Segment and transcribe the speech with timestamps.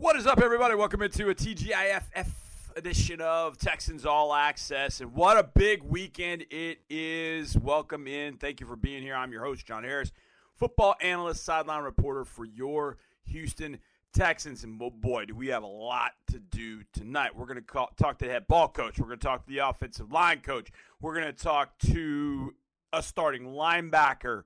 [0.00, 0.76] What is up, everybody?
[0.76, 2.28] Welcome into a TGIF
[2.76, 5.00] edition of Texans All Access.
[5.00, 7.58] And what a big weekend it is.
[7.58, 8.36] Welcome in.
[8.36, 9.16] Thank you for being here.
[9.16, 10.12] I'm your host, John Harris,
[10.54, 13.80] football analyst, sideline reporter for your Houston
[14.14, 14.62] Texans.
[14.62, 17.34] And boy, do we have a lot to do tonight.
[17.34, 19.00] We're going to talk to the head ball coach.
[19.00, 20.68] We're going to talk to the offensive line coach.
[21.00, 22.54] We're going to talk to
[22.92, 24.44] a starting linebacker.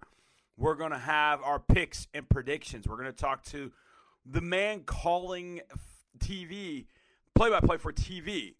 [0.57, 2.89] We're going to have our picks and predictions.
[2.89, 3.71] We're going to talk to
[4.25, 5.61] the man calling
[6.19, 6.87] TV,
[7.35, 8.55] play by play for TV.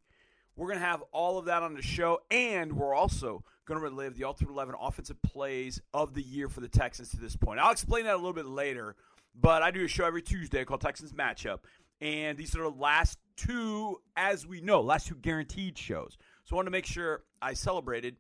[0.57, 3.85] We're going to have all of that on the show, and we're also going to
[3.85, 7.61] relive the Ultimate 11 offensive plays of the year for the Texans to this point.
[7.61, 8.97] I'll explain that a little bit later,
[9.35, 11.61] but I do a show every Tuesday called Texans Matchup,
[12.01, 16.19] and these are the last two, as we know, last two guaranteed shows.
[16.45, 18.17] So I wanted to make sure I celebrated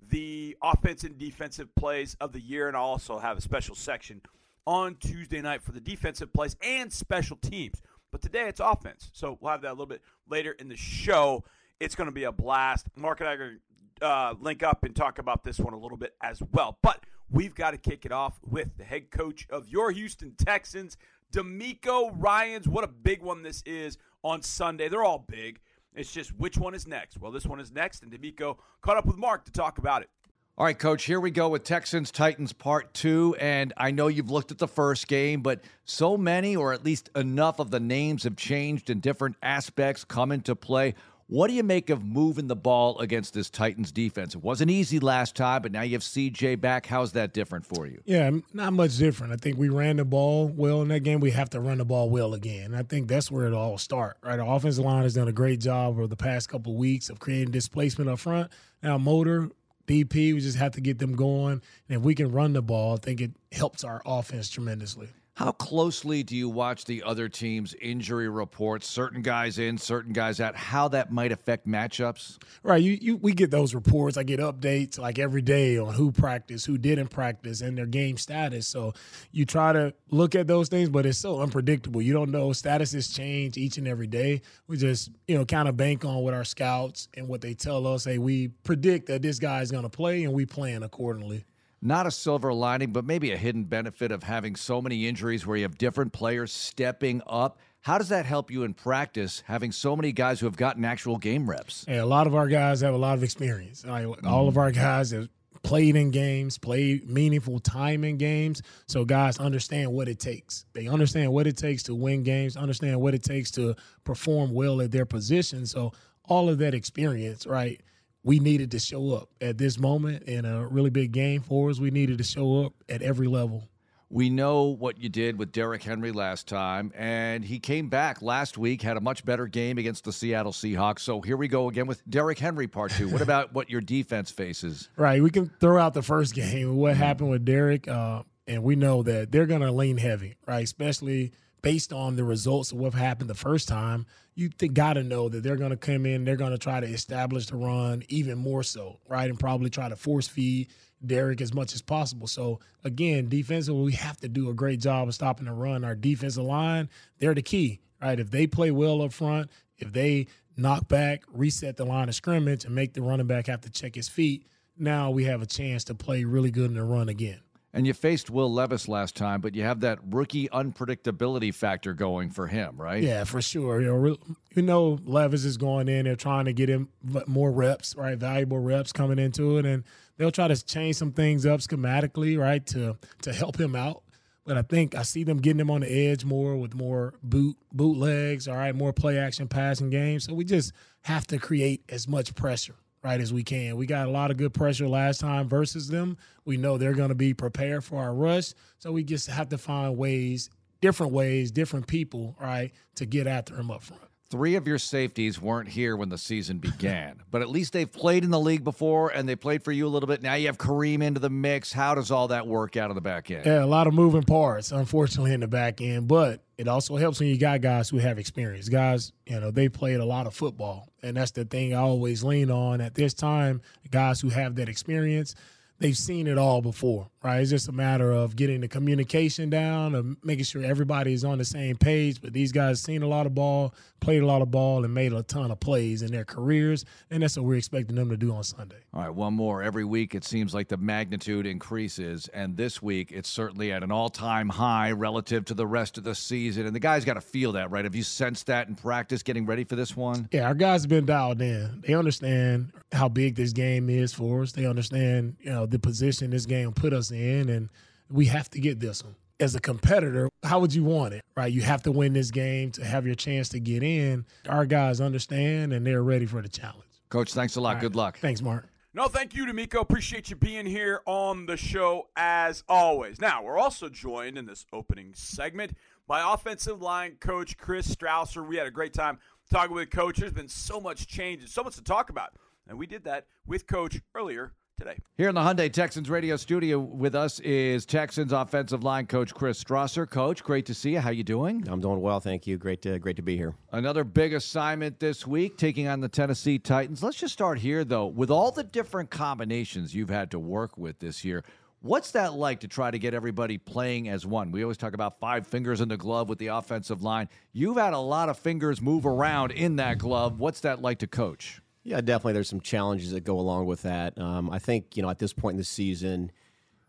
[0.00, 4.22] the offense and defensive plays of the year, and I'll also have a special section
[4.66, 7.80] on Tuesday night for the defensive plays and special teams.
[8.12, 9.10] But today it's offense.
[9.12, 11.44] So we'll have that a little bit later in the show.
[11.80, 12.86] It's going to be a blast.
[12.96, 13.58] Mark and I are going
[14.00, 16.78] to uh, link up and talk about this one a little bit as well.
[16.82, 20.96] But we've got to kick it off with the head coach of your Houston Texans,
[21.32, 22.68] DeMeco Ryans.
[22.68, 24.88] What a big one this is on Sunday.
[24.88, 25.60] They're all big.
[25.94, 27.18] It's just which one is next.
[27.18, 30.10] Well, this one is next, and DeMeco caught up with Mark to talk about it.
[30.58, 33.36] All right, coach, here we go with Texans Titans part two.
[33.38, 37.10] And I know you've looked at the first game, but so many, or at least
[37.14, 40.94] enough of the names have changed and different aspects come into play.
[41.26, 44.34] What do you make of moving the ball against this Titans defense?
[44.34, 46.86] It wasn't easy last time, but now you have CJ back.
[46.86, 48.00] How's that different for you?
[48.06, 49.34] Yeah, not much different.
[49.34, 51.20] I think we ran the ball well in that game.
[51.20, 52.74] We have to run the ball well again.
[52.74, 54.38] I think that's where it all starts, right?
[54.38, 57.18] Our offensive line has done a great job over the past couple of weeks of
[57.18, 58.50] creating displacement up front.
[58.82, 59.50] Now, Motor
[59.86, 61.62] DP, we just have to get them going.
[61.88, 65.08] And if we can run the ball, I think it helps our offense tremendously.
[65.36, 68.86] How closely do you watch the other team's injury reports?
[68.86, 70.56] Certain guys in, certain guys out.
[70.56, 72.38] How that might affect matchups?
[72.62, 72.82] Right.
[72.82, 74.16] You, you we get those reports.
[74.16, 78.16] I get updates like every day on who practiced, who didn't practice, and their game
[78.16, 78.66] status.
[78.66, 78.94] So
[79.30, 82.00] you try to look at those things, but it's so unpredictable.
[82.00, 82.48] You don't know.
[82.48, 84.40] Statuses change each and every day.
[84.68, 87.86] We just you know kind of bank on what our scouts and what they tell
[87.86, 88.06] us.
[88.06, 91.44] Hey, we predict that this guy is going to play, and we plan accordingly
[91.82, 95.56] not a silver lining, but maybe a hidden benefit of having so many injuries where
[95.56, 97.58] you have different players stepping up.
[97.82, 101.18] How does that help you in practice, having so many guys who have gotten actual
[101.18, 101.84] game reps?
[101.86, 103.82] Yeah, a lot of our guys have a lot of experience.
[103.82, 104.26] mm-hmm.
[104.26, 105.28] All of our guys have
[105.62, 108.62] played in games, played meaningful time in games.
[108.86, 110.64] So guys understand what it takes.
[110.72, 114.80] They understand what it takes to win games, understand what it takes to perform well
[114.80, 115.66] at their position.
[115.66, 115.92] So
[116.24, 117.80] all of that experience, right?
[118.26, 121.78] We needed to show up at this moment in a really big game for us.
[121.78, 123.68] We needed to show up at every level.
[124.10, 128.58] We know what you did with Derrick Henry last time, and he came back last
[128.58, 131.00] week, had a much better game against the Seattle Seahawks.
[131.00, 133.08] So here we go again with Derrick Henry part two.
[133.08, 134.90] What about what your defense faces?
[134.96, 135.22] Right.
[135.22, 137.02] We can throw out the first game, what mm-hmm.
[137.02, 140.64] happened with Derrick, uh, and we know that they're going to lean heavy, right?
[140.64, 141.32] Especially
[141.66, 144.06] based on the results of what happened the first time
[144.36, 146.86] you got to know that they're going to come in, they're going to try to
[146.86, 149.28] establish the run even more so, right?
[149.28, 150.68] And probably try to force feed
[151.04, 152.28] Derrick as much as possible.
[152.28, 155.82] So again, defensively, we have to do a great job of stopping the run.
[155.82, 156.88] Our defensive line,
[157.18, 158.20] they're the key, right?
[158.20, 162.64] If they play well up front, if they knock back, reset the line of scrimmage,
[162.64, 164.46] and make the running back have to check his feet,
[164.78, 167.40] now we have a chance to play really good in the run again.
[167.72, 172.30] And you faced Will Levis last time, but you have that rookie unpredictability factor going
[172.30, 173.02] for him, right?
[173.02, 173.82] Yeah, for sure.
[173.82, 174.16] You know,
[174.54, 176.88] you know Levis is going in there trying to get him
[177.26, 178.16] more reps, right?
[178.16, 179.84] Valuable reps coming into it, and
[180.16, 184.02] they'll try to change some things up schematically, right, to to help him out.
[184.46, 187.56] But I think I see them getting him on the edge more with more boot
[187.72, 190.24] bootlegs, all right, more play action passing games.
[190.24, 190.72] So we just
[191.02, 192.76] have to create as much pressure
[193.06, 193.76] right as we can.
[193.76, 196.18] We got a lot of good pressure last time versus them.
[196.44, 199.58] We know they're going to be prepared for our rush, so we just have to
[199.58, 200.50] find ways,
[200.80, 204.02] different ways, different people, right, to get after them up front.
[204.28, 208.24] Three of your safeties weren't here when the season began, but at least they've played
[208.24, 210.20] in the league before and they played for you a little bit.
[210.20, 211.72] Now you have Kareem into the mix.
[211.72, 213.46] How does all that work out of the back end?
[213.46, 217.20] Yeah, a lot of moving parts, unfortunately, in the back end, but it also helps
[217.20, 218.68] when you got guys who have experience.
[218.68, 222.24] Guys, you know, they played a lot of football, and that's the thing I always
[222.24, 223.60] lean on at this time.
[223.90, 225.34] Guys who have that experience,
[225.78, 227.40] they've seen it all before, right?
[227.40, 231.38] It's just a matter of getting the communication down, of making sure everybody is on
[231.38, 232.20] the same page.
[232.20, 235.12] But these guys seen a lot of ball, played a lot of ball, and made
[235.12, 238.32] a ton of plays in their careers, and that's what we're expecting them to do
[238.32, 238.76] on Sunday.
[238.94, 239.62] All right, one more.
[239.62, 243.90] Every week it seems like the magnitude increases, and this week it's certainly at an
[243.90, 246.66] all-time high relative to the rest of the season.
[246.66, 247.84] And the guys got to feel that, right?
[247.84, 250.28] Have you sensed that in practice, getting ready for this one?
[250.30, 251.82] Yeah, our guys have been dialed in.
[251.84, 254.52] They understand how big this game is for us.
[254.52, 257.15] They understand, you know, the position this game put us in,
[257.48, 257.68] and
[258.10, 259.14] we have to get this one.
[259.38, 261.52] As a competitor, how would you want it, right?
[261.52, 264.24] You have to win this game to have your chance to get in.
[264.48, 266.84] Our guys understand, and they're ready for the challenge.
[267.10, 267.76] Coach, thanks a lot.
[267.76, 268.18] All Good luck.
[268.18, 268.66] Thanks, Mark.
[268.94, 269.82] No, thank you, DeMeco.
[269.82, 273.20] Appreciate you being here on the show as always.
[273.20, 275.72] Now, we're also joined in this opening segment
[276.08, 278.46] by offensive line coach Chris Strausser.
[278.46, 279.18] We had a great time
[279.50, 280.16] talking with Coach.
[280.16, 282.30] There's been so much change and so much to talk about.
[282.66, 284.98] And we did that with Coach earlier today.
[285.16, 289.62] Here in the Hyundai Texans radio studio with us is Texans offensive line coach Chris
[289.62, 290.08] Strausser.
[290.08, 291.00] Coach, great to see you.
[291.00, 291.66] How you doing?
[291.66, 292.58] I'm doing well, thank you.
[292.58, 293.54] Great to great to be here.
[293.72, 297.02] Another big assignment this week, taking on the Tennessee Titans.
[297.02, 298.06] Let's just start here, though.
[298.06, 301.42] With all the different combinations you've had to work with this year,
[301.80, 304.50] what's that like to try to get everybody playing as one?
[304.50, 307.30] We always talk about five fingers in the glove with the offensive line.
[307.54, 310.38] You've had a lot of fingers move around in that glove.
[310.38, 311.62] What's that like to coach?
[311.86, 312.32] Yeah, definitely.
[312.32, 314.18] There's some challenges that go along with that.
[314.18, 316.32] Um, I think you know at this point in the season,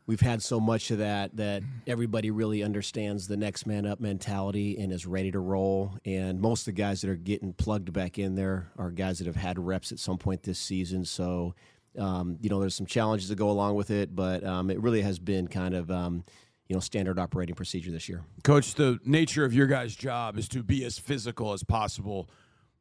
[0.07, 4.75] we've had so much of that that everybody really understands the next man up mentality
[4.79, 5.94] and is ready to roll.
[6.03, 9.27] And most of the guys that are getting plugged back in there are guys that
[9.27, 11.05] have had reps at some point this season.
[11.05, 11.53] So.
[11.97, 15.01] Um, you know, there's some challenges that go along with it, but um, it really
[15.01, 16.23] has been kind of, um,
[16.69, 18.23] you know, standard operating procedure this year.
[18.44, 22.29] Coach, the nature of your guys' job is to be as physical as possible.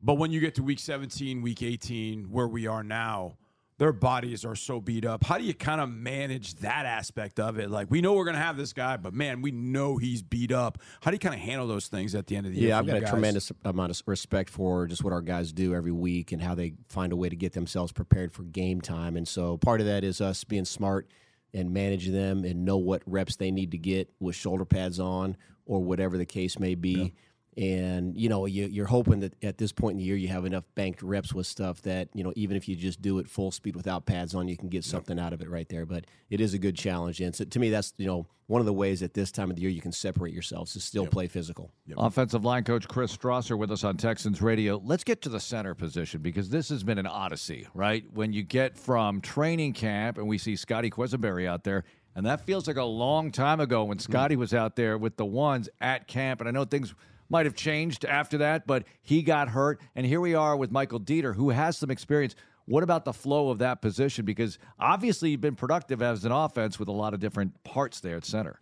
[0.02, 3.37] But when you get to week 17, week 18, where we are now,
[3.78, 5.25] their bodies are so beat up.
[5.25, 7.70] How do you kind of manage that aspect of it?
[7.70, 10.50] Like, we know we're going to have this guy, but man, we know he's beat
[10.50, 10.78] up.
[11.02, 12.70] How do you kind of handle those things at the end of the year?
[12.70, 13.10] Yeah, I've got a guys?
[13.10, 16.75] tremendous amount of respect for just what our guys do every week and how they
[16.88, 19.16] find a way to get themselves prepared for game time.
[19.16, 21.08] And so part of that is us being smart
[21.52, 25.37] and manage them and know what reps they need to get with shoulder pads on
[25.66, 27.14] or whatever the case may be.
[27.56, 30.44] And you know, you, you're hoping that at this point in the year you have
[30.44, 33.50] enough banked reps with stuff that you know, even if you just do it full
[33.50, 35.87] speed without pads on, you can get something out of it right there.
[35.87, 38.67] But it is a good challenge, and so to me, that's you know one of
[38.67, 41.26] the ways at this time of the year you can separate yourselves to still play
[41.26, 41.73] physical.
[41.97, 44.81] Offensive line coach Chris Strausser with us on Texans Radio.
[44.85, 48.05] Let's get to the center position because this has been an odyssey, right?
[48.12, 52.47] When you get from training camp and we see Scotty Quessenberry out there, and that
[52.47, 54.02] feels like a long time ago when hmm.
[54.02, 56.41] Scotty was out there with the ones at camp.
[56.41, 56.94] And I know things
[57.28, 59.81] might have changed after that, but he got hurt.
[59.94, 62.34] And here we are with Michael Deiter, who has some experience.
[62.67, 64.25] What about the flow of that position?
[64.25, 68.17] Because obviously you've been productive as an offense with a lot of different parts there
[68.17, 68.61] at center.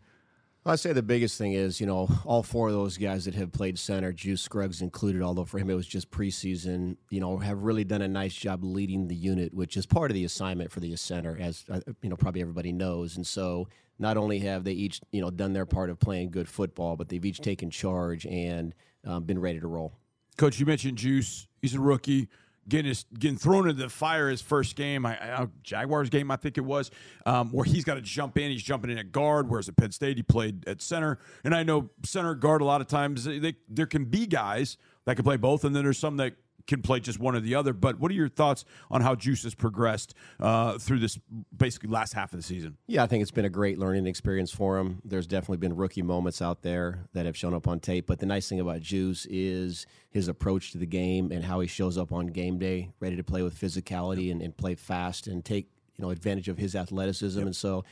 [0.67, 3.53] I'd say the biggest thing is, you know, all four of those guys that have
[3.53, 7.65] played center, Juice Scruggs included, although for him it was just preseason, you know, have
[7.65, 10.81] really done a nice job leading the unit, which is part of the assignment for
[10.81, 13.17] the center, as, uh, you know, probably everybody knows.
[13.17, 13.69] And so
[13.99, 17.09] not only have they each, you know, done their part of playing good football, but
[17.09, 18.75] they've each taken charge and
[19.07, 19.95] um, been ready to roll.
[20.37, 21.47] Coach, you mentioned Juice.
[21.63, 22.29] He's a rookie.
[22.67, 26.37] Getting, his, getting thrown into the fire his first game, I, I, Jaguars game, I
[26.37, 26.91] think it was,
[27.27, 28.51] um, where he's got to jump in.
[28.51, 31.19] He's jumping in at guard, whereas at Penn State he played at center.
[31.45, 35.17] And I know center guard a lot of times they, there can be guys that
[35.17, 37.73] can play both, and then there's some that can play just one or the other.
[37.73, 41.19] But what are your thoughts on how Juice has progressed uh, through this
[41.57, 42.77] basically last half of the season?
[42.87, 45.01] Yeah, I think it's been a great learning experience for him.
[45.05, 48.07] There's definitely been rookie moments out there that have shown up on tape.
[48.07, 51.67] But the nice thing about Juice is his approach to the game and how he
[51.67, 55.45] shows up on game day, ready to play with physicality and, and play fast and
[55.45, 57.41] take you know advantage of his athleticism.
[57.41, 57.85] And so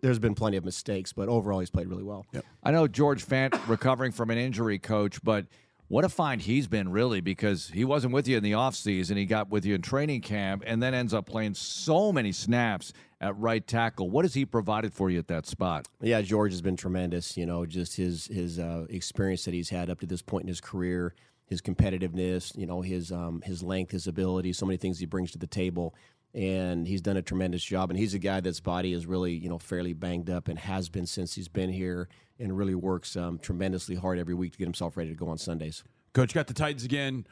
[0.00, 2.26] there's been plenty of mistakes, but overall he's played really well.
[2.62, 5.46] I know George Fant recovering from an injury, coach, but
[5.90, 9.16] what a find he's been really because he wasn't with you in the offseason.
[9.16, 12.92] He got with you in training camp and then ends up playing so many snaps
[13.20, 14.08] at right tackle.
[14.08, 15.88] What has he provided for you at that spot?
[16.00, 17.36] Yeah, George has been tremendous.
[17.36, 20.48] You know, just his his uh, experience that he's had up to this point in
[20.48, 21.12] his career,
[21.46, 25.32] his competitiveness, you know, his um, his length, his ability, so many things he brings
[25.32, 25.96] to the table,
[26.34, 27.90] and he's done a tremendous job.
[27.90, 30.88] And he's a guy that's body is really you know fairly banged up and has
[30.88, 32.08] been since he's been here,
[32.38, 35.38] and really works um, tremendously hard every week to get himself ready to go on
[35.38, 35.84] Sundays.
[36.12, 37.26] Coach got the Titans again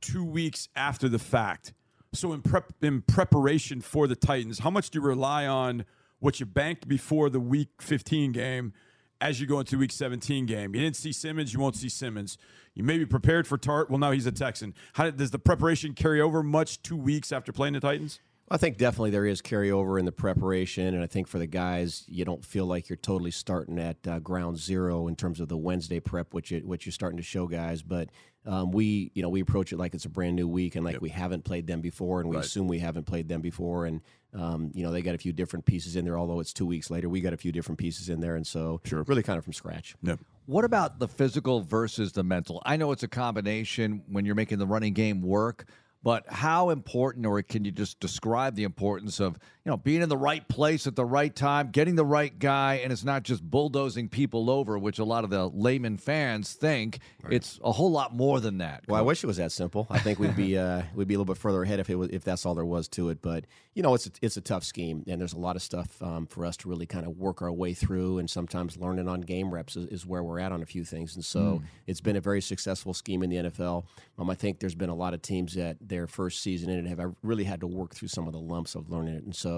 [0.00, 1.72] two weeks after the fact.
[2.12, 5.84] So in prep in preparation for the Titans, how much do you rely on
[6.18, 8.72] what you banked before the Week 15 game
[9.20, 10.74] as you go into Week 17 game?
[10.74, 12.36] You didn't see Simmons, you won't see Simmons.
[12.74, 13.90] You may be prepared for Tart.
[13.90, 14.74] Well, now he's a Texan.
[14.94, 18.20] How did, does the preparation carry over much two weeks after playing the Titans?
[18.52, 22.04] I think definitely there is carryover in the preparation, and I think for the guys,
[22.06, 25.56] you don't feel like you're totally starting at uh, ground zero in terms of the
[25.56, 27.80] Wednesday prep, which it, which you're starting to show guys.
[27.80, 28.10] But
[28.44, 31.00] um, we, you know, we approach it like it's a brand new week, and like
[31.00, 32.44] we haven't played them before, and we Right.
[32.44, 34.02] assume we haven't played them before, and
[34.34, 36.18] um, you know they got a few different pieces in there.
[36.18, 38.82] Although it's two weeks later, we got a few different pieces in there, and so
[38.84, 39.02] Sure.
[39.04, 39.96] really kind of from scratch.
[40.02, 40.18] No.
[40.44, 42.60] What about the physical versus the mental?
[42.66, 45.64] I know it's a combination when you're making the running game work,
[46.02, 50.08] but how important, or can you just describe the importance of you know being in
[50.08, 53.48] the right place at the right time, getting the right guy, and it's not just
[53.48, 56.98] bulldozing people over, which a lot of the layman fans think.
[57.30, 58.84] It's a whole lot more than that.
[58.88, 59.86] Well, I wish it was that simple.
[59.88, 62.08] I think we'd be uh, we'd be a little bit further ahead if it was
[62.10, 63.22] if that's all there was to it.
[63.22, 66.02] But you know, it's a, it's a tough scheme, and there's a lot of stuff
[66.02, 68.18] um, for us to really kind of work our way through.
[68.18, 71.14] And sometimes learning on game reps is, is where we're at on a few things.
[71.14, 73.84] And so it's been a very successful scheme in the NFL.
[74.18, 76.88] Um, I think there's been a lot of teams that their first season in it
[76.88, 79.24] have really had to work through some of the lumps of learning it.
[79.24, 79.51] And so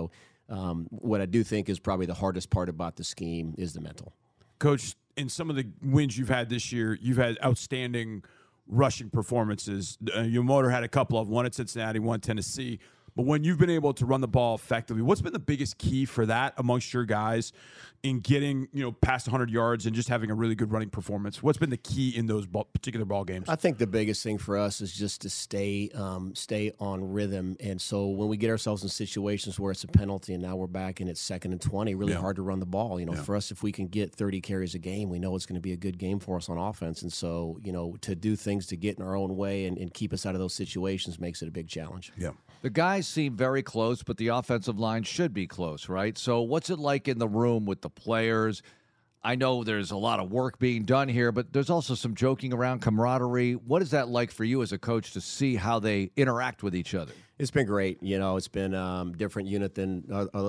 [0.49, 3.81] um, what I do think is probably the hardest part about the scheme is the
[3.81, 4.13] mental.
[4.59, 8.23] Coach, in some of the wins you've had this year, you've had outstanding
[8.67, 9.99] rushing performances.
[10.15, 12.79] Uh, your motor had a couple of one at Cincinnati, one Tennessee.
[13.17, 16.05] But when you've been able to run the ball effectively, what's been the biggest key
[16.05, 17.53] for that amongst your guys
[18.03, 21.41] in getting you know past 100 yards and just having a really good running performance?
[21.43, 23.49] What's been the key in those ball, particular ball games?
[23.49, 27.57] I think the biggest thing for us is just to stay um, stay on rhythm.
[27.61, 30.67] And so when we get ourselves in situations where it's a penalty and now we're
[30.67, 32.21] back and it's second and twenty, really Yeah.
[32.21, 32.99] hard to run the ball.
[32.99, 35.47] You know, for us, if we can get thirty carries a game, we know it's
[35.47, 37.03] going to be a good game for us on offense.
[37.03, 39.95] And so you know, to do things to get in our own way and, and
[39.95, 42.13] keep us out of those situations makes it a big challenge.
[42.19, 42.31] yeah.
[42.65, 46.17] The guys seem very close, but the offensive line should be close, right?
[46.17, 48.63] So, what's it like in the room with the players?
[49.23, 52.55] I know there's a lot of work being done here, but there's also some joking
[52.55, 53.53] around camaraderie.
[53.53, 56.75] What is that like for you as a coach to see how they interact with
[56.75, 57.13] each other?
[57.39, 58.03] It's been great.
[58.03, 60.07] You know, it's been um, different unit than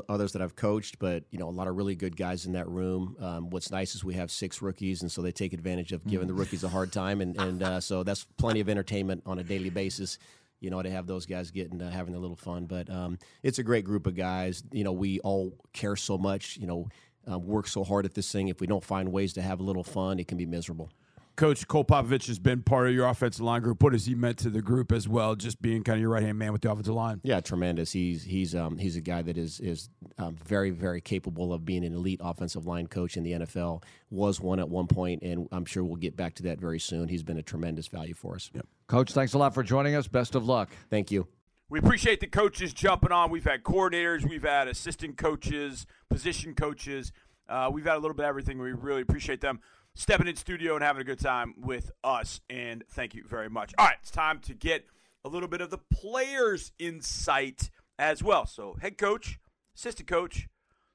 [0.07, 2.69] others that I've coached, but you know, a lot of really good guys in that
[2.69, 3.17] room.
[3.19, 6.27] Um, what's nice is we have six rookies, and so they take advantage of giving
[6.27, 9.43] the rookies a hard time, and and uh, so that's plenty of entertainment on a
[9.43, 10.17] daily basis.
[10.65, 13.60] You know, to have those guys getting uh, having a little fun, but um, it's
[13.60, 14.63] a great group of guys.
[14.72, 16.57] You know, we all care so much.
[16.57, 16.89] You know,
[17.27, 18.48] um, work so hard at this thing.
[18.48, 20.89] If we don't find ways to have a little fun, it can be miserable.
[21.36, 23.84] Coach Cole Popovich has been part of your offensive line group.
[23.84, 26.24] What has he meant to the group as well, just being kind of your right
[26.24, 27.20] hand man with the offensive line?
[27.24, 27.92] Yeah, tremendous.
[27.92, 31.84] He's he's um, he's a guy that is is um, very very capable of being
[31.84, 33.84] an elite offensive line coach in the NFL.
[34.10, 37.10] Was one at one point, and I'm sure we'll get back to that very soon.
[37.10, 38.50] He's been a tremendous value for us.
[38.88, 40.08] Coach, thanks a lot for joining us.
[40.08, 40.70] Best of luck.
[40.89, 41.27] Thank you.
[41.68, 43.32] We appreciate the coaches jumping on.
[43.32, 47.12] We've had coordinators, we've had assistant coaches, position coaches.
[47.50, 48.60] Uh, we've had a little bit of everything.
[48.60, 49.60] We really appreciate them
[49.95, 52.41] stepping in studio and having a good time with us.
[52.49, 53.73] And thank you very much.
[53.77, 54.85] All right, it's time to get
[55.23, 58.45] a little bit of the players' insight as well.
[58.45, 59.39] So, head coach,
[59.75, 60.47] assistant coach,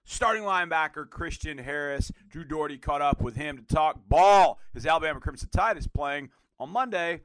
[0.04, 2.12] starting linebacker Christian Harris.
[2.28, 4.60] Drew Dougherty caught up with him to talk ball.
[4.72, 7.22] His Alabama Crimson Tide is playing on Monday.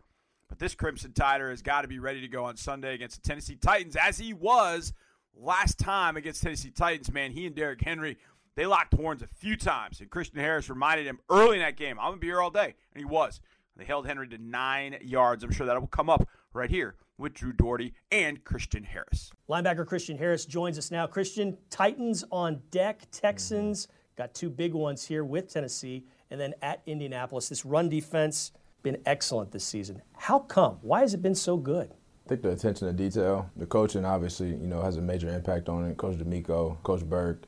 [0.47, 3.27] But this Crimson Tider has got to be ready to go on Sunday against the
[3.27, 4.93] Tennessee Titans, as he was
[5.35, 7.11] last time against Tennessee Titans.
[7.11, 8.17] Man, he and Derrick Henry,
[8.55, 9.99] they locked horns a few times.
[9.99, 12.49] And Christian Harris reminded him early in that game, I'm going to be here all
[12.49, 12.75] day.
[12.93, 13.39] And he was.
[13.77, 15.43] They held Henry to nine yards.
[15.43, 19.31] I'm sure that will come up right here with Drew Dougherty and Christian Harris.
[19.49, 21.07] Linebacker Christian Harris joins us now.
[21.07, 24.23] Christian, Titans on deck, Texans mm-hmm.
[24.23, 27.49] got two big ones here with Tennessee, and then at Indianapolis.
[27.49, 28.51] This run defense
[28.83, 30.01] been excellent this season.
[30.13, 30.77] How come?
[30.81, 31.91] Why has it been so good?
[32.25, 35.69] I think the attention to detail, the coaching obviously, you know, has a major impact
[35.69, 35.97] on it.
[35.97, 37.47] Coach DeMeco, Coach Berg, as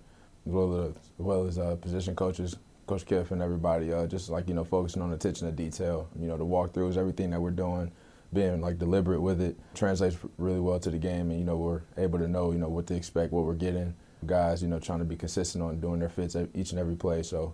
[0.53, 4.47] well as, as, well as uh, position coaches, Coach Kiff and everybody, uh, just like,
[4.47, 6.09] you know, focusing on the attention to detail.
[6.19, 7.91] You know, the walkthroughs, everything that we're doing,
[8.33, 11.29] being like deliberate with it, translates really well to the game.
[11.29, 13.93] And, you know, we're able to know, you know, what to expect, what we're getting.
[14.25, 17.21] Guys, you know, trying to be consistent on doing their fits each and every play.
[17.23, 17.53] So,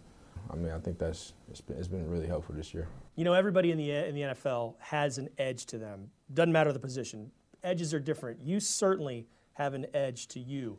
[0.50, 2.88] I mean, I think that's it's been, it's been really helpful this year.
[3.15, 6.09] You know, everybody in the in the NFL has an edge to them.
[6.33, 7.31] Doesn't matter the position.
[7.63, 8.41] Edges are different.
[8.41, 10.77] You certainly have an edge to you.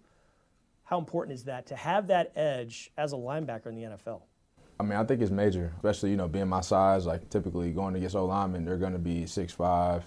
[0.85, 4.21] How important is that to have that edge as a linebacker in the NFL?
[4.79, 7.07] I mean, I think it's major, especially you know being my size.
[7.07, 10.03] Like typically going against O linemen, they're going to be 6'5",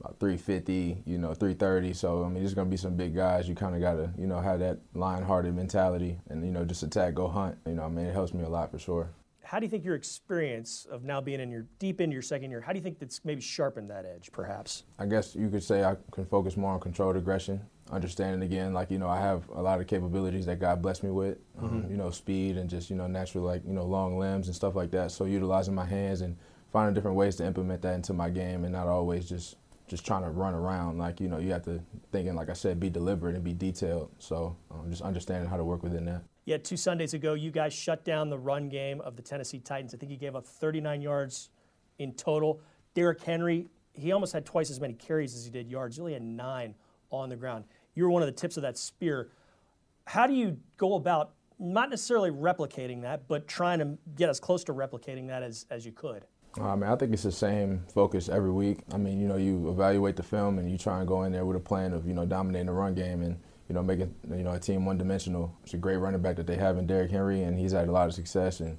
[0.00, 1.92] about 350, you know, 330.
[1.92, 3.48] So I mean, there's going to be some big guys.
[3.48, 6.82] You kind of got to you know have that lion-hearted mentality and you know just
[6.82, 7.56] attack, go hunt.
[7.66, 9.10] You know, I mean, it helps me a lot for sure.
[9.44, 12.50] How do you think your experience of now being in your deep into your second
[12.50, 14.84] year, how do you think that's maybe sharpened that edge, perhaps?
[14.98, 18.90] I guess you could say I can focus more on controlled aggression, understanding again, like,
[18.90, 21.96] you know, I have a lot of capabilities that God blessed me with, um, you
[21.96, 24.90] know, speed and just, you know, natural, like, you know, long limbs and stuff like
[24.92, 25.10] that.
[25.10, 26.36] So utilizing my hands and
[26.72, 29.56] finding different ways to implement that into my game and not always just
[29.88, 30.98] just trying to run around.
[30.98, 31.80] Like you know, you have to
[32.12, 34.10] thinking like I said, be deliberate and be detailed.
[34.18, 36.22] So um, just understanding how to work within that.
[36.44, 39.94] Yeah, two Sundays ago, you guys shut down the run game of the Tennessee Titans.
[39.94, 41.50] I think he gave up 39 yards
[41.98, 42.60] in total.
[42.94, 45.96] Derrick Henry, he almost had twice as many carries as he did yards.
[45.96, 46.74] He only had nine
[47.10, 47.64] on the ground.
[47.94, 49.30] You were one of the tips of that spear.
[50.06, 54.64] How do you go about not necessarily replicating that, but trying to get as close
[54.64, 56.24] to replicating that as, as you could?
[56.60, 58.78] I mean, I think it's the same focus every week.
[58.92, 61.44] I mean, you know, you evaluate the film and you try and go in there
[61.44, 64.42] with a plan of, you know, dominating the run game and, you know, making, you
[64.42, 65.54] know, a team one-dimensional.
[65.62, 67.92] It's a great running back that they have in Derrick Henry, and he's had a
[67.92, 68.58] lot of success.
[68.58, 68.78] And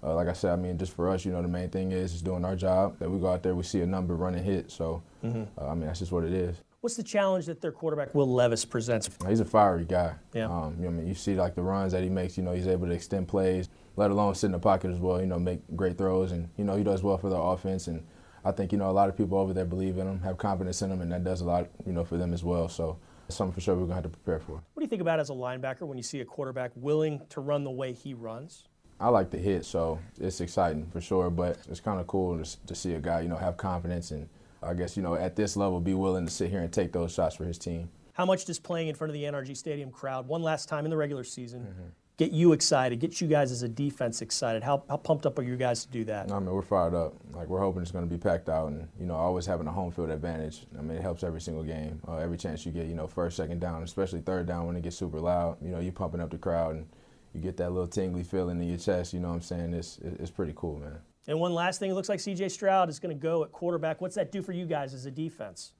[0.00, 2.14] uh, like I said, I mean, just for us, you know, the main thing is
[2.14, 3.00] is doing our job.
[3.00, 4.70] That we go out there, we see a number, run and hit.
[4.70, 5.42] So, mm-hmm.
[5.60, 6.62] uh, I mean, that's just what it is.
[6.80, 9.10] What's the challenge that their quarterback Will Levis presents?
[9.26, 10.14] He's a fiery guy.
[10.32, 10.44] Yeah.
[10.44, 12.36] Um, you know, I mean, you see like the runs that he makes.
[12.36, 15.20] You know, he's able to extend plays, let alone sit in the pocket as well.
[15.20, 17.88] You know, make great throws, and you know he does well for the offense.
[17.88, 18.06] And
[18.44, 20.80] I think you know a lot of people over there believe in him, have confidence
[20.82, 22.68] in him, and that does a lot, you know, for them as well.
[22.68, 24.52] So it's something for sure we're gonna have to prepare for.
[24.52, 27.40] What do you think about as a linebacker when you see a quarterback willing to
[27.40, 28.68] run the way he runs?
[29.00, 31.28] I like to hit, so it's exciting for sure.
[31.28, 34.28] But it's kind of cool to, to see a guy, you know, have confidence and
[34.62, 37.12] I guess, you know, at this level, be willing to sit here and take those
[37.12, 37.90] shots for his team.
[38.14, 40.90] How much does playing in front of the NRG Stadium crowd one last time in
[40.90, 41.88] the regular season mm-hmm.
[42.16, 44.64] get you excited, get you guys as a defense excited?
[44.64, 46.32] How, how pumped up are you guys to do that?
[46.32, 47.14] I mean, we're fired up.
[47.32, 49.70] Like, we're hoping it's going to be packed out and, you know, always having a
[49.70, 50.66] home field advantage.
[50.76, 52.00] I mean, it helps every single game.
[52.08, 54.82] Uh, every chance you get, you know, first, second down, especially third down when it
[54.82, 56.88] gets super loud, you know, you're pumping up the crowd and
[57.32, 59.74] you get that little tingly feeling in your chest, you know what I'm saying?
[59.74, 60.98] It's, it's pretty cool, man.
[61.28, 62.48] And one last thing, it looks like C.J.
[62.48, 64.00] Stroud is going to go at quarterback.
[64.00, 65.72] What's that do for you guys as a defense?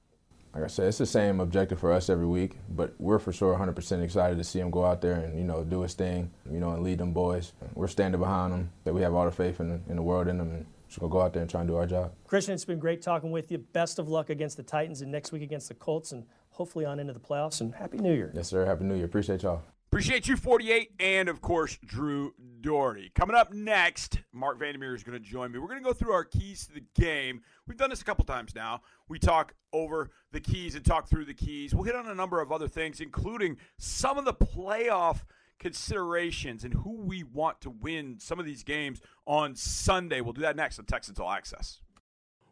[0.55, 3.57] Like I said, it's the same objective for us every week, but we're for sure
[3.57, 6.59] 100% excited to see him go out there and you know do his thing, you
[6.59, 7.53] know, and lead them boys.
[7.75, 8.71] We're standing behind him.
[8.85, 11.13] That we have all the faith in, in the world in them, and just gonna
[11.13, 12.13] go out there and try and do our job.
[12.27, 13.59] Christian, it's been great talking with you.
[13.59, 16.99] Best of luck against the Titans and next week against the Colts, and hopefully on
[16.99, 17.61] into the playoffs.
[17.61, 18.33] And happy New Year.
[18.35, 18.65] Yes, sir.
[18.65, 19.05] Happy New Year.
[19.05, 19.63] Appreciate y'all.
[19.91, 23.11] Appreciate you, 48, and of course, Drew Dougherty.
[23.15, 25.59] Coming up next, Marc Vandermeer is going to join me.
[25.59, 27.41] We're going to go through our keys to the game.
[27.67, 28.83] We've done this a couple times now.
[29.09, 31.75] We talk over the keys and talk through the keys.
[31.75, 35.23] We'll hit on a number of other things, including some of the playoff
[35.59, 40.21] considerations and who we want to win some of these games on Sunday.
[40.21, 41.81] We'll do that next on Texans All Access.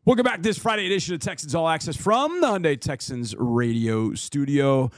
[0.07, 4.91] Welcome back this Friday edition of Texans All Access from the Hyundai Texans radio studio.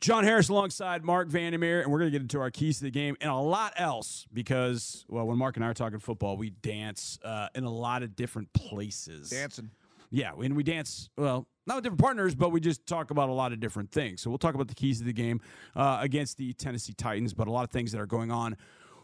[0.00, 2.90] John Harris alongside Marc Vandermeer, and we're going to get into our keys to the
[2.90, 6.50] game and a lot else because, well, when Mark and I are talking football, we
[6.50, 9.30] dance uh, in a lot of different places.
[9.30, 9.70] Dancing.
[10.10, 13.32] Yeah, and we dance, well, not with different partners, but we just talk about a
[13.32, 14.20] lot of different things.
[14.20, 15.40] So we'll talk about the keys to the game
[15.74, 18.56] uh, against the Tennessee Titans, but a lot of things that are going on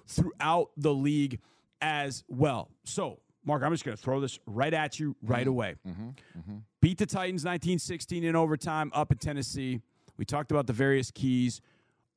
[0.07, 1.41] throughout the league
[1.81, 2.71] as well.
[2.85, 5.49] So, Mark, I'm just going to throw this right at you right mm-hmm.
[5.49, 5.75] away.
[5.87, 6.09] Mm-hmm.
[6.39, 6.57] Mm-hmm.
[6.81, 9.81] Beat the Titans 1916 in overtime up in Tennessee.
[10.21, 11.63] We talked about the various keys.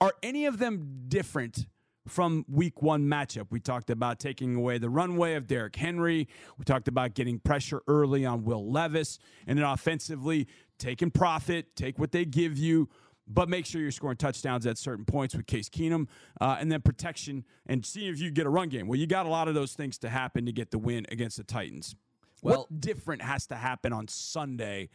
[0.02, 1.68] Are any of them different
[2.06, 3.48] from week one matchup?
[3.50, 6.28] We talked about taking away the runway of Derrick Henry.
[6.58, 9.20] We talked about getting pressure early on Will Levis.
[9.48, 12.90] And then offensively, taking profit, take what they give you,
[13.26, 16.08] but make sure you're scoring touchdowns at certain points with Case Keenum.
[16.42, 18.86] Uh, and then protection and seeing if you get a run game.
[18.86, 21.38] Well, you got a lot of those things to happen to get the win against
[21.38, 21.96] the Titans.
[22.42, 24.90] Well, what different has to happen on Sunday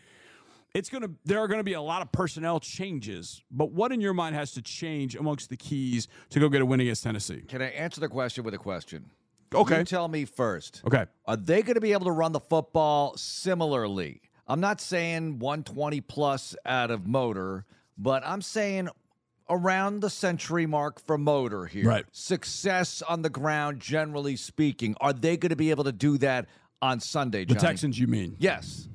[0.74, 3.92] it's going to there are going to be a lot of personnel changes but what
[3.92, 7.02] in your mind has to change amongst the keys to go get a win against
[7.02, 7.42] tennessee?
[7.48, 9.10] Can i answer the question with a question?
[9.54, 9.78] Okay.
[9.78, 10.82] You tell me first.
[10.86, 11.06] Okay.
[11.24, 14.20] Are they going to be able to run the football similarly?
[14.46, 17.64] I'm not saying 120 plus out of motor
[17.96, 18.88] but i'm saying
[19.50, 21.86] around the century mark for motor here.
[21.86, 22.04] Right.
[22.12, 24.94] Success on the ground generally speaking.
[25.00, 26.46] Are they going to be able to do that
[26.82, 27.58] on sunday Johnny?
[27.58, 28.36] the texans you mean?
[28.38, 28.88] Yes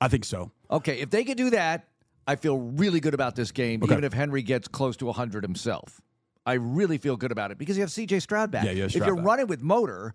[0.00, 0.50] I think so.
[0.70, 1.86] Okay, if they can do that,
[2.26, 3.92] I feel really good about this game, okay.
[3.92, 6.00] even if Henry gets close to 100 himself.
[6.46, 8.20] I really feel good about it because you have C.J.
[8.20, 8.64] Stroud back.
[8.64, 9.24] Yeah, you if you're back.
[9.24, 10.14] running with motor,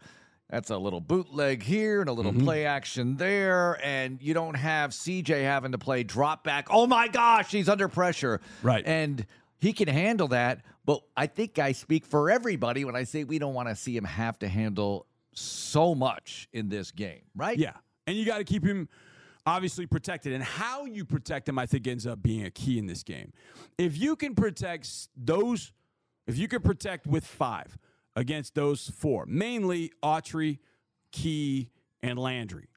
[0.49, 2.43] that's a little bootleg here and a little mm-hmm.
[2.43, 6.67] play action there, and you don't have CJ having to play drop back.
[6.69, 8.41] Oh my gosh, he's under pressure.
[8.63, 8.83] Right.
[8.85, 9.25] And
[9.59, 13.39] he can handle that, but I think I speak for everybody when I say we
[13.39, 17.57] don't want to see him have to handle so much in this game, right?
[17.57, 17.73] Yeah.
[18.07, 18.87] And you got to keep him
[19.45, 20.33] obviously protected.
[20.33, 23.31] And how you protect them, I think, ends up being a key in this game.
[23.77, 25.71] If you can protect those,
[26.27, 27.77] if you can protect with five
[28.15, 30.59] against those four, mainly Autry,
[31.11, 31.69] Key,
[32.01, 32.67] and Landry,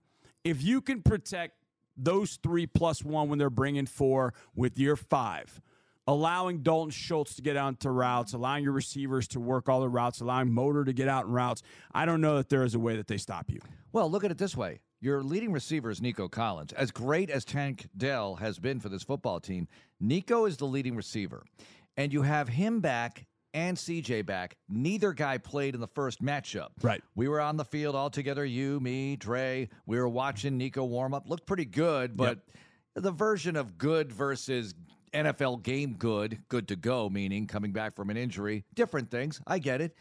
[0.44, 1.54] if you can protect
[1.96, 5.61] those three plus one when they're bringing four with your five,
[6.07, 9.88] allowing Dalton Schultz to get out to routes, allowing your receivers to work all the
[9.88, 12.78] routes, allowing Motor to get out in routes, I don't know that there is a
[12.78, 13.61] way that they stop you.
[13.92, 16.73] Well, look at it this way Your leading receiver is Nico Collins.
[16.73, 19.69] As great as Tank Dell has been for this football team,
[20.01, 21.45] Nico is the leading receiver.
[21.97, 24.57] And you have him back and CJ back.
[24.69, 26.71] Neither guy played in the first matchup.
[26.83, 27.01] Right.
[27.15, 29.69] We were on the field all together, you, me, Dre.
[29.87, 31.29] We were watching Nico warm up.
[31.29, 32.41] Looked pretty good, but
[32.97, 34.75] the version of good versus
[35.15, 39.41] NFL game good, good to go, meaning coming back from an injury, different things.
[39.47, 39.97] I get it.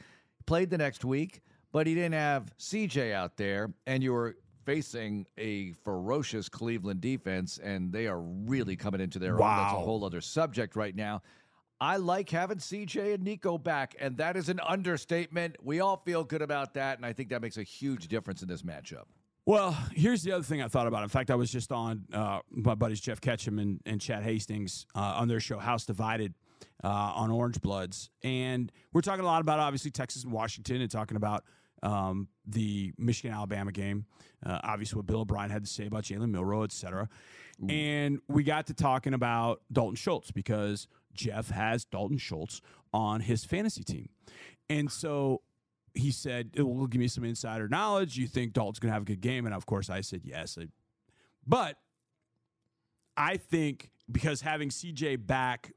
[0.47, 4.35] Played the next week, but he didn't have CJ out there, and you were
[4.67, 9.39] facing a ferocious Cleveland defense, and they are really coming into their own.
[9.39, 11.21] That's a whole other subject right now.
[11.79, 15.55] I like having CJ and Nico back, and that is an understatement.
[15.63, 18.49] We all feel good about that, and I think that makes a huge difference in
[18.49, 19.05] this matchup.
[19.45, 21.03] Well, here's the other thing I thought about.
[21.03, 24.85] In fact, I was just on uh, my buddies Jeff Ketchum and, and Chad Hastings
[24.93, 26.33] uh, on their show House Divided
[26.83, 30.91] uh, on Orange Bloods, and we're talking a lot about obviously Texas and Washington, and
[30.91, 31.45] talking about
[31.83, 34.05] um, the Michigan Alabama game.
[34.45, 37.09] Uh, obviously, what Bill O'Brien had to say about Jalen Milroe, et cetera.
[37.69, 42.61] And we got to talking about Dalton Schultz because Jeff has Dalton Schultz
[42.93, 44.09] on his fantasy team,
[44.69, 45.41] and so
[45.95, 48.15] he said, "It will give me some insider knowledge.
[48.15, 50.57] You think Dalton's going to have a good game?" And of course, I said yes.
[51.47, 51.77] But
[53.17, 55.73] I think because having CJ back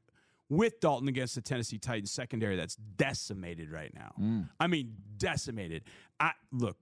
[0.51, 4.11] with Dalton against the Tennessee Titans secondary that's decimated right now.
[4.59, 5.83] I mean, decimated.
[6.19, 6.75] I look,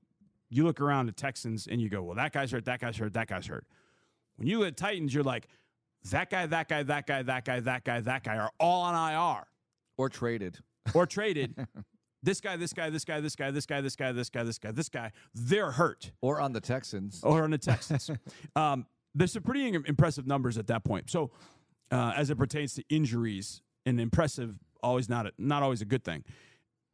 [0.50, 3.14] you look around the Texans and you go, "Well, that guy's hurt, that guy's hurt,
[3.14, 3.68] that guy's hurt."
[4.38, 5.48] When you look at Titans, you're like,
[6.10, 8.96] "That guy, that guy, that guy, that guy, that guy, that guy are all on
[9.14, 9.46] IR."
[9.98, 10.58] Or traded.
[10.96, 11.56] or traded.
[12.24, 14.58] this guy, this guy, this guy, this guy, this guy, this guy, this guy, this
[14.58, 16.12] guy, this guy, they're hurt.
[16.22, 17.22] Or on the Texans.
[17.22, 18.10] Or on the Texans.
[18.56, 21.12] um, there's some pretty impressive numbers at that point.
[21.12, 21.32] So,
[21.92, 26.04] uh, as it pertains to injuries, and impressive, always not a, not always a good
[26.04, 26.24] thing.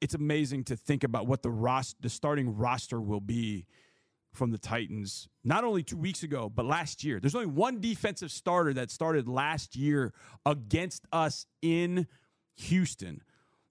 [0.02, 3.66] It's amazing to think about what the ros- the starting roster will be
[4.34, 7.20] from the Titans, not only two weeks ago, but last year.
[7.20, 10.14] There's only one defensive starter that started last year
[10.46, 12.08] against us in
[12.56, 13.22] Houston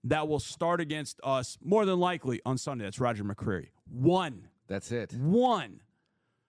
[0.05, 2.85] that will start against us more than likely on Sunday.
[2.85, 3.69] That's Roger McCreary.
[3.89, 4.49] One.
[4.67, 5.13] That's it.
[5.13, 5.81] One.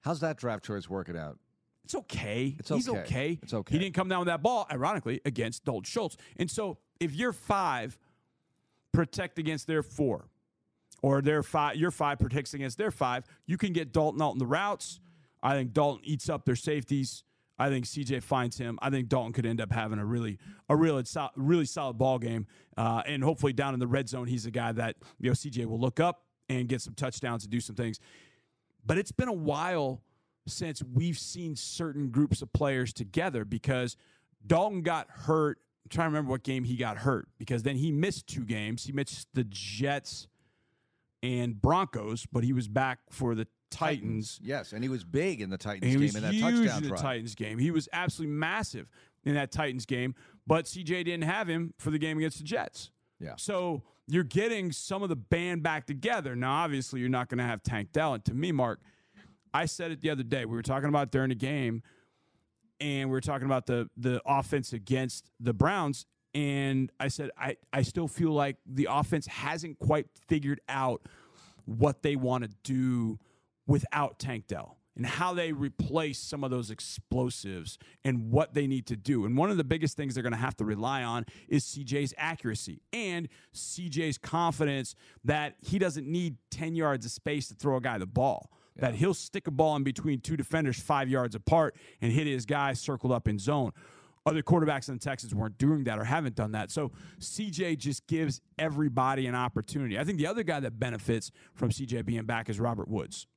[0.01, 1.39] How's that draft choice working out?
[1.85, 2.55] It's okay.
[2.59, 2.99] It's He's okay.
[2.99, 3.39] okay.
[3.41, 3.75] It's okay.
[3.75, 6.17] He didn't come down with that ball, ironically, against Dalton Schultz.
[6.37, 7.97] And so if you're five,
[8.91, 10.27] protect against their four.
[11.01, 13.25] Or their five, your five protects against their five.
[13.45, 14.99] You can get Dalton out in the routes.
[15.43, 17.23] I think Dalton eats up their safeties.
[17.59, 18.79] I think CJ finds him.
[18.81, 22.17] I think Dalton could end up having a really, a really, sol- really solid ball
[22.17, 25.33] game, uh, and hopefully down in the red zone, he's a guy that you know
[25.33, 27.99] CJ will look up and get some touchdowns and do some things.
[28.85, 30.01] But it's been a while
[30.47, 33.97] since we've seen certain groups of players together because
[34.45, 35.59] Dalton got hurt.
[35.85, 38.85] I'm trying to remember what game he got hurt because then he missed two games.
[38.85, 40.27] He missed the Jets
[41.21, 44.39] and Broncos, but he was back for the Titans.
[44.41, 46.89] Yes, and he was big in the Titans game was in that huge touchdown in
[46.89, 46.95] the.
[46.95, 47.57] Titans game.
[47.57, 48.89] He was absolutely massive
[49.23, 50.15] in that Titans game,
[50.47, 52.91] but CJ didn't have him for the game against the Jets.
[53.19, 53.33] Yeah.
[53.37, 56.35] So you're getting some of the band back together.
[56.35, 58.13] Now, obviously, you're not going to have Tank Dell.
[58.13, 58.79] And to me, Mark,
[59.55, 60.43] I said it the other day.
[60.43, 61.81] We were talking about during the game,
[62.81, 66.05] and we were talking about the the offense against the Browns.
[66.33, 71.07] And I said, I, I still feel like the offense hasn't quite figured out
[71.63, 73.17] what they want to do
[73.65, 78.85] without Tank Dell and how they replace some of those explosives and what they need
[78.87, 79.23] to do.
[79.25, 82.13] And one of the biggest things they're going to have to rely on is CJ's
[82.17, 87.81] accuracy and CJ's confidence that he doesn't need 10 yards of space to throw a
[87.81, 88.51] guy the ball.
[88.77, 92.45] That he'll stick a ball in between two defenders five yards apart and hit his
[92.45, 93.71] guy circled up in zone.
[94.25, 96.71] Other quarterbacks in the Texans weren't doing that or haven't done that.
[96.71, 99.99] So CJ just gives everybody an opportunity.
[99.99, 103.27] I think the other guy that benefits from CJ being back is Robert Woods.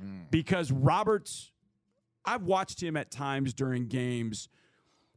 [0.00, 0.22] Hmm.
[0.30, 1.52] Because Roberts,
[2.24, 4.48] I've watched him at times during games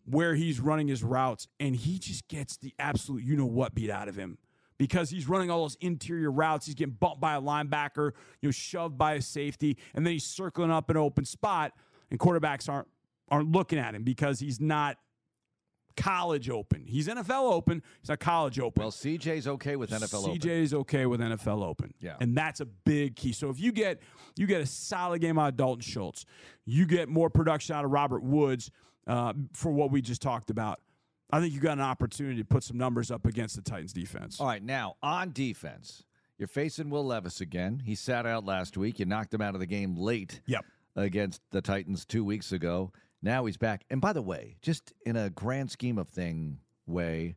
[0.05, 3.89] where he's running his routes and he just gets the absolute you know what beat
[3.89, 4.37] out of him
[4.79, 6.65] because he's running all those interior routes.
[6.65, 10.25] He's getting bumped by a linebacker, you know, shoved by a safety, and then he's
[10.25, 11.73] circling up an open spot,
[12.09, 12.87] and quarterbacks aren't
[13.29, 14.97] aren't looking at him because he's not
[15.95, 16.85] college open.
[16.87, 17.83] He's NFL open.
[18.01, 18.81] He's not college open.
[18.81, 20.49] Well, CJ's okay with NFL CJ open.
[20.49, 21.93] is okay with NFL open.
[21.99, 22.15] Yeah.
[22.19, 23.33] And that's a big key.
[23.33, 24.01] So if you get
[24.35, 26.25] you get a solid game out of Dalton Schultz,
[26.65, 28.71] you get more production out of Robert Woods
[29.07, 30.79] uh, for what we just talked about.
[31.31, 34.39] I think you got an opportunity to put some numbers up against the Titans defense.
[34.39, 36.03] All right, now on defense,
[36.37, 37.81] you're facing Will Levis again.
[37.85, 38.99] He sat out last week.
[38.99, 40.41] You knocked him out of the game late.
[40.47, 40.65] Yep.
[40.95, 42.91] Against the Titans two weeks ago.
[43.21, 43.83] Now he's back.
[43.89, 47.35] And by the way, just in a grand scheme of thing way,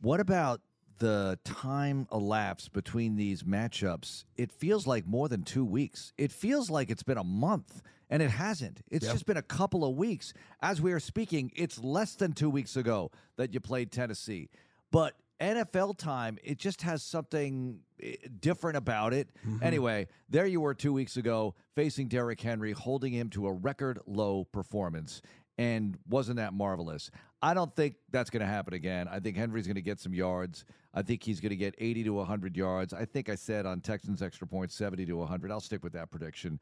[0.00, 0.60] what about
[1.00, 6.12] the time elapsed between these matchups, it feels like more than two weeks.
[6.16, 8.82] It feels like it's been a month, and it hasn't.
[8.90, 10.32] It's just been a couple of weeks.
[10.62, 14.50] As we are speaking, it's less than two weeks ago that you played Tennessee.
[14.92, 19.28] But NFL time, it just has something eh, different about it.
[19.62, 23.98] Anyway, there you were two weeks ago facing Derrick Henry, holding him to a record
[24.06, 25.22] low performance.
[25.56, 27.10] And wasn't that marvelous?
[27.42, 29.08] I don't think that's going to happen again.
[29.08, 30.64] I think Henry's going to get some yards.
[30.92, 32.92] I think he's going to get 80 to 100 yards.
[32.92, 35.50] I think I said on Texans extra points 70 to 100.
[35.50, 36.60] I'll stick with that prediction.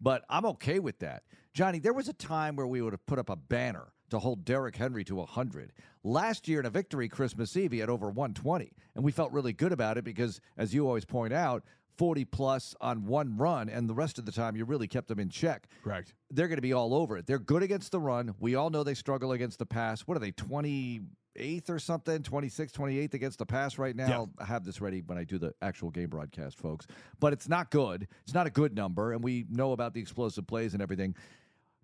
[0.00, 1.24] But I'm okay with that.
[1.52, 4.44] Johnny, there was a time where we would have put up a banner to hold
[4.44, 5.72] Derrick Henry to 100.
[6.02, 8.72] Last year in a victory Christmas Eve, he had over 120.
[8.94, 11.64] And we felt really good about it because, as you always point out,
[11.98, 15.18] 40 plus on one run, and the rest of the time you really kept them
[15.18, 15.68] in check.
[15.84, 16.14] Correct.
[16.30, 17.26] They're going to be all over it.
[17.26, 18.34] They're good against the run.
[18.40, 20.02] We all know they struggle against the pass.
[20.02, 22.22] What are they, 28th or something?
[22.22, 24.08] 26th, 28th against the pass right now?
[24.08, 24.24] Yeah.
[24.38, 26.86] I'll have this ready when I do the actual game broadcast, folks.
[27.18, 28.08] But it's not good.
[28.24, 31.14] It's not a good number, and we know about the explosive plays and everything.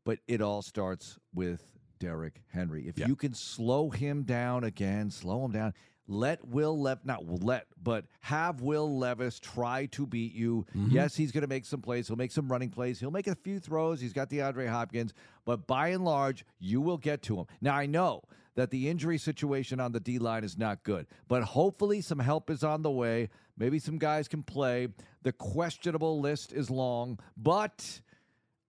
[0.05, 1.63] But it all starts with
[1.99, 2.87] Derrick Henry.
[2.87, 3.09] If Yeah.
[3.09, 5.75] you can slow him down again, slow him down.
[6.09, 10.67] Let Will Lev not let, but have Will Levis try to beat you.
[10.77, 10.91] Mm-hmm.
[10.91, 12.09] Yes, he's going to make some plays.
[12.09, 13.01] He'll make some running plays.
[13.01, 14.01] He'll make a few throws.
[14.01, 15.13] He's got the Andre Hopkins,
[15.45, 17.47] but by and large, you will get to him.
[17.61, 18.23] Now I know
[18.55, 22.51] that the injury situation on the D line is not good, but hopefully some help
[22.51, 23.29] is on the way.
[23.59, 24.89] Maybe some guys can play.
[25.23, 28.01] The questionable list is long, but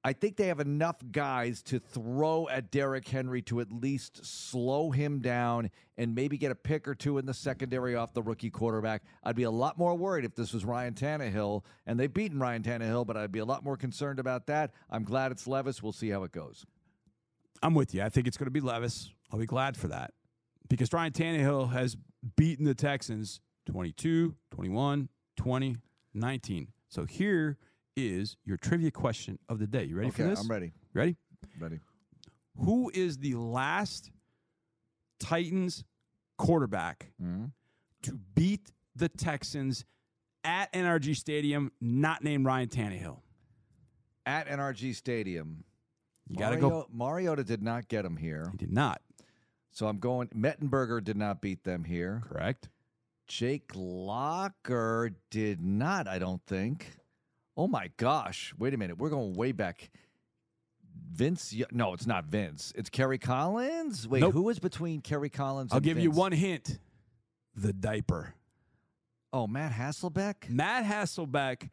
[0.08, 4.90] I think they have enough guys to throw at Derrick Henry to at least slow
[4.90, 8.50] him down and maybe get a pick or two in the secondary off the rookie
[8.50, 9.04] quarterback.
[9.26, 12.64] I'd be a lot more worried if this was Ryan Tannehill, and they've beaten Ryan
[12.64, 14.72] Tannehill, but I'd be a lot more concerned about that.
[14.90, 15.84] I'm glad it's Levis.
[15.84, 16.66] We'll see how it goes.
[17.62, 18.02] I'm with you.
[18.02, 19.12] I think it's going to be Levis.
[19.30, 20.14] I'll be glad for that
[20.70, 21.98] because Ryan Tannehill has
[22.38, 25.76] beaten the Texans 22, 21, 20,
[26.14, 26.68] 19.
[26.88, 27.58] So here
[27.98, 29.84] is your trivia question of the day.
[29.84, 30.40] You ready for this?
[30.40, 30.72] I'm ready.
[30.94, 31.18] Ready?
[31.60, 31.80] Ready.
[32.58, 34.12] Who is the last
[35.20, 35.84] Titans
[36.38, 37.46] quarterback Mm-hmm.
[38.04, 39.84] to beat the Texans
[40.44, 43.20] at NRG Stadium, not named Ryan Tannehill?
[44.26, 45.64] At NRG Stadium,
[46.30, 46.88] You got to go.
[46.94, 49.02] Mariota did not get him here, He did not.
[49.72, 50.28] so I'm going.
[50.30, 52.22] Mettenberger did not beat them here.
[52.28, 52.70] Correct.
[53.28, 56.88] Jake Locker did not, I don't think.
[57.58, 58.54] Oh my gosh.
[58.58, 58.98] Wait a minute.
[58.98, 59.90] We're going way back.
[61.12, 62.72] Vince, no, it's not Vince.
[62.76, 64.08] It's Kerry Collins.
[64.08, 64.34] Wait, Nope.
[64.34, 66.78] who was between Kerry Collins I'll give you one hint
[67.56, 68.36] the diaper.
[69.34, 70.50] Oh, Matt Hasselbeck?
[70.50, 71.70] Matt Hasselbeck.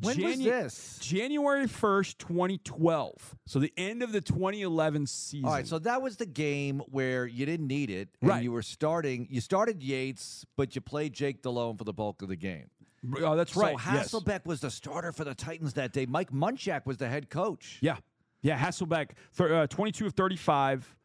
[0.00, 0.98] When was this?
[1.02, 3.34] January 1st, 2012.
[3.46, 5.46] So the end of the 2011 season.
[5.46, 8.42] All right, so that was the game where you didn't need it, and Right.
[8.42, 9.26] you were starting.
[9.30, 12.70] You started Yates, but you played Jake Delhomme for the bulk of the game.
[13.20, 13.78] Oh, that's right.
[13.78, 14.12] So yes.
[14.12, 16.06] Hasselbeck was the starter for the Titans that day.
[16.06, 17.78] Mike Munchak was the head coach.
[17.80, 17.96] Yeah.
[18.42, 20.96] Yeah, Hasselbeck, thir- uh, 22 of 35,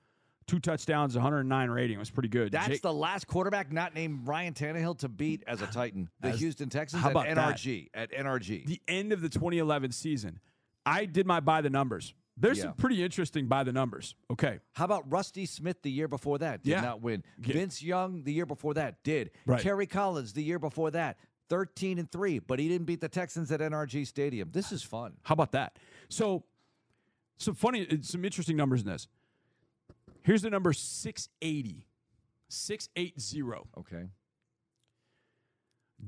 [0.48, 1.96] two touchdowns, 109 rating.
[1.96, 2.52] It was pretty good.
[2.52, 6.10] That's Jake- the last quarterback not named Ryan Tannehill to beat as a Titan.
[6.22, 7.58] The As- Houston Texans how at about that?
[7.58, 7.90] NRG.
[7.94, 8.66] At NRG.
[8.66, 10.40] the end of the 2011 season.
[10.86, 12.14] I did my by the numbers.
[12.40, 12.66] There's Yeah.
[12.66, 14.14] some pretty interesting by the numbers.
[14.32, 14.60] Okay.
[14.74, 16.62] How about Rusty Smith the year before that?
[16.64, 16.82] Did Yeah.
[16.82, 17.24] not win.
[17.44, 17.54] Yeah.
[17.54, 19.32] Vince Young the year before that did.
[19.48, 19.60] Right.
[19.60, 21.18] Kerry Collins the year before that.
[21.50, 24.50] 13 and 3, but he didn't beat the Texans at NRG Stadium.
[24.52, 25.14] This is fun.
[25.24, 25.78] How about that?
[26.10, 26.44] So,
[27.38, 29.08] some funny, uh, some interesting numbers in this.
[30.24, 31.86] Here's the number 680.
[32.50, 33.70] 680.
[33.78, 34.08] Okay.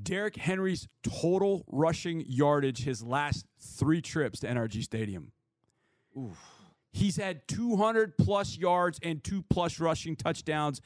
[0.03, 5.31] Derrick Henry's total rushing yardage his last three trips to NRG Stadium.
[6.91, 10.81] He's had 200 plus yards and two plus rushing touchdowns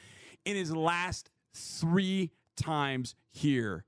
[0.46, 3.86] in his last three times here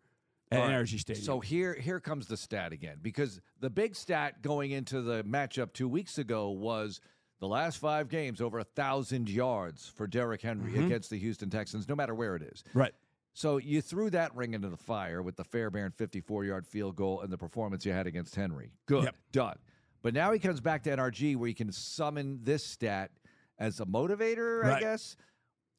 [0.55, 0.71] at right.
[0.71, 1.25] NRG Stadium.
[1.25, 5.73] So here here comes the stat again because the big stat going into the matchup
[5.73, 7.01] 2 weeks ago was
[7.39, 10.85] the last 5 games over a 1000 yards for Derrick Henry mm-hmm.
[10.85, 12.63] against the Houston Texans no matter where it is.
[12.73, 12.93] right.
[13.37, 17.19] So you threw that ring into the fire with the Fairbairn 54 yard field goal
[17.19, 18.71] and the performance you had against Henry.
[18.85, 19.03] Good.
[19.03, 19.15] Yep.
[19.33, 19.57] Done.
[20.01, 23.11] But now he comes back to NRG where he can summon this stat
[23.59, 25.17] as a motivator, I guess.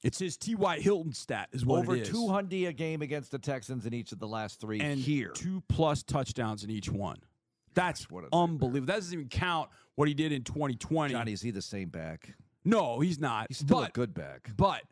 [0.02, 0.78] It's his T.Y.
[0.80, 2.10] Hilton stat is what Over it is.
[2.10, 5.30] 200 a game against the Texans in each of the last three and here.
[5.30, 7.18] two plus touchdowns in each one.
[7.74, 8.86] That's what unbelievable.
[8.86, 11.12] That doesn't even count what he did in 2020.
[11.12, 12.34] Johnny, is he the same back?
[12.64, 13.46] no, he's not.
[13.48, 14.50] He's still but, a good back.
[14.56, 14.82] but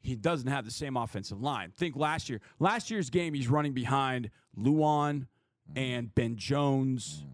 [0.00, 1.70] he doesn't have the same offensive line.
[1.70, 2.40] Think last year.
[2.58, 5.26] Last year's game, he's running behind Lewan
[5.72, 5.78] Mm.
[5.78, 7.24] and Ben Jones,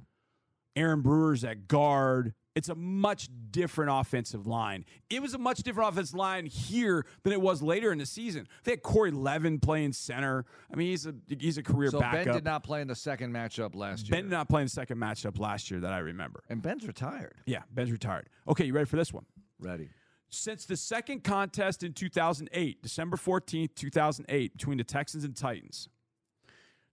[0.76, 2.32] Aaron Brewer's at guard.
[2.60, 4.84] It's a much different offensive line.
[5.08, 8.46] It was a much different offensive line here than it was later in the season.
[8.64, 10.44] They had Corey Levin playing center.
[10.70, 12.26] I mean, he's a he's a career So backup.
[12.26, 14.16] Ben did not play in the second matchup last year.
[14.18, 16.42] Ben did not play in the second matchup last year that I remember.
[16.50, 17.32] and Ben's retired.
[17.46, 18.28] Yeah, Ben's retired.
[18.46, 19.24] Okay, you ready for this one?
[19.58, 19.88] Ready.
[20.28, 25.88] Since the second contest in 2008, December 14th, 2008, between the Texans and Titans,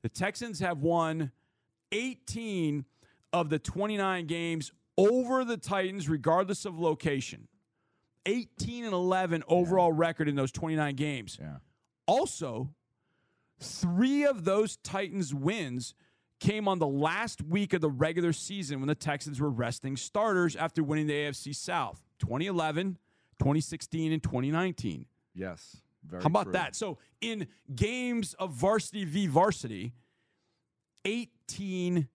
[0.01, 1.33] the Texans have won
[1.91, 2.85] 18
[3.33, 7.47] of the 29 games over the Titans, regardless of location.
[8.25, 11.37] 18 and 11 overall record in those 29 games.
[11.39, 11.57] Yeah.
[12.05, 12.73] Also,
[13.59, 15.93] three of those Titans wins
[16.39, 20.55] came on the last week of the regular season when the Texans were resting starters
[20.55, 22.97] after winning the AFC South 2011,
[23.39, 25.05] 2016, and 2019.
[25.33, 25.77] Yes.
[26.05, 26.53] Very How about true.
[26.53, 26.75] that?
[26.75, 29.93] So, in games of varsity v varsity,
[31.05, 32.07] 18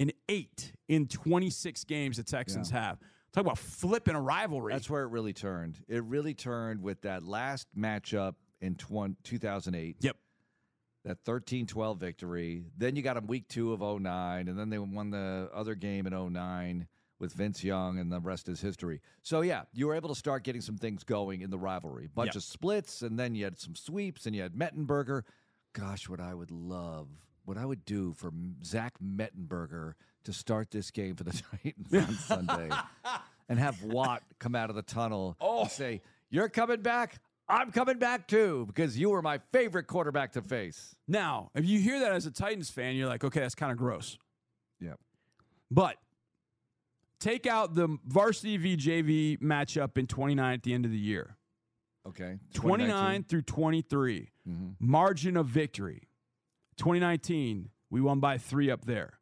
[0.00, 2.98] and 8 in 26 games the Texans have.
[3.32, 4.72] Talk about flipping a rivalry.
[4.72, 5.78] That's where it really turned.
[5.88, 9.96] It really turned with that last matchup in 20, 2008.
[10.00, 10.16] yep.
[11.04, 12.64] That 13-12 victory.
[12.76, 16.06] Then you got them week two of 09, and then they won the other game
[16.06, 16.86] in 09
[17.18, 19.00] with Vince Young, and the rest is history.
[19.22, 22.08] So yeah, you were able to start getting some things going in the rivalry.
[22.14, 22.36] Bunch Yep.
[22.36, 25.22] of splits, and then you had some sweeps, and you had Mettenberger.
[25.72, 27.08] Gosh, what I would love,
[27.48, 28.30] what I would do for
[28.62, 32.14] Zach Mettenberger to start this game for the Titans on
[32.46, 32.68] Sunday,
[33.48, 35.66] and have Watt come out of the tunnel and oh.
[35.66, 40.42] say, "You're coming back." I'm coming back too because you were my favorite quarterback to
[40.42, 40.94] face.
[41.08, 43.78] Now, if you hear that as a Titans fan, you're like, okay, that's kind of
[43.78, 44.18] gross.
[44.82, 44.92] Yeah.
[45.70, 45.96] But
[47.20, 51.38] take out the varsity v JV matchup in 29 at the end of the year.
[52.06, 52.36] Okay.
[52.52, 54.68] 29 through 23, mm-hmm.
[54.78, 56.07] margin of victory.
[56.78, 59.18] 2019, we won by three up there.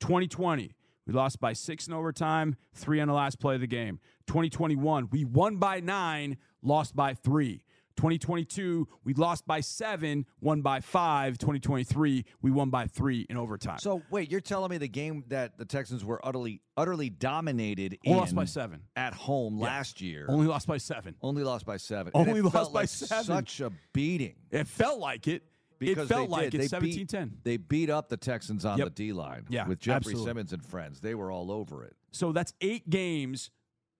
[0.00, 0.74] 2020,
[1.06, 3.98] we lost by six in overtime, three on the last play of the game.
[4.28, 7.64] 2021, we won by nine, lost by three.
[7.96, 11.36] 2022, we lost by seven, won by five.
[11.36, 13.78] 2023, we won by three in overtime.
[13.78, 18.14] So wait, you're telling me the game that the Texans were utterly utterly dominated Only
[18.14, 18.82] in lost by seven.
[18.96, 20.24] at home last year.
[20.30, 21.14] Only lost by seven.
[21.20, 22.12] Only lost by seven.
[22.14, 23.24] Only lost by like seven.
[23.24, 24.36] Such a beating.
[24.50, 25.42] It felt like it.
[25.80, 26.54] Because it felt they like did.
[26.54, 26.58] it.
[26.62, 27.38] They 17 beat, 10.
[27.42, 28.86] They beat up the Texans on Yep.
[28.88, 29.46] the D line.
[29.48, 30.24] Yeah, with Jeffrey absolutely.
[30.26, 31.00] Simmons and friends.
[31.00, 31.96] They were all over it.
[32.12, 33.50] So that's eight games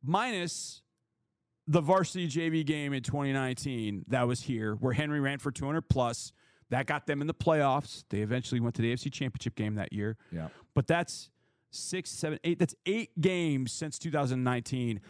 [0.03, 0.83] minus
[1.67, 6.33] the varsity JV game in 2019 that was here, where Henry ran for 200 plus.
[6.71, 8.05] That got them in the playoffs.
[8.11, 10.17] They eventually went to the AFC Championship game that year.
[10.31, 10.49] Yeah.
[10.75, 11.31] But that's
[11.71, 12.59] six, seven, eight.
[12.61, 15.01] That's eight games since 2019,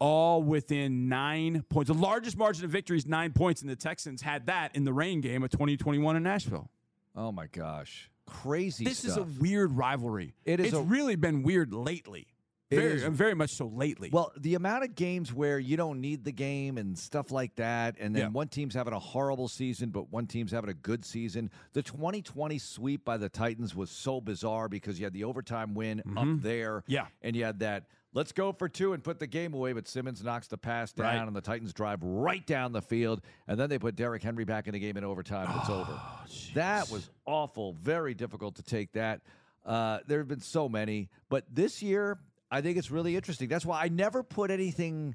[0.00, 1.88] all within nine points.
[1.88, 4.92] The largest margin of victory is nine points, and the Texans had that in the
[4.92, 6.70] rain game of 2021 in Nashville.
[7.14, 8.10] Oh my gosh.
[8.26, 10.34] Crazy This is a weird rivalry.
[10.44, 12.26] It is It's a- really been weird lately.
[12.70, 14.10] Very, very much so lately.
[14.12, 17.96] Well, the amount of games where you don't need the game and stuff like that,
[17.98, 18.28] and then Yeah.
[18.28, 21.50] one team's having a horrible season, but one team's having a good season.
[21.72, 26.00] The 2020 sweep by the Titans was so bizarre because you had the overtime win
[26.16, 26.82] up there.
[26.82, 26.92] Mm-hmm.
[26.92, 27.06] Yeah.
[27.22, 30.22] And you had that, let's go for two and put the game away, but Simmons
[30.22, 31.26] knocks the pass down, Right.
[31.26, 33.20] and the Titans drive right down the field.
[33.46, 35.92] And then they put Derrick Henry back in the game in overtime, it's over.
[35.92, 37.74] Oh, That was awful.
[37.74, 39.20] Very difficult to take that.
[39.64, 42.18] Uh, there have been so many, but this year,
[42.50, 43.48] I think it's really interesting.
[43.48, 45.14] That's why I never put anything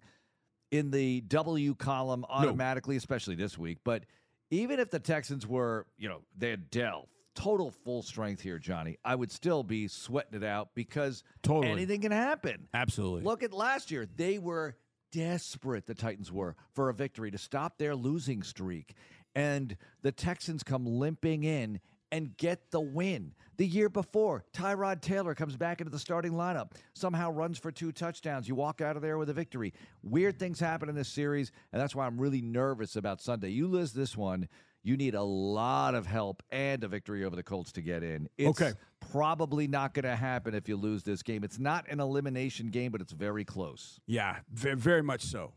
[0.72, 3.80] in the W column automatically, especially this week.
[3.84, 4.04] But
[4.52, 8.98] even if the Texans were, you know, they had Dell, total full strength here, Johnny,
[9.04, 11.72] I would still be sweating it out because Totally.
[11.72, 12.68] anything can happen.
[12.74, 13.24] Absolutely.
[13.24, 14.08] Look at last year.
[14.16, 14.76] They were
[15.12, 18.96] desperate, the Titans were, for a victory to stop their losing streak.
[19.36, 21.80] And the Texans come limping in
[22.12, 23.34] and get the win.
[23.58, 27.92] The year before, Tyrod Taylor comes back into the starting lineup, somehow runs for two
[27.92, 28.48] touchdowns.
[28.48, 29.74] You walk out of there with a victory.
[30.04, 33.50] Weird things happen in this series, and that's why I'm really nervous about Sunday.
[33.50, 34.48] You lose this one,
[34.86, 38.30] you need a lot of help and a victory over the Colts to get in.
[38.38, 38.74] It's Okay.
[39.00, 41.44] probably not going to happen if you lose this game.
[41.44, 44.00] It's not an elimination game, but it's very close.
[44.06, 45.54] yeah, very, very much so.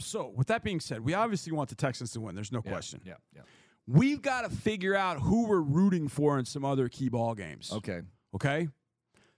[0.00, 2.34] So, with that being said, we obviously want the Texans to win.
[2.34, 3.02] There's no question.
[3.04, 3.42] Yeah, yeah.
[3.86, 7.70] We've got to figure out who we're rooting for in some other key ball games.
[7.70, 8.00] Okay.
[8.34, 8.68] Okay.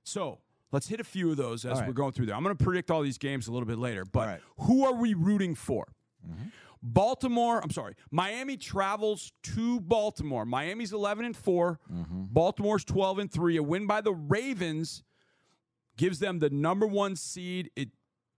[0.05, 0.39] So
[0.71, 1.89] let's hit a few of those as right.
[1.89, 2.37] we're going through there.
[2.37, 4.41] I'm going to predict all these games a little bit later, but right.
[4.61, 5.87] who are we rooting for?
[6.25, 6.49] Mm-hmm.
[6.83, 10.45] Baltimore, I'm sorry, Miami travels to Baltimore.
[10.45, 12.25] Miami's 11 and 4, mm-hmm.
[12.31, 13.57] Baltimore's 12 and 3.
[13.59, 15.05] A win by the Ravens
[15.97, 17.71] gives them the number 1 seed.
[17.77, 17.91] It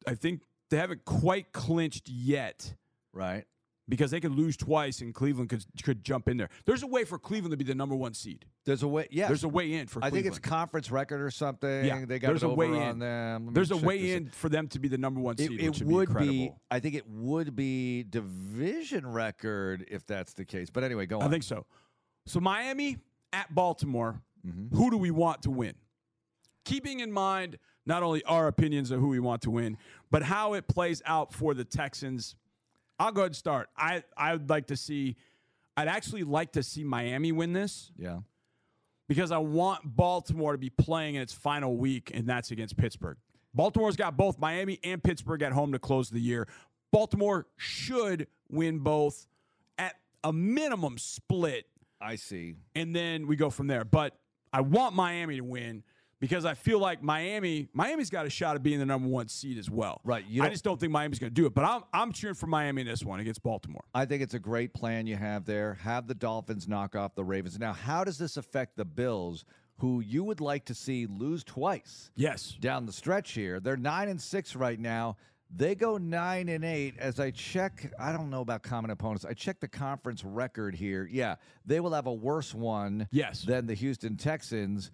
[0.07, 2.75] I think they haven't quite clinched yet.
[3.13, 3.45] Right.
[3.89, 6.49] Because they could lose twice and Cleveland could could jump in there.
[6.65, 8.45] There's a way for Cleveland to be the number one seed.
[8.65, 9.09] There's a way.
[9.11, 10.05] Yeah, There's a way in for Cleveland.
[10.05, 10.25] I Cleveland.
[10.35, 11.85] think it's conference record or something.
[11.85, 12.99] Yeah, they got there's it a way on in.
[12.99, 13.51] them.
[13.53, 16.09] There's a way in for them to be the number one seed, it which would
[16.09, 16.43] be be.
[16.45, 16.61] incredible.
[16.71, 20.71] I think it would be division record if that's the case.
[20.71, 21.27] But anyway, go on.
[21.27, 21.67] I think so.
[22.27, 22.99] So Miami
[23.33, 24.21] at Baltimore.
[24.47, 24.77] Mm-hmm.
[24.77, 25.75] Who do we want to win?
[26.67, 29.77] Keeping in mind not only our opinions of who we want to win,
[30.11, 32.37] but how it plays out for the Texans.
[32.99, 33.69] I'll go ahead and start.
[33.77, 35.17] I I would like to see.
[35.77, 38.19] I'd actually like to see Miami win this yeah.
[39.09, 43.17] because I want Baltimore to be playing in its final week, and that's against Pittsburgh.
[43.55, 46.47] Baltimore's got both Miami and Pittsburgh at home to close the year.
[46.93, 49.27] Baltimore should win both
[49.79, 51.67] at a minimum split
[52.01, 52.55] I see.
[52.77, 53.85] and then we go from there.
[53.85, 54.17] But
[54.53, 55.83] I want Miami to win
[56.25, 59.59] because I feel like Miami, Miami's got a shot at being the number one seed
[59.59, 60.01] as well.
[60.05, 61.55] Right, I just don't think Miami's going to do it.
[61.55, 63.85] But I'm I'm cheering for Miami in this one against Baltimore.
[63.95, 65.75] I think it's a great plan you have there.
[65.83, 67.59] Have the Dolphins knock off the Ravens.
[67.59, 69.45] Now, how does this affect the Bills,
[69.79, 72.57] who you would like to see lose twice Yes.
[72.59, 73.61] down the stretch here?
[73.61, 75.17] They're nine and six right now.
[75.57, 76.95] They go nine and eight.
[76.99, 79.25] As I check, I don't know about common opponents.
[79.25, 81.07] I check the conference record here.
[81.13, 83.07] Yeah, they will have a worse one.
[83.13, 83.43] Yes.
[83.43, 84.91] than the Houston Texans.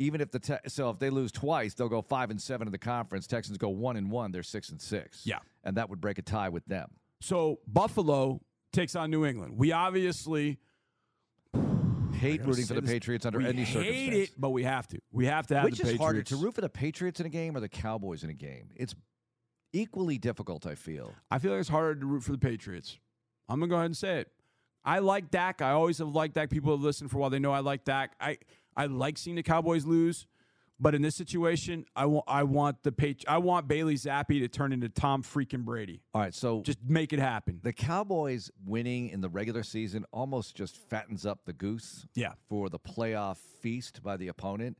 [0.00, 2.72] Even if the te- so if they lose twice, they'll go five and seven in
[2.72, 3.26] the conference.
[3.28, 4.32] Texans go one and one.
[4.32, 5.22] They're six and six.
[5.24, 5.38] Yeah.
[5.62, 6.88] and that would break a tie with them.
[7.20, 8.40] So Buffalo
[8.72, 9.54] takes on New England.
[9.58, 10.58] We obviously
[12.14, 14.16] hate rooting for the this- Patriots under any hate circumstance.
[14.30, 14.98] it, but we have to.
[15.12, 16.02] We have to have Which the is Patriots.
[16.02, 18.70] harder to root for the Patriots in a game or the Cowboys in a game?
[18.76, 18.94] It's
[19.72, 20.66] equally difficult.
[20.66, 21.12] I feel.
[21.30, 22.98] I feel like it's harder to root for the Patriots.
[23.48, 24.28] I'm gonna go ahead and say it.
[24.84, 25.60] I like Dak.
[25.60, 26.48] I always have liked Dak.
[26.50, 27.30] People have listened for a while.
[27.30, 28.12] They know I like Dak.
[28.20, 28.38] I
[28.80, 30.26] I like seeing the Cowboys lose,
[30.78, 34.48] but in this situation, I want I want the Patri- I want Bailey Zappe to
[34.48, 36.00] turn into Tom freaking Brady.
[36.14, 37.60] All right, so Just make it happen.
[37.62, 42.06] the Cowboys winning in the regular season almost just fattens up the goose.
[42.14, 42.32] Yeah.
[42.48, 44.78] For the playoff feast by the opponent.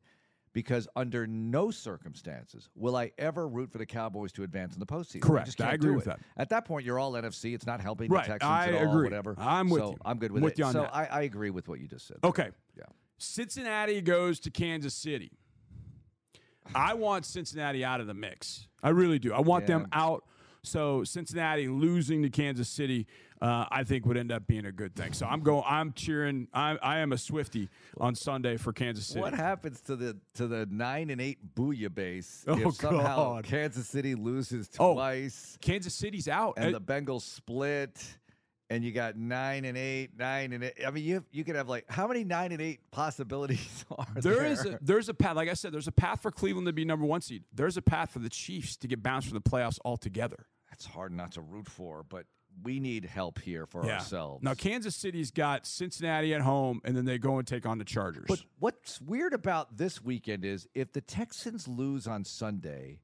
[0.52, 4.86] Because under no circumstances will I ever root for the Cowboys to advance in the
[4.86, 5.20] postseason.
[5.22, 5.46] Correct.
[5.46, 6.10] just I can't agree do with it.
[6.10, 6.20] that.
[6.36, 7.54] At that point, you're all NFC.
[7.54, 8.24] It's not helping Right.
[8.24, 8.90] the Texans I at all.
[8.92, 9.04] agree.
[9.04, 9.36] Whatever.
[9.38, 9.96] I'm with so you.
[10.04, 10.72] I'm good with, with it.
[10.72, 10.88] so.
[10.92, 12.16] I, I agree with what you just said.
[12.24, 12.48] Okay.
[12.76, 12.82] Yeah.
[13.22, 15.30] Cincinnati goes to Kansas City.
[16.74, 18.66] I want Cincinnati out of the mix.
[18.82, 19.32] I really do.
[19.32, 20.24] I want them out.
[20.62, 23.06] So Cincinnati losing to Kansas City,
[23.40, 25.14] uh, I think would end up being a good thing.
[25.14, 25.64] So I'm going.
[25.66, 26.48] I'm cheering.
[26.52, 29.20] I, I am a Swifty on Sunday for Kansas City.
[29.20, 33.44] What happens to the to the nine and eight Booyah base Oh, if somehow God.
[33.44, 34.92] Kansas City loses Oh.
[34.94, 36.54] twice Kansas City's out.
[36.58, 38.18] and Uh, the Bengals split
[38.70, 40.74] and you got nine and eight, nine and eight?
[40.86, 44.34] I mean, you you could have like how many nine and eight possibilities are there?
[44.34, 45.36] there is a there's a path.
[45.36, 47.44] Like I said, there's a path for Cleveland to be number one seed.
[47.52, 50.46] There's a path for the Chiefs to get bounced from the playoffs altogether.
[50.70, 52.26] That's hard not to root for, but
[52.62, 54.42] we need help here for ourselves.
[54.42, 57.84] Now Kansas City's got Cincinnati at home, and then they go and take on the
[57.84, 58.26] Chargers.
[58.28, 63.00] But what's weird about this weekend is if the Texans lose on Sunday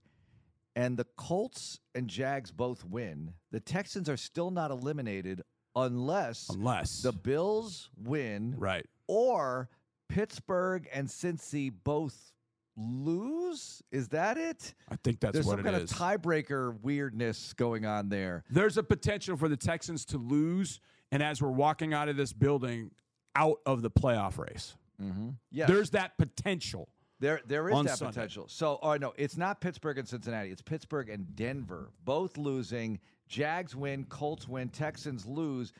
[0.74, 5.42] and the Colts and Jags both win, the Texans are still not eliminated
[5.76, 8.86] unless unless the Bills win right.
[9.06, 9.68] or
[10.08, 12.32] Pittsburgh and Cincy both
[12.76, 13.82] lose.
[13.90, 14.74] Is that it?
[14.90, 18.44] I think that's There's what some it kind of tiebreaker weirdness going on there.
[18.50, 20.80] There's a potential for the Texans to lose,
[21.12, 22.90] and as we're walking out of this building,
[23.34, 24.76] out of the playoff race.
[25.00, 25.30] Mm-hmm.
[25.50, 25.68] Yes.
[25.68, 26.88] There's that potential.
[27.18, 28.14] There, there is that Sunday.
[28.14, 28.46] potential.
[28.48, 30.50] So, oh no, it's not Pittsburgh and Cincinnati.
[30.50, 33.00] It's Pittsburgh and Denver, both losing.
[33.28, 35.72] Jags win, Colts win, Texans lose.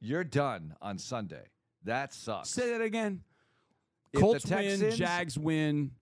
[0.00, 1.44] You're done on Sunday.
[1.84, 2.50] That sucks.
[2.50, 3.22] Say that again.
[4.12, 5.92] If the Colts win, Texans Jags win.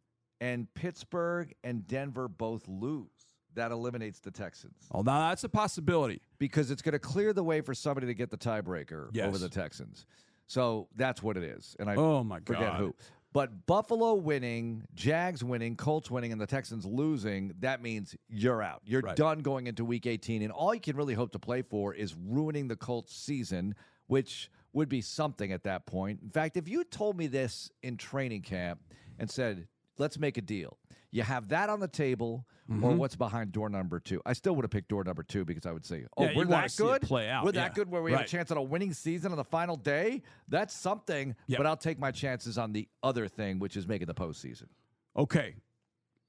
[0.40, 3.08] and Pittsburgh and Denver both lose.
[3.54, 6.20] That eliminates the Texans Oh, now that's a possibility.
[6.38, 9.26] because it's going to clear the way for somebody to get the tiebreaker Yes.
[9.26, 10.06] over the Texans.
[10.46, 11.74] So that's what it is.
[11.80, 12.46] And I Oh, my God.
[12.46, 12.94] forget who.
[13.38, 18.82] But Buffalo winning, Jags winning, Colts winning, and the Texans losing, that means you're out.
[18.84, 19.14] You're Right.
[19.14, 20.42] done going into week 18.
[20.42, 23.76] And all you can really hope to play for is ruining the Colts season,
[24.08, 26.18] which would be something at that point.
[26.20, 28.80] In fact, if you told me this in training camp
[29.20, 29.68] and said,
[29.98, 30.76] let's make a deal,
[31.10, 32.96] you have that on the table or Mm-hmm.
[32.98, 35.72] what's behind door number two, I still would have picked door number two because I
[35.72, 37.00] would say, oh, Yeah, we're that good?
[37.00, 37.62] play out, We're yeah.
[37.62, 40.20] that good where we have a chance at a winning season on the final day?
[40.48, 41.56] That's something, Yep.
[41.58, 44.66] but I'll take my chances on the other thing, which is making the postseason.
[45.16, 45.54] Okay.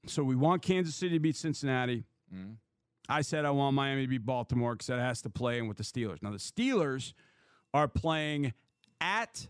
[0.06, 2.04] So we want Kansas City to beat Cincinnati.
[2.34, 2.52] Mm-hmm.
[3.06, 5.76] I said I want Miami to beat Baltimore because that has to play in with
[5.76, 6.22] the Steelers.
[6.22, 7.12] Now the Steelers
[7.74, 8.54] are playing
[9.00, 9.46] at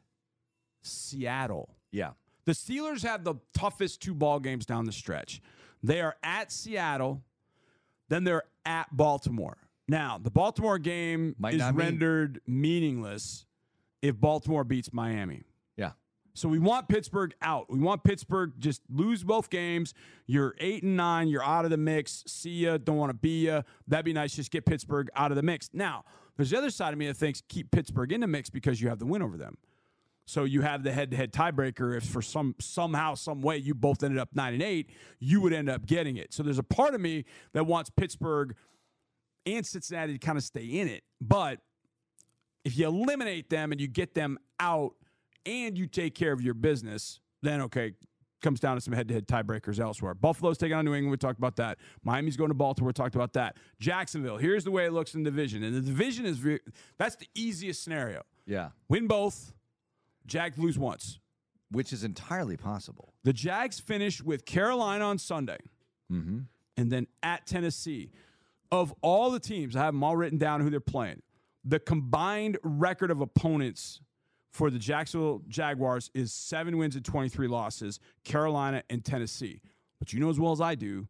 [0.82, 1.76] Seattle.
[1.92, 2.10] Yeah.
[2.44, 5.40] The Steelers have the toughest two ball games down the stretch.
[5.82, 7.22] They are at Seattle,
[8.08, 9.56] then they're at Baltimore.
[9.88, 13.46] Now, the Baltimore game Might is rendered meaningless
[14.02, 15.42] if Baltimore beats Miami.
[15.76, 15.92] Yeah.
[16.34, 17.70] So we want Pittsburgh out.
[17.70, 19.94] We want Pittsburgh just lose both games.
[20.26, 21.28] You're eight and nine.
[21.28, 22.22] You're out of the mix.
[22.26, 22.78] See ya.
[22.78, 23.62] Don't want to be ya.
[23.88, 24.34] That'd be nice.
[24.36, 25.70] Just get Pittsburgh out of the mix.
[25.72, 26.04] Now,
[26.36, 28.88] there's the other side of me that thinks keep Pittsburgh in the mix because you
[28.88, 29.58] have the win over them.
[30.30, 31.96] So you have the head-to-head tiebreaker.
[31.96, 35.52] If for some somehow, some way, you both ended up nine and eight, you would
[35.52, 36.32] end up getting it.
[36.32, 38.54] So there's a part of me that wants Pittsburgh
[39.44, 41.02] and Cincinnati to kind of stay in it.
[41.20, 41.58] But
[42.64, 44.92] if you eliminate them and you get them out
[45.44, 47.94] and you take care of your business, then okay,
[48.40, 50.14] comes down to some head-to-head tiebreakers elsewhere.
[50.14, 51.10] Buffalo's taking on New England.
[51.10, 51.78] We talked about that.
[52.04, 52.90] Miami's going to Baltimore.
[52.90, 53.56] We talked about that.
[53.80, 54.36] Jacksonville.
[54.36, 56.38] Here's the way it looks in the division, and the division is
[56.98, 58.22] that's the easiest scenario.
[58.46, 58.68] Yeah.
[58.88, 59.54] Win both.
[60.26, 61.18] Jags lose once.
[61.72, 63.14] Which is entirely possible.
[63.22, 65.58] The Jags finish with Carolina on Sunday,
[66.12, 66.38] Mm-hmm.
[66.76, 68.10] and then at Tennessee.
[68.72, 71.22] Of all the teams, I have them all written down who they're playing.
[71.64, 74.00] The combined record of opponents
[74.52, 79.60] for the Jacksonville Jaguars is seven wins and 23 losses, Carolina and Tennessee.
[80.00, 81.06] But you know as well as I do,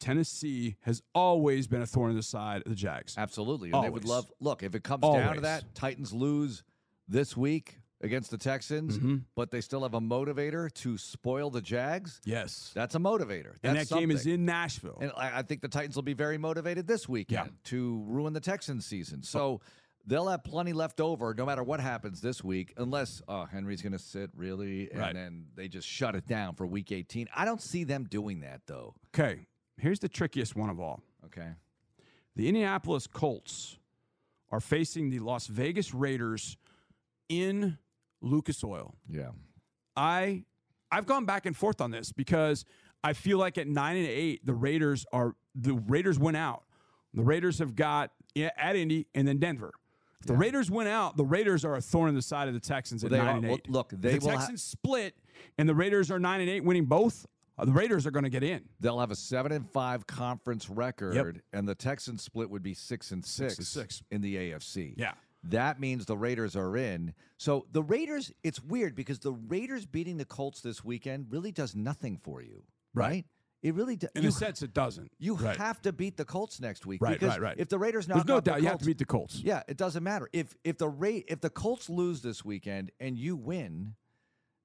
[0.00, 3.14] Tennessee has always been a thorn in the side of the Jags.
[3.16, 3.70] Absolutely.
[3.72, 6.62] And they would love look, if it comes down to that, Titans lose
[7.08, 9.16] this week against the Texans, Mm-hmm.
[9.34, 12.20] but they still have a motivator to spoil the Jags.
[12.24, 12.70] Yes.
[12.74, 13.54] That's a motivator.
[13.62, 14.98] and That's that game is in Nashville.
[15.00, 17.52] And I I think the Titans will be very motivated this weekend Yeah.
[17.70, 19.22] to ruin the Texans season.
[19.22, 19.60] So
[20.06, 23.92] they'll have plenty left over no matter what happens this week, unless uh, Henry's going
[23.92, 25.14] to sit really and Right.
[25.14, 27.28] then they just shut it down for week 18.
[27.34, 28.94] I don't see them doing that though.
[29.14, 29.46] okay.
[29.78, 31.00] Here's the trickiest one of all.
[31.24, 31.48] Okay.
[32.36, 33.78] The Indianapolis Colts
[34.50, 36.56] are facing the Las Vegas Raiders
[37.28, 37.78] in
[38.24, 38.94] Lucas Oil.
[39.08, 39.30] Yeah.
[39.96, 40.44] I
[40.90, 42.64] I've gone back and forth on this because
[43.02, 46.64] I feel like at nine and eight, the Raiders are the Raiders went out.
[47.12, 49.72] The Raiders have got at Indy and then Denver.
[50.20, 52.60] If the Raiders went out, the Raiders are a thorn in the side of the
[52.60, 53.70] Texans at Well, they nine are- and well, eight.
[53.70, 55.14] look, If they the will ha- Texans split
[55.58, 57.26] and the Raiders are nine and eight, winning both.
[57.58, 58.62] uh, the Raiders are going to get in.
[58.80, 63.12] They'll have a seven and five conference record, and the Texans split would be six
[63.12, 64.02] and six, and six.
[64.10, 64.94] in the AFC.
[64.96, 65.12] Yeah.
[65.48, 67.14] That means the Raiders are in.
[67.36, 71.74] So the Raiders, it's weird because the Raiders beating the Colts this weekend really does
[71.74, 72.64] nothing for you,
[72.94, 73.06] right?
[73.08, 73.24] Right.
[73.62, 74.10] It really does.
[74.14, 75.10] In you, a sense, it doesn't.
[75.18, 75.56] you right.
[75.56, 77.54] have to beat the Colts next week, Right, because right, right.
[77.58, 79.40] If the Raiders knock There's no out the doubt you have to beat the Colts.
[79.42, 83.16] Yeah, it doesn't matter if if the rate if the Colts lose this weekend and
[83.16, 83.94] you win,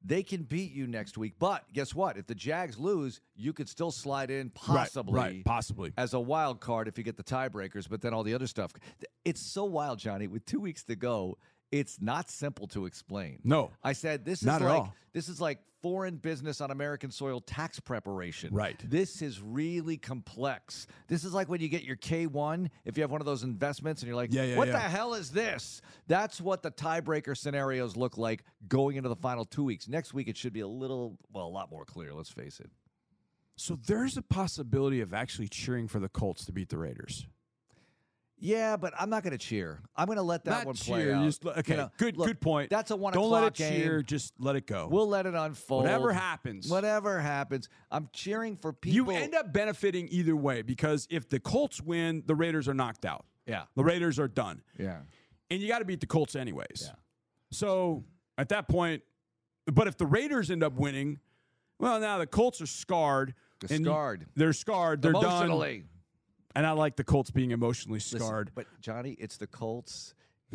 [0.03, 1.33] they can beat you next week.
[1.39, 2.17] But guess what?
[2.17, 5.91] If the Jags lose, you could still slide in possibly, Right, right, possibly.
[5.97, 7.89] as a wild card if you get the tiebreakers.
[7.89, 8.71] But then all the other stuff.
[9.25, 10.27] It's so wild, Johnny.
[10.27, 11.37] With two weeks to go,
[11.71, 13.39] it's not simple to explain.
[13.43, 13.71] No.
[13.83, 14.95] I said this is Not is at like all.
[15.13, 18.53] this is like foreign business on American soil tax preparation.
[18.53, 18.77] Right.
[18.89, 20.87] This is really complex.
[21.07, 24.01] This is like when you get your K1, if you have one of those investments
[24.01, 24.73] and you're like, Yeah, yeah, what yeah.
[24.73, 25.81] the hell is this?
[26.07, 29.87] That's what the tiebreaker scenarios look like going into the final two weeks.
[29.87, 32.69] Next week, it should be a little, well, a lot more clear, let's face it.
[33.55, 37.25] So there's a possibility of actually cheering for the Colts to beat the Raiders.
[38.41, 39.81] Yeah, but I'm not going to cheer.
[39.95, 41.13] I'm going to let that Not one play cheer.
[41.15, 41.25] out.
[41.25, 42.69] Just, let- okay, good, good point.
[42.69, 43.81] That's a one Don't o'clock let it game.
[43.81, 44.01] cheer.
[44.01, 44.87] Just let it go.
[44.89, 45.83] We'll let it unfold.
[45.83, 46.69] Whatever happens.
[46.69, 47.67] Whatever happens.
[47.91, 49.13] I'm cheering for people.
[49.13, 53.05] you end up benefiting either way because if the Colts win, the Raiders are knocked
[53.05, 53.25] out.
[53.45, 53.63] Yeah.
[53.75, 54.61] The Raiders are done.
[54.77, 54.99] Yeah.
[55.49, 56.83] And you got to beat the Colts anyways.
[56.85, 56.91] Yeah.
[57.51, 58.05] So
[58.37, 59.01] at that point,
[59.65, 61.19] but if the Raiders end up winning,
[61.79, 63.33] well, now the Colts are scarred.
[63.61, 64.25] They're and scarred.
[64.35, 65.01] they're scarred.
[65.01, 65.23] They're done.
[65.25, 65.83] Emotionally.
[66.55, 68.51] And I like the Colts being emotionally Listen, scarred.
[68.55, 70.13] but Johnny, it's the Colts.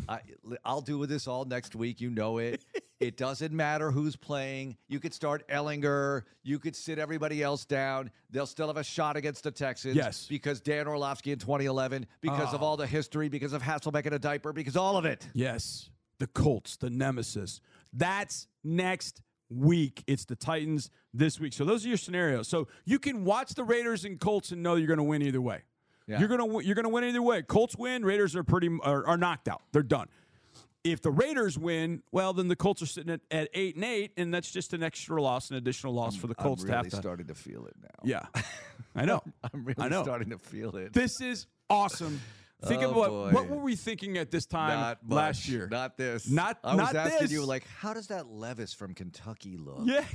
[0.09, 0.19] I,
[0.65, 2.01] I'll do with this all next week.
[2.01, 2.65] You know it.
[2.99, 4.77] it doesn't matter who's playing.
[4.87, 6.23] You could start Ehlinger.
[6.43, 8.11] You could sit everybody else down.
[8.29, 9.95] They'll still have a shot against the Texans.
[9.95, 10.27] Yes.
[10.27, 12.65] Because Dan Orlovsky in 2011, because of ah.
[12.65, 15.27] all the history, because of Hasselbeck in a diaper, because all of it.
[15.33, 15.89] Yes,
[16.19, 17.61] the Colts, the nemesis.
[17.93, 20.03] That's next week.
[20.07, 21.53] It's the Titans this week.
[21.53, 22.47] So those are your scenarios.
[22.47, 25.41] So you can watch the Raiders and Colts and know you're going to win either
[25.41, 25.61] way.
[26.07, 26.19] Yeah.
[26.19, 27.41] You're gonna you're gonna win either way.
[27.41, 29.61] Colts win, Raiders are pretty are, are knocked out.
[29.71, 30.07] They're done.
[30.83, 34.11] If the Raiders win, well, then the Colts are sitting at, at eight and eight,
[34.17, 36.89] and that's just an extra loss, an additional loss for the Colts I'm to really
[36.91, 36.95] to.
[36.95, 37.89] starting to feel it now.
[38.03, 38.25] Yeah,
[38.95, 39.23] I know.
[39.51, 40.03] I'm really I know.
[40.03, 40.93] starting to feel it.
[40.93, 42.21] This is awesome.
[42.63, 43.31] Think Oh, of what boy.
[43.31, 45.67] what were we thinking at this time last year?
[45.69, 46.29] Not this.
[46.29, 47.31] Not- I was not asking this.
[47.31, 49.79] you like, how does that Levis from Kentucky look?
[49.83, 50.07] Yeah, How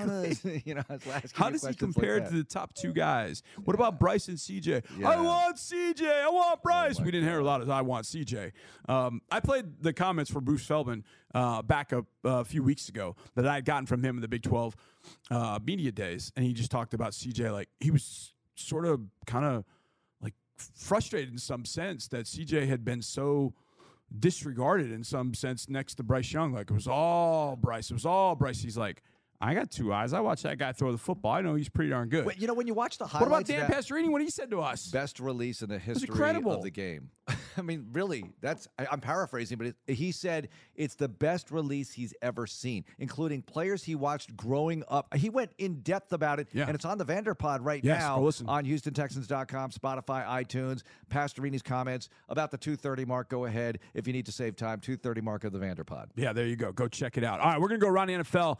[0.00, 0.28] exactly.
[0.28, 0.82] does you know?
[0.88, 3.42] I was asking How does he questions like compare to the top two guys?
[3.64, 4.84] What about Bryce and CJ?
[4.98, 5.08] Yeah.
[5.10, 6.22] I want CJ.
[6.22, 6.98] I want Bryce.
[6.98, 8.52] my we didn't hear a lot of I want CJ.
[8.88, 13.16] Um, I played the comments for Bruce Feldman uh, back a, a few weeks ago
[13.36, 14.74] that I had gotten from him in the Big 12
[15.30, 16.32] uh, media days.
[16.36, 19.64] And he just talked about CJ like he was sort of kind of
[20.56, 23.54] frustrated in some sense that CJ had been so
[24.18, 26.52] disregarded in some sense next to Bryce Young.
[26.52, 27.90] Like it was all Bryce.
[27.90, 28.62] It was all Bryce.
[28.62, 29.02] He's like,
[29.42, 30.12] I got two eyes.
[30.12, 31.32] I watched that guy throw the football.
[31.32, 32.24] I know he's pretty darn good.
[32.24, 34.08] But you know, when you watch the highlights, what about Dan Pastorini?
[34.08, 34.86] What he said to us?
[34.86, 37.10] best release in the history of the game.
[37.56, 41.92] I mean, really, that's I, I'm paraphrasing, but it, he said it's the best release
[41.92, 45.12] he's ever seen, including players he watched growing up.
[45.14, 46.66] He went in depth about it, Yeah.
[46.66, 48.48] and it's on the Vanderpod right Yes, now listen.
[48.48, 50.82] on HoustonTexans.com, Spotify, iTunes.
[51.10, 53.28] Pastorini's comments about the 2:30 mark.
[53.28, 54.80] Go ahead if you need to save time.
[54.80, 56.06] 2:30 mark of the Vanderpod.
[56.16, 56.72] Yeah, there you go.
[56.72, 57.40] Go check it out.
[57.40, 58.58] All right, we're going to go around the NFL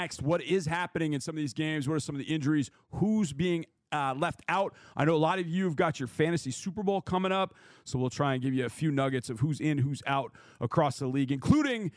[0.00, 0.22] next.
[0.22, 1.88] What is happening in some of these games?
[1.88, 2.70] What are some of the injuries?
[2.92, 4.74] Who's being uh, left out?
[4.96, 7.98] I know a lot of you have got your fantasy Super Bowl coming up, so
[7.98, 11.06] we'll try and give you a few nuggets of who's in, who's out across the
[11.06, 11.90] league, including,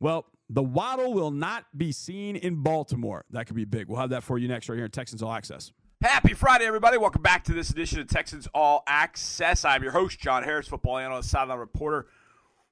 [0.00, 3.24] well, the Waddle will not be seen in Baltimore.
[3.30, 3.88] That could be big.
[3.88, 5.72] We'll have that for you next right here in Texans All Access.
[6.02, 6.98] Happy Friday, everybody.
[6.98, 9.64] Welcome back to this edition of Texans All Access.
[9.64, 12.06] I'm your host, John Harris, football analyst, sideline reporter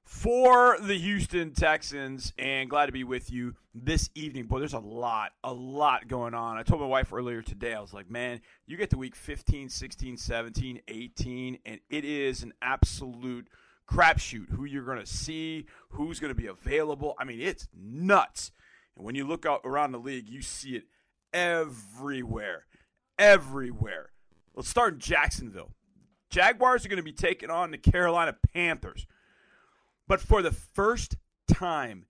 [0.03, 4.45] for the Houston Texans, and glad to be with you this evening.
[4.45, 6.57] Boy, there's a lot, a lot going on.
[6.57, 9.69] I told my wife earlier today, I was like, man, you get to week 15,
[9.69, 13.47] 16, 17, 18, and it is an absolute
[13.89, 17.15] crapshoot who you're going to see, who's going to be available.
[17.19, 18.51] I mean, it's nuts.
[18.95, 20.83] And when you look out around the league, you see it
[21.33, 22.65] everywhere.
[23.17, 24.11] Everywhere.
[24.55, 25.71] Let's start in Jacksonville.
[26.29, 29.07] Jaguars are going to be taking on the Carolina Panthers.
[30.07, 31.17] But for the first
[31.47, 32.05] time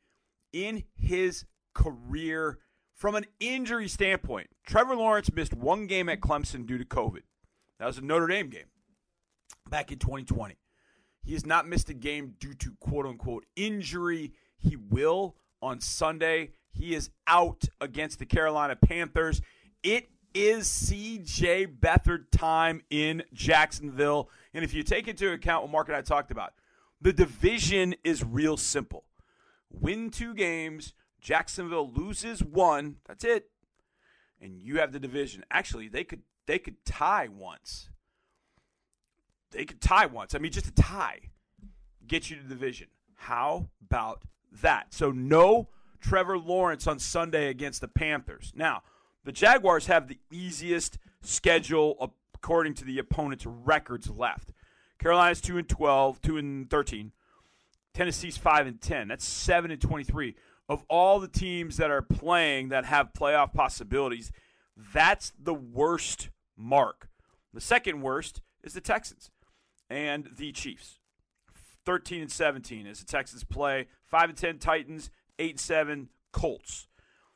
[0.51, 1.45] in his
[1.79, 2.59] career,
[2.93, 7.21] from an injury standpoint, Trevor Lawrence missed one game at Clemson due to COVID.
[7.79, 8.65] That was a Notre Dame game
[9.69, 10.57] back in 2020.
[11.23, 14.33] He has not missed a game due to quote unquote injury.
[14.57, 16.51] He will on Sunday.
[16.71, 19.41] He is out against the Carolina Panthers.
[19.81, 24.29] It is CJ Beathard time in Jacksonville.
[24.53, 26.53] And if you take into account what Marc and I talked about,
[27.01, 29.05] the division is real simple.
[29.71, 33.49] Win two games, Jacksonville loses one, that's it.
[34.41, 35.43] And you have the division.
[35.51, 37.89] Actually, they could they could tie once.
[39.51, 40.33] They could tie once.
[40.33, 41.19] I mean, just a tie
[42.07, 42.87] get you to the division.
[43.15, 44.23] How about
[44.61, 44.93] that?
[44.93, 45.69] So no
[46.01, 48.51] Trevor Lawrence on Sunday against the Panthers.
[48.55, 48.83] Now,
[49.23, 54.53] the Jaguars have the easiest schedule according to the opponent's records left.
[54.97, 57.11] Carolina's 2 and 12, 2 and 13.
[57.93, 59.09] Tennessee's 5 and 10.
[59.09, 60.35] That's 7 and 23.
[60.69, 64.31] Of all the teams that are playing that have playoff possibilities,
[64.93, 67.09] that's the worst mark.
[67.53, 69.31] The second worst is the Texans
[69.89, 70.99] and the Chiefs.
[71.85, 75.09] 13 and 17 as the Texans play 5 and 10 Titans,
[75.39, 76.87] 8 and 7 Colts.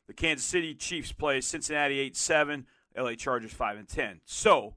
[0.06, 2.66] The Kansas City Chiefs play Cincinnati 8 7,
[2.96, 4.20] LA Chargers 5 and 10.
[4.24, 4.74] So,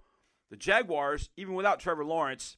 [0.50, 2.58] the Jaguars, even without Trevor Lawrence,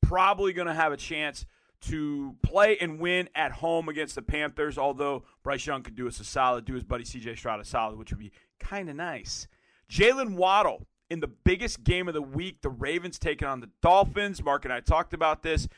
[0.00, 1.46] probably going to have a chance
[1.82, 6.20] to play and win at home against the Panthers, although Bryce Young could do us
[6.20, 9.48] a solid, do his buddy CJ Stroud a solid, which would be kind of nice.
[9.90, 14.42] Jalen Waddle in the biggest game of the week, the Ravens taking on the Dolphins.
[14.42, 15.68] Marc and I talked about this.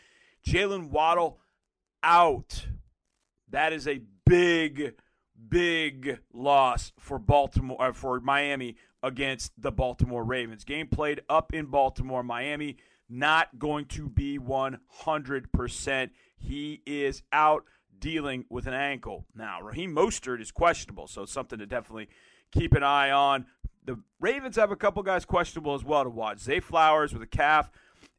[0.46, 1.40] Jalen Waddle
[2.02, 2.66] out.
[3.50, 4.94] That is a big,
[5.48, 10.64] big loss for Baltimore uh, for Miami against the Baltimore Ravens.
[10.64, 12.22] Game played up in Baltimore.
[12.22, 12.76] Miami
[13.14, 16.10] not going to be 100%.
[16.36, 17.64] He is out
[17.98, 19.24] dealing with an ankle.
[19.34, 22.08] Now, Raheem Mostert is questionable, so it's something to definitely
[22.50, 23.46] keep an eye on.
[23.84, 26.40] The Ravens have a couple guys questionable as well to watch.
[26.40, 27.70] Zay Flowers with a calf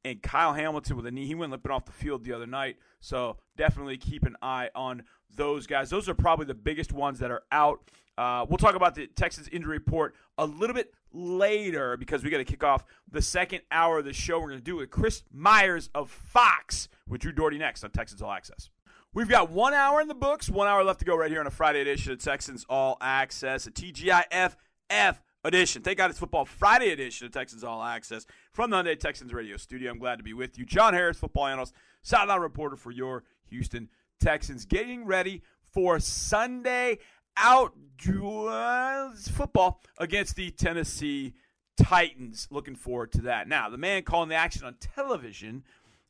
[0.04, 1.26] and Kyle Hamilton with a knee.
[1.26, 5.04] He went limping off the field the other night, so definitely keep an eye on
[5.36, 5.90] those guys.
[5.90, 7.80] Those are probably the biggest ones that are out.
[8.18, 12.38] Uh, we'll talk about the Texans injury report a little bit later because we got
[12.38, 14.40] to kick off the second hour of the show.
[14.40, 17.92] We're going to do it with Chris Myers of Fox with Drew Dougherty next on
[17.92, 18.70] Texans All Access.
[19.14, 21.48] We've got one hour in the books, one hour left to go right here on
[21.48, 25.82] a Friday edition of Texans All Access, a TGIFF edition.
[25.84, 29.56] Thank God it's Football Friday edition of Texans All Access from the Hyundai Texans radio
[29.56, 29.90] studio.
[29.92, 30.66] I'm glad to be with you.
[30.66, 33.88] John Harris, football analyst, sideline reporter for your Houston
[34.20, 37.00] Texans, getting ready for Sunday
[37.38, 41.34] outdoors football against the Tennessee
[41.78, 42.48] Titans.
[42.52, 43.48] Looking forward to that.
[43.48, 45.64] Now, the man calling the action on television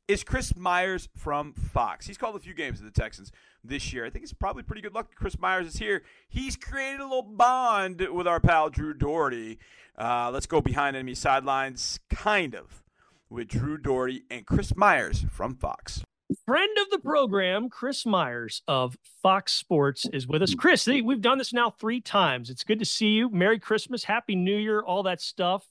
[0.07, 2.05] is Chris Myers from Fox.
[2.05, 3.32] He's called a few games of the Texans
[3.63, 4.05] this year.
[4.05, 5.15] I think it's probably pretty good luck.
[5.15, 6.03] Chris Myers is here.
[6.30, 9.57] He's created a little bond with our pal Drew Dougherty.
[9.97, 12.84] Uh, let's go behind enemy sidelines, kind of,
[13.30, 16.05] with Drew Dougherty and Chris Myers from Fox.
[16.45, 20.55] Friend of the program, Chris Myers of Fox Sports is with us.
[20.55, 22.49] Chris, we've done this now three times.
[22.49, 23.30] It's good to see you.
[23.30, 25.67] Merry Christmas, Happy New Year, all that stuff.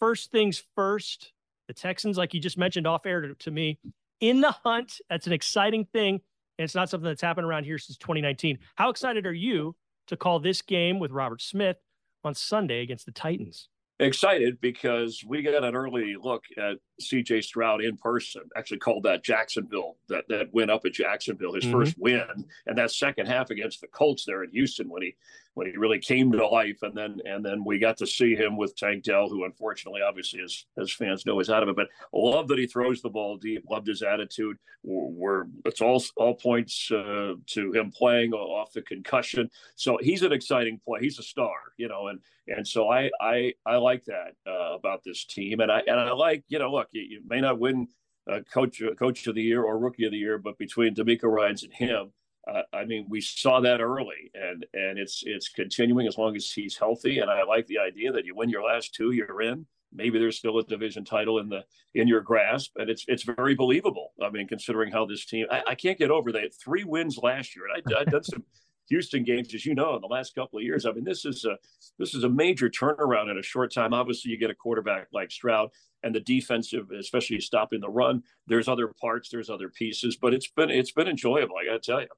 [0.00, 1.32] First things first,
[1.68, 3.78] The Texans, like you just mentioned off air to, to me,
[4.20, 5.00] in the hunt.
[5.10, 6.20] That's an exciting thing.
[6.58, 8.58] And it's not something that's happened around here since 2019.
[8.76, 9.76] How excited are you
[10.06, 11.76] to call this game with Robert Smith
[12.22, 13.68] on Sunday against the Titans?
[14.00, 18.42] excited because we got an early look at CJ Stroud in person.
[18.56, 21.72] Actually, called that Jacksonville that that win up at Jacksonville, his mm-hmm.
[21.72, 25.16] first win, and that second half against the Colts there in Houston when he
[25.54, 26.82] when he really came to life.
[26.82, 30.40] And then and then we got to see him with Tank Dell, who unfortunately, obviously,
[30.42, 31.76] as as fans know, is out of it.
[31.76, 33.64] But love that he throws the ball deep.
[33.70, 34.56] Loved his attitude.
[34.82, 39.50] We're, it's all all points uh, to him playing off the concussion.
[39.76, 41.00] So he's an exciting play.
[41.00, 45.02] He's a star, you know, and and so I I I like that uh, about
[45.04, 47.88] this team, and I and I like you know look you, you may not win
[48.30, 51.62] uh, coach coach of the year or rookie of the year, but between DeMeco Ryans
[51.62, 52.12] and him,
[52.48, 56.50] uh, I mean we saw that early, and and it's it's continuing as long as
[56.50, 59.66] he's healthy, and I like the idea that you win your last two, you're in.
[59.92, 61.64] Maybe there's still a division title in the
[61.94, 64.12] in your grasp, and it's it's very believable.
[64.22, 67.54] I mean, considering how this team, I, I can't get over that three wins last
[67.54, 68.42] year, and I, I've done some
[68.88, 70.86] Houston games, as you know, in the last couple of years.
[70.86, 71.56] I mean, this is a
[71.98, 73.94] this is a major turnaround in a short time.
[73.94, 75.70] Obviously, you get a quarterback like Stroud
[76.02, 78.22] and the defensive, especially stopping the run.
[78.46, 81.56] There's other parts, there's other pieces, but it's been it's been enjoyable.
[81.56, 82.08] I got to tell you.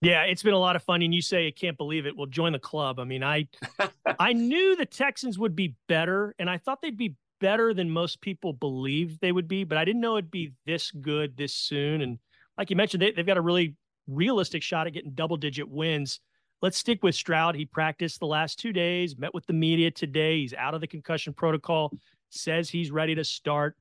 [0.00, 1.00] Yeah, it's been a lot of fun.
[1.02, 2.16] And you say you can't believe it.
[2.16, 2.98] Well, join the club.
[2.98, 3.48] I mean, I
[4.18, 8.20] I knew the Texans would be better, and I thought they'd be better than most
[8.20, 12.00] people believed they would be, but I didn't know it'd be this good this soon.
[12.00, 12.18] And
[12.56, 13.74] like you mentioned, they, they've got a really
[14.06, 16.20] realistic shot at getting double digit wins.
[16.60, 17.56] Let's stick with Stroud.
[17.56, 20.40] He practiced the last two days, met with the media today.
[20.40, 21.92] He's out of the concussion protocol,
[22.30, 23.76] says he's ready to start.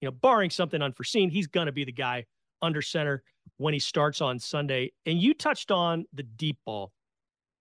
[0.00, 2.26] You know, barring something unforeseen, he's going to be the guy
[2.60, 3.22] under center
[3.58, 4.92] when he starts on Sunday.
[5.06, 6.92] And you touched on the deep ball.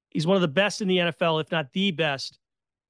[0.09, 2.39] He's one of the best in the NFL, if not the best,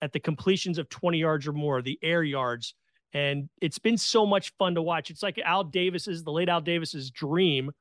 [0.01, 2.75] at the completions of 20 yards or more, the air yards.
[3.13, 5.09] And it's been so much fun to watch.
[5.09, 7.71] It's like Al Davis's, the late Al Davis's dream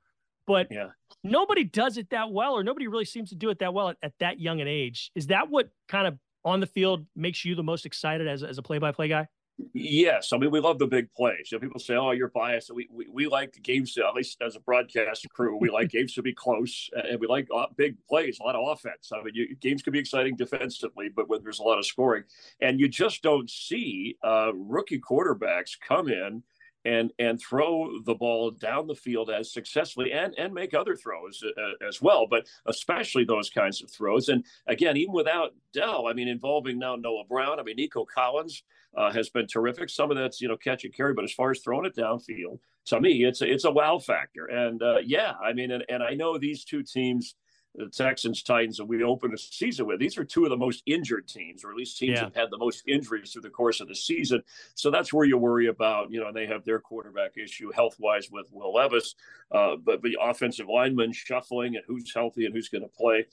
[0.47, 0.89] but yeah.
[1.23, 3.97] nobody does it that well, or nobody really seems to do it that well at,
[4.03, 5.11] at that young an age.
[5.15, 8.59] Is that what kind of on the field makes you the most excited as, as
[8.59, 9.29] a play by play guy?
[9.75, 11.51] Yes, I mean we love the big plays.
[11.53, 14.39] You know, people say, "Oh, you're biased." We, we we like games to, at least
[14.45, 17.97] as a broadcast crew, we like games to be close, and we like uh, big
[18.09, 19.11] plays, a lot of offense.
[19.13, 22.25] I mean, you, games can be exciting defensively, but when there's a lot of scoring,
[22.61, 26.43] and you just don't see uh, rookie quarterbacks come in
[26.85, 31.43] and and throw the ball down the field as successfully and and make other throws
[31.45, 34.29] uh, as well but especially those kinds of throws.
[34.29, 38.63] And again even without Dell I mean involving now Noah Brown I mean Nico Collins
[38.97, 39.89] uh, has been terrific.
[39.89, 42.59] Some of that's you know catch and carry but as far as throwing it downfield
[42.87, 44.47] to me it's a, it's a wow factor.
[44.47, 47.37] And uh, yeah I mean and, and I know these two teams
[47.75, 49.99] the Texans, Titans, and we open the season with.
[49.99, 52.17] These are two of the most injured teams, or at least teams yeah.
[52.17, 54.43] that have had the most injuries through the course of the season.
[54.75, 58.31] So that's where you worry about, you know, they have their quarterback issue health wise
[58.31, 59.15] with Will Levis,
[59.53, 63.27] uh, but the offensive linemen shuffling and who's healthy and who's going to play.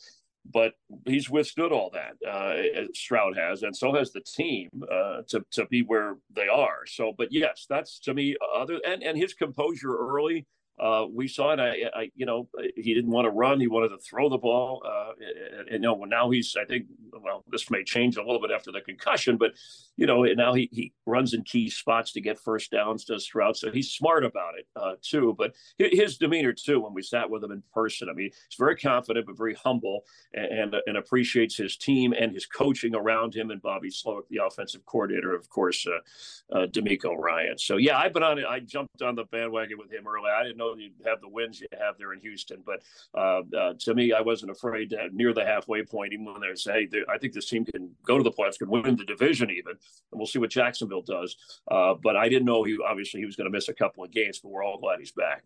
[0.51, 0.73] But
[1.05, 2.15] he's withstood all that.
[2.25, 6.85] Uh, Stroud has, and so has the team uh, to to be where they are.
[6.87, 10.47] So, but yes, that's to me other and and his composure early
[10.79, 11.59] uh, we saw it.
[11.59, 13.59] I, I, you know, he didn't want to run.
[13.59, 14.81] He wanted to throw the ball.
[14.85, 15.11] Uh,
[15.57, 18.51] and, and, you know, now he's, I think, well, this may change a little bit
[18.51, 19.51] after the concussion, but,
[19.97, 23.57] you know, now he, he runs in key spots to get first downs, does throughout.
[23.57, 25.35] So he's smart about it, uh, too.
[25.37, 28.77] But his demeanor, too, when we sat with him in person, I mean, he's very
[28.77, 33.51] confident, but very humble and, and, and appreciates his team and his coaching around him
[33.51, 37.57] and Bobby Slowik, the offensive coordinator, of course, uh, uh, DeMeco Ryan.
[37.57, 38.43] So, yeah, I've been on.
[38.45, 40.29] I jumped on the bandwagon with him early.
[40.29, 42.63] I didn't know you have the wins you have there in Houston.
[42.65, 42.81] But
[43.17, 46.55] uh, uh, to me, I wasn't afraid to near the halfway point, even when they
[46.55, 49.49] say, hey, I think this team can go to the playoffs, can win the division
[49.49, 49.71] even.
[49.71, 51.35] And we'll see what Jacksonville does.
[51.69, 54.11] Uh, but I didn't know he obviously he was going to miss a couple of
[54.11, 55.43] games, but we're all glad he's back.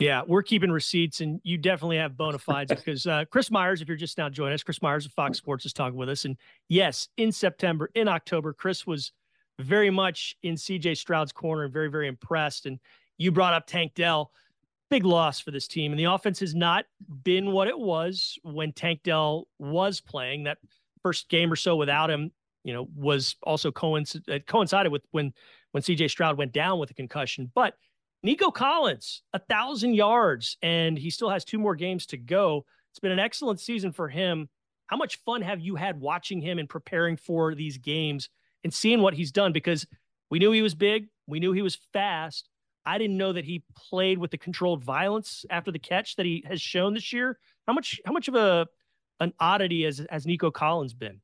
[0.00, 3.86] Yeah, we're keeping receipts, and you definitely have bona fides because uh, Chris Myers, if
[3.86, 6.24] you're just now joining us, Chris Myers of Fox Sports is talking with us.
[6.24, 6.36] And
[6.68, 9.12] yes, in September, in October, Chris was
[9.60, 12.66] very much in CJ Stroud's corner and very, very impressed.
[12.66, 12.80] And
[13.18, 14.32] you brought up Tank Dell
[14.94, 15.90] big loss for this team.
[15.90, 16.84] And the offense has not
[17.24, 20.44] been what it was when Tank Dell was playing.
[20.44, 20.58] That
[21.02, 22.30] first game or so without him,
[22.62, 25.32] you know, was also coinc- uh, coincided with when
[25.72, 27.50] when CJ Stroud went down with a concussion.
[27.52, 27.74] But
[28.22, 32.64] Nico Collins, a thousand yards, and he still has two more games to go.
[32.92, 34.48] It's been an excellent season for him.
[34.86, 38.28] How much fun have you had watching him and preparing for these games
[38.62, 39.52] and seeing what he's done?
[39.52, 39.88] Because
[40.30, 42.48] we knew he was big, we knew he was fast,
[42.86, 46.44] I didn't know that he played with the controlled violence after the catch that he
[46.46, 47.38] has shown this year.
[47.66, 48.66] How much how much of a
[49.20, 51.20] an oddity has has Nico Collins been?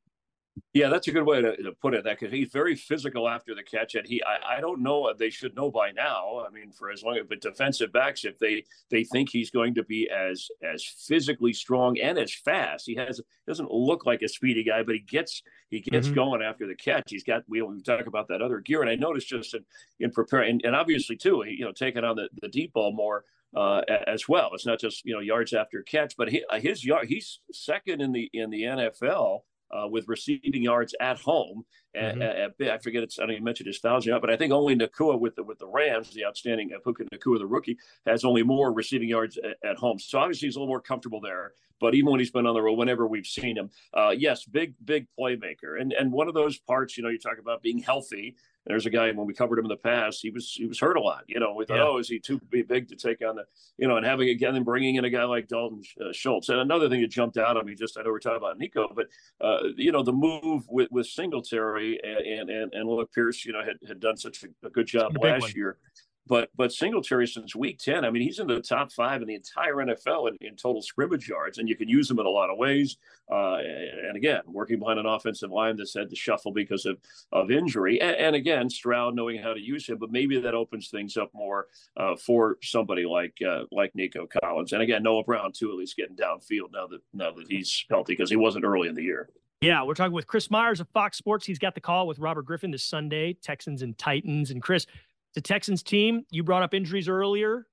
[0.72, 2.04] Yeah, that's a good way to, to put it.
[2.04, 5.30] That because he's very physical after the catch, and he I, I don't know they
[5.30, 6.44] should know by now.
[6.46, 9.74] I mean, for as long as but defensive backs, if they they think he's going
[9.74, 14.28] to be as as physically strong and as fast, he has doesn't look like a
[14.28, 16.14] speedy guy, but he gets he gets mm-hmm.
[16.14, 17.10] going after the catch.
[17.10, 19.64] He's got we we talk about that other gear, and I noticed just in
[19.98, 23.24] in preparing and, and obviously too, you know, taking on the the deep ball more
[23.56, 24.50] uh, as well.
[24.54, 28.12] It's not just you know yards after catch, but he, his yard he's second in
[28.12, 29.40] the in the NFL
[29.70, 31.64] uh, with receiving yards at home.
[31.96, 32.22] Mm-hmm.
[32.22, 34.52] At, at, I forget it's I don't even mention his fouls yet, but I think
[34.52, 38.42] only Nacua with the with the Rams, the outstanding Puka Nacua, the rookie, has only
[38.42, 39.98] more receiving yards at, at, home.
[39.98, 41.52] So obviously he's a little more comfortable there.
[41.80, 44.74] But even when he's been on the road, whenever we've seen him, uh, yes, big
[44.84, 48.36] big playmaker, and and one of those parts, you know, you talk about being healthy
[48.66, 50.96] there's a guy when we covered him in the past, he was he was hurt
[50.96, 51.24] a lot.
[51.26, 51.88] You know, we thought, yeah.
[51.88, 53.44] oh, is he too big to take on the,
[53.78, 56.50] you know, and having again and bringing in a guy like Dalton uh, Schultz.
[56.50, 58.92] And another thing that jumped out at me, just I know we're talking about Nico,
[58.94, 59.06] but
[59.40, 63.64] uh, you know, the move with with Singletary and and and Luke Pierce, you know,
[63.64, 65.78] had had done such a, a good job last year.
[66.26, 69.34] But but Singletary since week ten, I mean, he's in the top five in the
[69.34, 72.50] entire NFL in, in total scrimmage yards, and you can use him in a lot
[72.50, 72.96] of ways.
[73.30, 76.98] Uh, and again, working behind an offensive line that's had to shuffle because of
[77.32, 80.88] of injury, and, and, again, Stroud knowing how to use him, but maybe that opens
[80.88, 81.66] things up more
[81.96, 85.96] uh, for somebody like uh, like Nico Collins, and again, Noah Brown too, at least
[85.96, 89.30] getting downfield now that now that he's healthy because he wasn't early in the year.
[89.60, 91.44] Yeah, we're talking with Chris Myers of Fox Sports.
[91.44, 94.50] He's got the call with Robert Griffin this Sunday, Texans and Titans.
[94.50, 94.86] And Chris,
[95.34, 97.66] the Texans team, you brought up injuries earlier.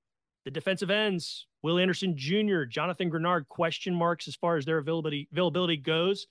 [0.45, 5.27] The defensive ends, Will Anderson Jr., Jonathan Greenard, question marks as far as their availability
[5.31, 6.27] availability goes.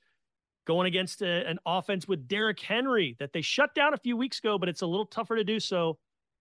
[0.67, 4.39] Going against a, an offense with Derrick Henry that they shut down a few weeks
[4.39, 5.99] ago, but it's a little tougher to do so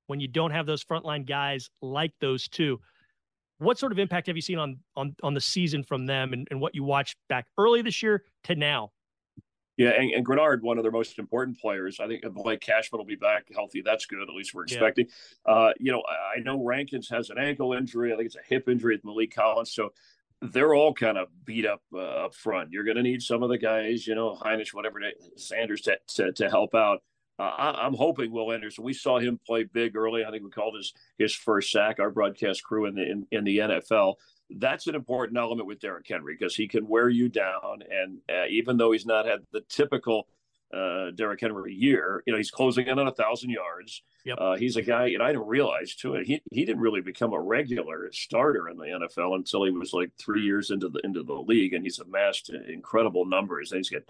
[0.08, 2.80] when you don't have those frontline guys like those two.
[3.58, 6.48] What sort of impact have you seen on on on the season from them and,
[6.52, 8.92] and what you watched back early this year to now?
[9.78, 12.00] Yeah, and, and Greenard, one of their most important players.
[12.00, 13.82] I think Blake Cashman will be back healthy.
[13.84, 14.22] That's good.
[14.22, 15.08] At least we're expecting.
[15.46, 15.54] Yeah.
[15.54, 18.14] Uh, you know, I know Rankins has an ankle injury.
[18.14, 19.74] I think it's a hip injury with Maliek Collins.
[19.74, 19.92] So
[20.42, 22.72] they're all kind of beat up uh, up front.
[22.72, 25.00] You're going to need some of the guys, you know, Hinish, whatever,
[25.36, 27.02] Sanders to, to, to help out.
[27.38, 28.86] Uh, I, am hoping Will Anderson.
[28.86, 30.24] We saw him play big early.
[30.24, 32.00] I think we called his his first sack.
[32.00, 34.16] Our broadcast crew in the in, in the NFL
[34.50, 37.84] that's an important element with Derrick Henry because he can wear you down.
[37.89, 40.28] And uh, even though he's not had the typical
[40.74, 44.04] uh, Derrick Henry year, you know, he's closing in on a thousand yards.
[44.26, 44.38] Yep.
[44.41, 46.14] Uh, he's a guy, and I didn't realize too.
[46.14, 50.10] He he didn't really become a regular starter in the NFL until he was like
[50.20, 53.72] three years into the into the league, and he's amassed incredible numbers.
[53.72, 54.02] And he's got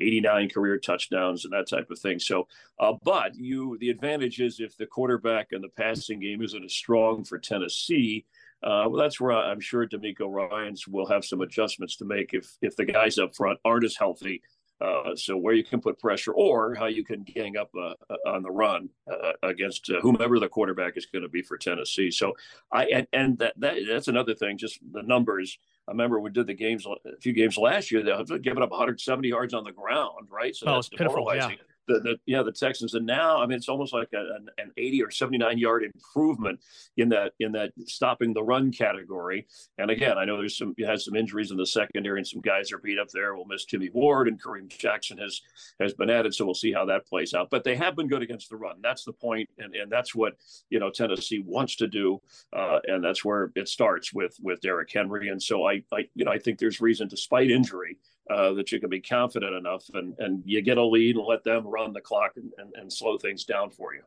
[0.00, 2.20] 89 career touchdowns and that type of thing.
[2.20, 2.46] So,
[2.78, 6.72] uh, but you, the advantage is if the quarterback and the passing game isn't as
[6.72, 8.24] strong for Tennessee
[8.64, 12.56] uh, well, that's where I'm sure DeMeco Ryans will have some adjustments to make if
[12.62, 14.42] if the guys up front aren't as healthy.
[14.80, 18.16] Uh, so where you can put pressure or how you can gang up uh, uh
[18.26, 22.10] on the run uh, against uh, whomever the quarterback is going to be for Tennessee.
[22.10, 22.32] So
[22.72, 24.56] I and, and that, that that's another thing.
[24.58, 25.58] Just the numbers.
[25.86, 28.02] I remember we did the games a few games last year.
[28.02, 30.56] They giving up 170 yards on the ground, right?
[30.56, 31.50] So oh, that's demoralizing.
[31.50, 32.94] Pitiful, yeah the, the yeah the Texans.
[32.94, 36.60] And now I mean it's almost like a, an, an 80 or 79 yard improvement
[36.96, 39.46] in that in that stopping the run category.
[39.78, 42.40] And again I know there's some you had some injuries in the secondary and some
[42.40, 43.34] guys are beat up there.
[43.34, 45.40] We'll miss Jimmy Ward and Kareem Jackson has
[45.80, 46.34] has been added.
[46.34, 47.50] So we'll see how that plays out.
[47.50, 48.76] But they have been good against the run.
[48.82, 49.48] That's the point.
[49.58, 50.34] And and that's what
[50.70, 52.20] you know Tennessee wants to do.
[52.52, 55.28] Uh, and that's where it starts with with Derrick Henry.
[55.28, 57.98] And so I, I you know I think there's reason despite injury
[58.30, 61.44] uh, that you can be confident enough and, and you get a lead and let
[61.44, 64.02] them run the clock and, and, and slow things down for you.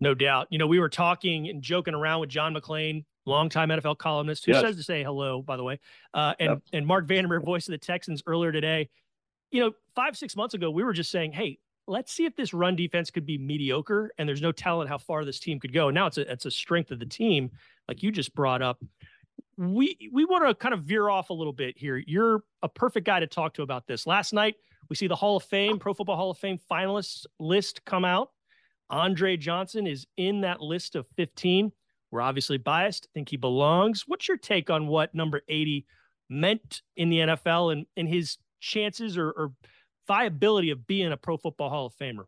[0.00, 0.48] No doubt.
[0.50, 4.52] You know, we were talking and joking around with John McClain, longtime NFL columnist, who
[4.52, 4.60] yes.
[4.60, 5.78] says to say hello, by the way,
[6.14, 6.62] uh, and, yep.
[6.72, 8.90] and Marc Vandermeer, voice of the Texans, earlier today.
[9.50, 12.52] You know, five, six months ago, we were just saying, hey, let's see if this
[12.52, 15.90] run defense could be mediocre and there's no telling how far this team could go.
[15.90, 17.50] Now it's a, it's a strength of the team,
[17.88, 18.82] like you just brought up
[19.56, 22.02] we we want to kind of veer off a little bit here.
[22.06, 24.06] You're a perfect guy to talk to about this.
[24.06, 24.56] Last night,
[24.88, 28.30] we see the Hall of Fame, Pro Football Hall of Fame finalists list come out.
[28.90, 31.72] Andre Johnson is in that list of 15.
[32.10, 33.08] We're obviously biased.
[33.14, 34.04] think he belongs.
[34.06, 35.86] What's your take on what number 80
[36.28, 39.52] meant in the NFL and, and his chances or, or
[40.06, 42.26] viability of being a Pro Football Hall of Famer?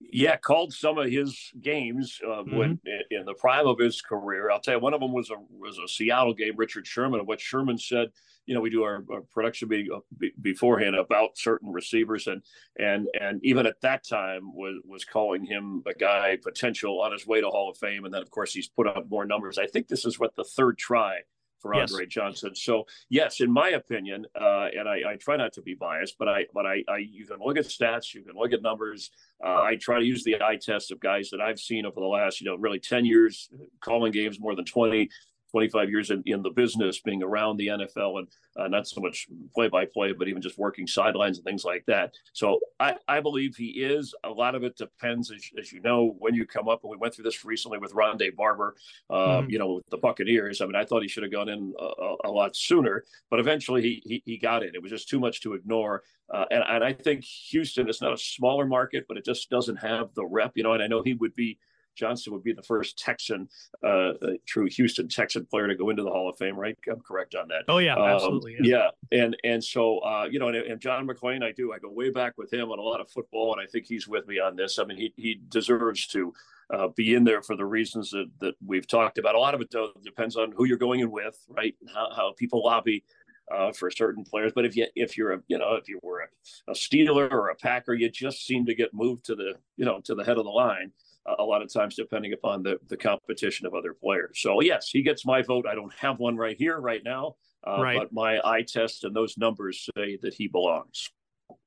[0.00, 2.56] Yeah, called some of his games uh, mm-hmm.
[2.56, 2.80] when
[3.10, 4.50] in the prime of his career.
[4.50, 6.54] I'll tell you, one of them was a was a Seattle game.
[6.56, 8.08] Richard Sherman, and what Sherman said.
[8.46, 12.42] You know, we do our, our production meeting uh, beforehand about certain receivers, and
[12.78, 17.26] and and even at that time was was calling him a guy potential on his
[17.26, 18.04] way to Hall of Fame.
[18.04, 19.58] And then, of course, he's put up more numbers.
[19.58, 21.20] I think this is what the third try
[21.60, 22.12] for Andre yes.
[22.12, 22.54] Johnson.
[22.54, 26.28] So yes, in my opinion, uh, and I, I, try not to be biased, but
[26.28, 29.10] I but I, I you can look at stats, you can look at numbers.
[29.44, 32.06] Uh, I try to use the eye test of guys that I've seen over the
[32.06, 33.50] last you know really ten years,
[33.80, 35.10] calling games more than twenty.
[35.50, 39.28] 25 years in, in the business, being around the NFL and uh, not so much
[39.54, 42.14] play by play, but even just working sidelines and things like that.
[42.32, 44.14] So I, I believe he is.
[44.24, 46.82] A lot of it depends, as, as you know, when you come up.
[46.82, 48.76] And we went through this recently with Rondé Barber,
[49.08, 49.50] uh, mm-hmm.
[49.50, 50.60] you know, with the Buccaneers.
[50.60, 53.82] I mean, I thought he should have gone in a, a, lot sooner, but eventually
[53.82, 54.74] he, he, he got in.
[54.74, 56.02] It was just too much to ignore.
[56.32, 59.76] Uh, and, and I think Houston is not a smaller market, but it just doesn't
[59.76, 60.72] have the rep, you know.
[60.72, 61.58] And I know he would be
[61.94, 63.48] Johnson would be the first Texan,
[63.84, 64.12] uh,
[64.46, 66.76] true Houston Texan player to go into the Hall of Fame, right?
[66.90, 67.64] I'm correct on that.
[67.68, 68.56] Oh yeah, um, absolutely.
[68.62, 68.88] Yeah.
[69.10, 69.22] yeah.
[69.24, 71.72] and and so uh, you know, and, and, John McClain, I do.
[71.72, 74.08] I go way back with him on a lot of football, and I think he's
[74.08, 74.78] with me on this.
[74.78, 76.32] I mean, he he deserves to.
[76.72, 79.34] Uh, be in there for the reasons that, that we've talked about.
[79.34, 81.74] A lot of it though depends on who you're going in with, right?
[81.92, 83.02] How, how people lobby
[83.50, 84.52] uh, for certain players.
[84.54, 87.48] But if you if you're a you know if you were a, a Steeler or
[87.48, 90.38] a Packer, you just seem to get moved to the you know to the head
[90.38, 90.92] of the line
[91.38, 94.40] a lot of times depending upon the, the competition of other players.
[94.40, 95.66] So yes, he gets my vote.
[95.66, 97.36] I don't have one right here, right now,
[97.66, 97.98] uh, right.
[97.98, 101.10] but my eye test and those numbers say that he belongs.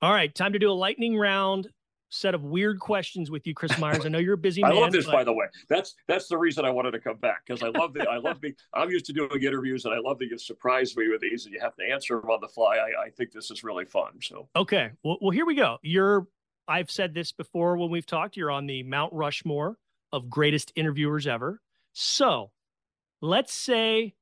[0.01, 1.69] All right, time to do a lightning round
[2.13, 4.05] set of weird questions with you, Chris Myers.
[4.05, 4.71] I know you're a busy man.
[4.73, 5.13] I love this, but...
[5.13, 5.47] by the way.
[5.67, 8.39] That's that's the reason I wanted to come back because I love the I love
[8.39, 11.45] being I'm used to doing interviews and I love that you surprise me with these
[11.45, 12.77] and you have to answer them on the fly.
[12.77, 14.11] I, I think this is really fun.
[14.21, 15.77] So okay, well, well here we go.
[15.81, 16.27] You're
[16.67, 18.37] I've said this before when we've talked.
[18.37, 19.77] You're on the Mount Rushmore
[20.11, 21.59] of greatest interviewers ever.
[21.93, 22.51] So
[23.21, 24.13] let's say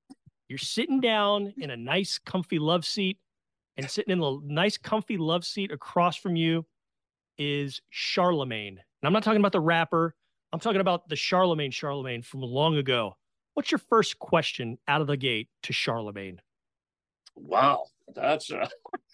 [0.47, 3.17] you're sitting down in a nice, comfy love seat,
[3.77, 6.65] and sitting in the nice, comfy love seat across from you
[7.41, 8.77] is Charlemagne.
[8.77, 10.15] And I'm not talking about the rapper,
[10.53, 13.17] I'm talking about the Charlemagne Charlemagne from long ago.
[13.55, 16.39] What's your first question out of the gate to Charlemagne?
[17.35, 18.67] Wow, that's uh,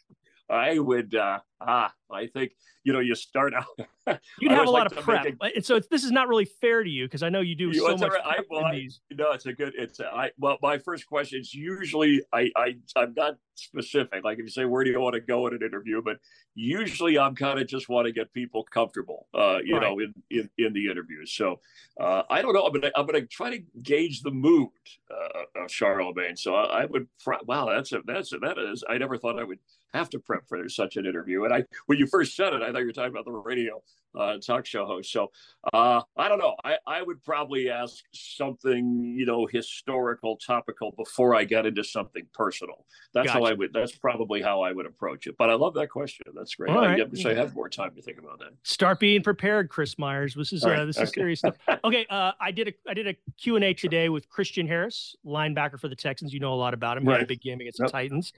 [0.49, 2.53] I would uh, ah, I think
[2.83, 3.65] you know you start out.
[4.39, 6.89] You'd have a lot of prep, a, and so this is not really fair to
[6.89, 8.13] you because I know you do you so much.
[8.23, 9.73] I, well, I, no, it's a good.
[9.77, 14.23] It's a, I well, my first question is usually I I I'm not specific.
[14.23, 16.17] Like if you say where do you want to go in an interview, but
[16.55, 19.81] usually I'm kind of just want to get people comfortable, uh, you right.
[19.81, 21.33] know, in, in in the interviews.
[21.33, 21.59] So
[21.99, 22.63] uh, I don't know.
[22.63, 24.69] I'm gonna I'm gonna try to gauge the mood
[25.11, 26.37] uh, of Charlemagne.
[26.37, 27.07] So I, I would.
[27.45, 28.83] Wow, that's a that's a, that is.
[28.87, 29.59] I never thought I would
[29.93, 31.45] have to prep for such an interview.
[31.47, 33.81] And I, when you first said it, I thought you were talking about the radio
[34.17, 35.11] uh, talk show host.
[35.11, 35.31] So
[35.73, 36.55] uh, I don't know.
[36.63, 42.25] I, I would probably ask something, you know, historical, topical before I get into something
[42.33, 42.85] personal.
[43.13, 43.39] That's gotcha.
[43.39, 43.73] how I would.
[43.73, 45.35] That's probably how I would approach it.
[45.37, 46.25] But I love that question.
[46.35, 46.71] That's great.
[46.71, 47.25] All I right.
[47.25, 48.49] I have more time to think about that.
[48.63, 50.33] Start being prepared, Chris Myers.
[50.33, 50.79] This is right.
[50.79, 51.03] uh, this okay.
[51.03, 51.55] is serious stuff.
[51.83, 55.15] Okay, uh, I did a I did a Q and A today with Christian Harris,
[55.25, 56.33] linebacker for the Texans.
[56.33, 57.03] You know a lot about him.
[57.03, 57.19] He right.
[57.19, 57.87] had a big game against yep.
[57.87, 58.33] the Titans.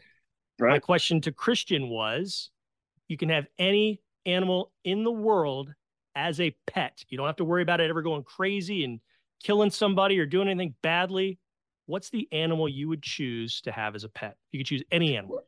[0.60, 0.72] Right.
[0.72, 2.52] My question to Christian was
[3.10, 5.74] you can have any animal in the world
[6.16, 7.04] as a pet.
[7.10, 9.02] You don't have to worry about it ever going crazy and
[9.44, 11.40] killing somebody or doing anything badly.
[11.88, 14.38] What's the animal you would choose to have as a pet?
[14.52, 15.42] You could choose any animal.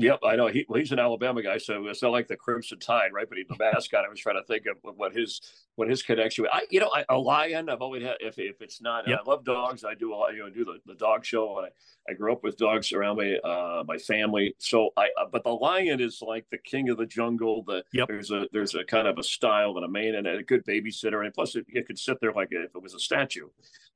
[0.00, 0.46] Yep, I know.
[0.46, 3.28] He, well, he's an Alabama guy, so it's not like the Crimson Tide, right?
[3.28, 4.04] But he's the mascot.
[4.04, 5.40] I was trying to think of what his
[5.74, 6.46] what his connection.
[6.52, 7.68] I, you know, I, a lion.
[7.68, 8.14] I've always had.
[8.20, 9.22] If, if it's not, yep.
[9.26, 9.84] I love dogs.
[9.84, 10.34] I do a lot.
[10.34, 13.16] You know, do the, the dog show, and I, I grew up with dogs around
[13.16, 14.54] my uh, my family.
[14.58, 17.64] So I, uh, but the lion is like the king of the jungle.
[17.66, 18.06] The yep.
[18.06, 21.24] there's a there's a kind of a style and a mane and a good babysitter,
[21.24, 23.48] and plus it, it could sit there like if it was a statue.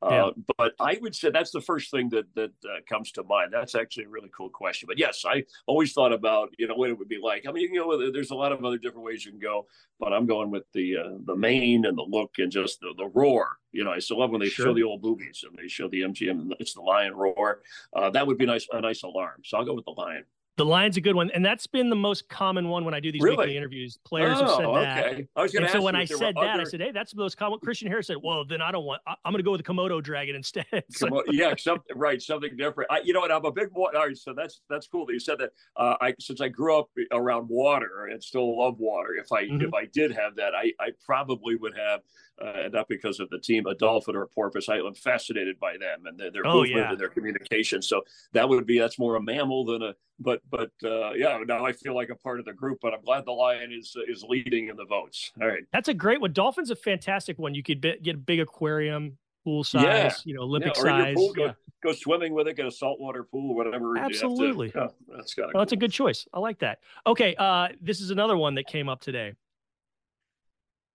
[0.03, 0.25] Yeah.
[0.27, 3.53] Uh, but I would say that's the first thing that that uh, comes to mind.
[3.53, 4.87] That's actually a really cool question.
[4.87, 7.45] But yes, I always thought about you know what it would be like.
[7.49, 9.67] I mean, you know, there's a lot of other different ways you can go,
[10.01, 13.07] but I'm going with the uh, the mane and the look and just the, the
[13.07, 13.59] roar.
[13.71, 14.67] You know, I still love when they sure.
[14.67, 16.51] show the old movies and they show the MGM.
[16.59, 17.63] It's the lion roar.
[17.95, 19.43] Uh, that would be nice a nice alarm.
[19.45, 20.25] So I'll go with the lion.
[20.59, 23.11] The lion's a good one, and that's been the most common one when I do
[23.11, 23.37] these really?
[23.39, 23.99] weekly interviews.
[24.05, 25.07] Players oh, have said oh, that.
[25.07, 25.29] Okay.
[25.35, 26.61] I was and so when I said that, other...
[26.61, 29.01] I said, "Hey, that's the most common." Christian Harris said, "Well, then I don't want.
[29.07, 31.23] I, am going to go with the Komodo dragon instead." so...
[31.31, 32.91] yeah, something right, something different.
[32.93, 33.33] I, you know what?
[33.33, 33.91] I'm a big boy.
[33.95, 35.53] All right, so that's that's cool that you said that.
[35.75, 39.15] Uh, I since I grew up around water and still love water.
[39.15, 39.63] If I mm-hmm.
[39.63, 42.01] if I did have that, I I probably would have
[42.41, 44.69] uh, not because of the team, a dolphin or a porpoise.
[44.69, 46.91] I, am fascinated by them and their, their oh, movement yeah.
[46.91, 47.83] and their communication.
[47.83, 48.03] So
[48.33, 49.95] that would be that's more a mammal than a.
[50.19, 52.79] But but uh, yeah, now I feel like a part of the group.
[52.81, 55.33] But I'm glad the lion is is leading in the votes.
[55.41, 56.33] All right, that's a great one.
[56.33, 57.55] Dolphin's a fantastic one.
[57.55, 60.11] You could be, get a big aquarium, pool size, yeah.
[60.25, 61.15] you know, Olympic yeah, size.
[61.17, 61.53] Pool, go, yeah.
[61.83, 63.99] go, swimming with it, get a saltwater pool, whatever.
[63.99, 64.71] Absolutely.
[64.71, 65.53] To, oh, that's got.
[65.53, 66.27] Well, that's a good choice.
[66.33, 66.79] I like that.
[67.07, 69.35] Okay, uh, this is another one that came up today.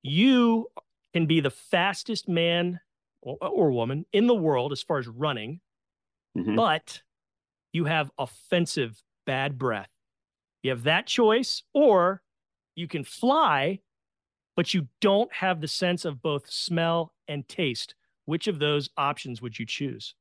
[0.03, 0.67] You
[1.13, 2.79] can be the fastest man
[3.21, 5.59] or, or woman in the world as far as running,
[6.37, 6.55] mm-hmm.
[6.55, 7.01] but
[7.73, 9.89] you have offensive bad breath.
[10.63, 12.21] You have that choice, or
[12.75, 13.79] you can fly,
[14.55, 17.95] but you don't have the sense of both smell and taste.
[18.25, 20.15] Which of those options would you choose?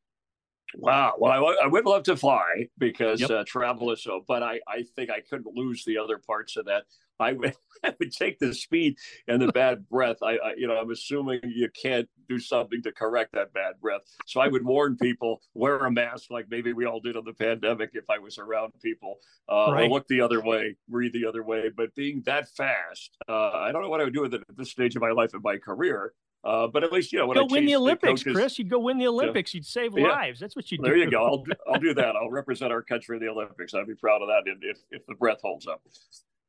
[0.75, 1.15] Wow.
[1.19, 3.31] Well, I, I would love to fly because Yep.
[3.31, 6.67] uh, travel is so, but I, I think I couldn't lose the other parts of
[6.67, 6.85] that.
[7.21, 7.55] I would,
[7.85, 8.97] I would take the speed
[9.29, 10.17] and the bad breath.
[10.23, 14.03] I, I, you know, I'm assuming you can't do something to correct that bad breath.
[14.27, 17.33] So I would warn people wear a mask, like maybe we all did on the
[17.33, 17.91] pandemic.
[17.95, 19.17] If I was around people,
[19.49, 19.91] uh, Right.
[19.91, 21.71] look the other way, breathe the other way.
[21.75, 24.57] But being that fast, uh, I don't know what I would do with it at
[24.57, 26.13] this stage of my life and my career.
[26.45, 28.59] Uh, but at least you know when go I win the Olympics, coaches- Chris.
[28.59, 29.53] You'd go win the Olympics.
[29.53, 30.09] You'd save Yeah.
[30.09, 30.39] lives.
[30.39, 30.85] That's what you do.
[30.85, 31.25] there you go.
[31.25, 32.15] I'll do, I'll do that.
[32.15, 33.75] I'll represent our country in the Olympics.
[33.75, 35.83] I'd be proud of that if if, if the breath holds up.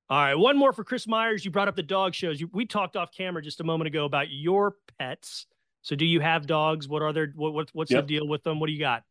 [0.10, 1.44] All right, one more for Chris Myers.
[1.44, 2.40] You brought up the dog shows.
[2.40, 5.48] You, we talked off camera just a moment ago about your pets.
[5.82, 6.88] So, do you have dogs?
[6.88, 8.04] What are their what, what what's Yep.
[8.08, 8.60] the deal with them?
[8.60, 9.04] What do you got?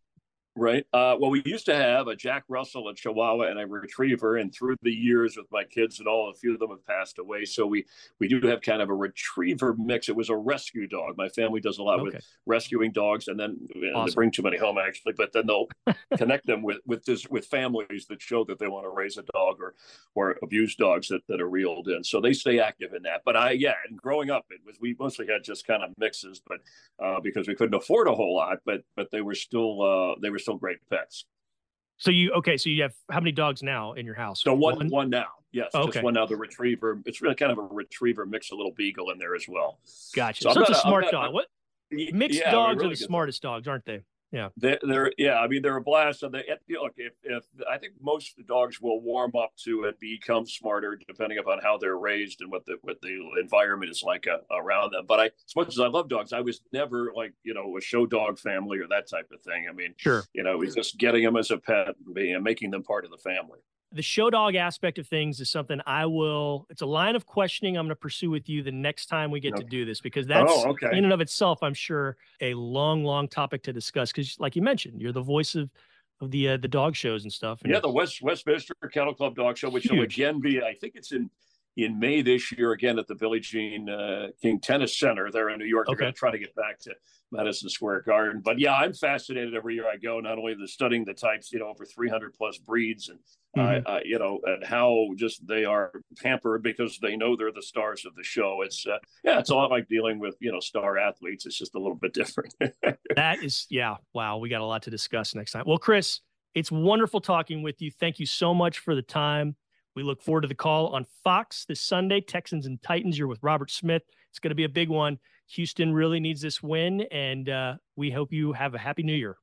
[0.58, 0.86] Right.
[0.90, 4.54] Uh, well, we used to have a Jack Russell, a Chihuahua, and a Retriever, and
[4.54, 7.44] through the years with my kids and all, a few of them have passed away.
[7.44, 7.84] So we
[8.20, 10.08] we do have kind of a Retriever mix.
[10.08, 11.18] It was a rescue dog.
[11.18, 14.56] My family does a lot with rescuing dogs, and then and they bring too many
[14.56, 15.12] home actually.
[15.12, 15.68] But then they'll
[16.16, 19.24] connect them with with this with families that show that they want to raise a
[19.34, 19.74] dog or
[20.14, 22.02] or abuse dogs that, that are reeled in.
[22.02, 23.20] So they stay active in that.
[23.26, 26.40] But I yeah, and growing up, it was we mostly had just kind of mixes,
[26.46, 26.60] but
[26.98, 30.30] uh, because we couldn't afford a whole lot, but but they were still uh, they
[30.30, 31.24] were still great pets.
[31.98, 32.56] So you okay?
[32.56, 34.42] So you have how many dogs now in your house?
[34.42, 35.92] So one one, now, yes, Okay.
[35.92, 36.26] just one now.
[36.26, 39.46] The retriever, it's really kind of a retriever mix, a little beagle in there as
[39.48, 39.78] well.
[40.14, 40.42] Gotcha.
[40.42, 41.34] So So, it's a smart not- dog.
[41.34, 41.46] What
[41.90, 43.06] mixed yeah, dogs really are the good.
[43.06, 44.02] smartest dogs, aren't they?
[44.56, 46.22] They're, they're yeah, I mean they're a blast.
[46.22, 50.46] And they look if if I think most dogs will warm up to and become
[50.46, 54.38] smarter depending upon how they're raised and what the what the environment is like uh,
[54.54, 55.04] around them.
[55.06, 57.80] But I, as much as I love dogs, I was never like you know a
[57.80, 59.66] show dog family or that type of thing.
[59.70, 60.24] I mean, Sure.
[60.32, 63.04] you know, it was just getting them as a pet and being- making them part
[63.04, 63.60] of the family.
[63.96, 66.66] The show dog aspect of things is something I will.
[66.68, 69.40] It's a line of questioning I'm going to pursue with you the next time we
[69.40, 70.88] get to do this because that's oh, okay.
[70.92, 74.12] in and of itself, I'm sure, a long, long topic to discuss.
[74.12, 75.70] Because, like you mentioned, you're the voice of
[76.20, 77.62] of the uh, the dog shows and stuff.
[77.62, 80.18] And Yeah, the West Westminster Kennel Club Dog Show, which will Huge.
[80.18, 81.30] again be, I think it's in
[81.76, 85.58] in May this year again at the Billie Jean uh, King Tennis Center there in
[85.58, 85.86] New York.
[85.86, 86.00] They're Okay.
[86.04, 86.94] going to try to get back to
[87.32, 88.40] Madison Square Garden.
[88.42, 90.18] But yeah, I'm fascinated every year I go.
[90.20, 93.18] Not only the studying the types, you know, over 300 plus breeds, and
[93.58, 95.90] uh, uh, you know, and how just they are
[96.22, 98.62] pampered because they know they're the stars of the show.
[98.62, 101.46] It's uh, yeah, it's a lot like dealing with you know star athletes.
[101.46, 102.54] It's just a little bit different.
[103.16, 105.64] that is, yeah, wow, we got a lot to discuss next time.
[105.66, 106.20] Well, Chris,
[106.54, 107.90] it's wonderful talking with you.
[107.90, 109.56] Thank you so much for the time.
[109.96, 112.20] We look forward to the call on Fox this Sunday.
[112.20, 113.18] Texans and Titans.
[113.18, 114.02] You're with Robert Smith.
[114.28, 115.18] It's going to be a big one.
[115.48, 119.38] Houston really needs this win, and uh, we hope you have a happy New Year.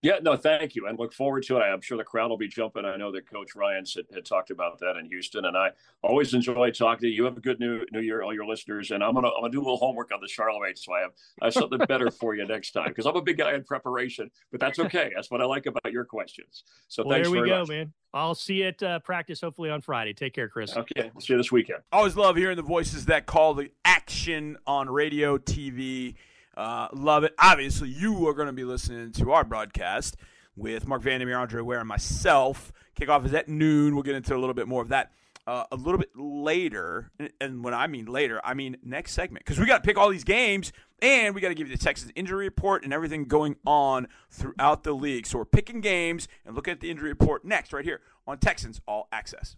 [0.00, 1.60] Yeah, no, thank you, and look forward to it.
[1.60, 2.84] I'm sure the crowd will be jumping.
[2.84, 5.70] I know that Coach Ryan had, had talked about that in Houston, and I
[6.02, 7.14] always enjoy talking to you.
[7.14, 9.50] You have a good new New Year, all your listeners, and I'm gonna I'm gonna
[9.50, 11.10] do a little homework on the Charlemagne, so I have
[11.42, 14.30] I have something better for you next time because I'm a big guy in preparation,
[14.52, 15.10] but that's okay.
[15.16, 16.62] That's what I like about your questions.
[16.86, 17.68] So Well, thanks there we very go, much.
[17.68, 17.92] man.
[18.14, 20.14] I'll see you at uh, practice hopefully on Friday.
[20.14, 20.76] Take care, Chris.
[20.76, 21.80] Okay, see you this weekend.
[21.90, 26.14] Always love hearing the voices that call the action on radio, TV.
[26.58, 27.32] Uh, love it.
[27.38, 30.16] Obviously, you are going to be listening to our broadcast
[30.56, 32.72] with Marc Vandermeer, Andre Ware, and myself.
[33.00, 33.94] Kickoff is at noon.
[33.94, 35.12] We'll get into a little bit more of that
[35.46, 37.12] uh, a little bit later.
[37.40, 40.10] And- when I mean later, I mean next segment because we got to pick all
[40.10, 43.54] these games and we got to give you the Texans injury report and everything going
[43.64, 45.26] on throughout the league.
[45.26, 48.80] So we're picking games and looking at the injury report next, right here on Texans
[48.88, 49.56] All Access.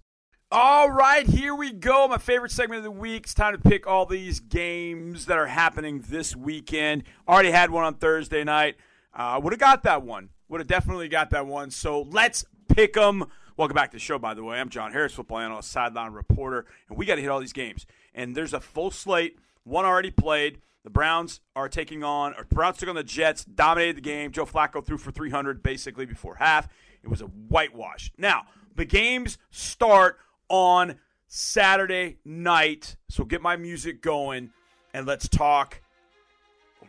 [0.52, 2.08] All right, here we go.
[2.08, 3.22] My favorite segment of the week.
[3.22, 7.04] It's time to pick all these games that are happening this weekend.
[7.28, 8.74] Already had one on Thursday night.
[9.14, 10.30] Uh, Would have got that one.
[10.48, 11.70] Would have definitely got that one.
[11.70, 13.26] So let's pick them.
[13.56, 14.58] Welcome back to the show, by the way.
[14.58, 17.86] I'm John Harris, football analyst, sideline reporter, and we got to hit all these games.
[18.12, 19.38] And there's a full slate.
[19.62, 20.60] One already played.
[20.82, 24.32] The Browns are taking on, or Browns took on the Jets, dominated the game.
[24.32, 26.66] Joe Flacco threw for 300 basically before half.
[27.04, 28.10] It was a whitewash.
[28.18, 30.18] Now, the games start
[30.50, 30.96] on
[31.28, 32.96] Saturday night.
[33.08, 34.50] So get my music going
[34.92, 35.80] and let's talk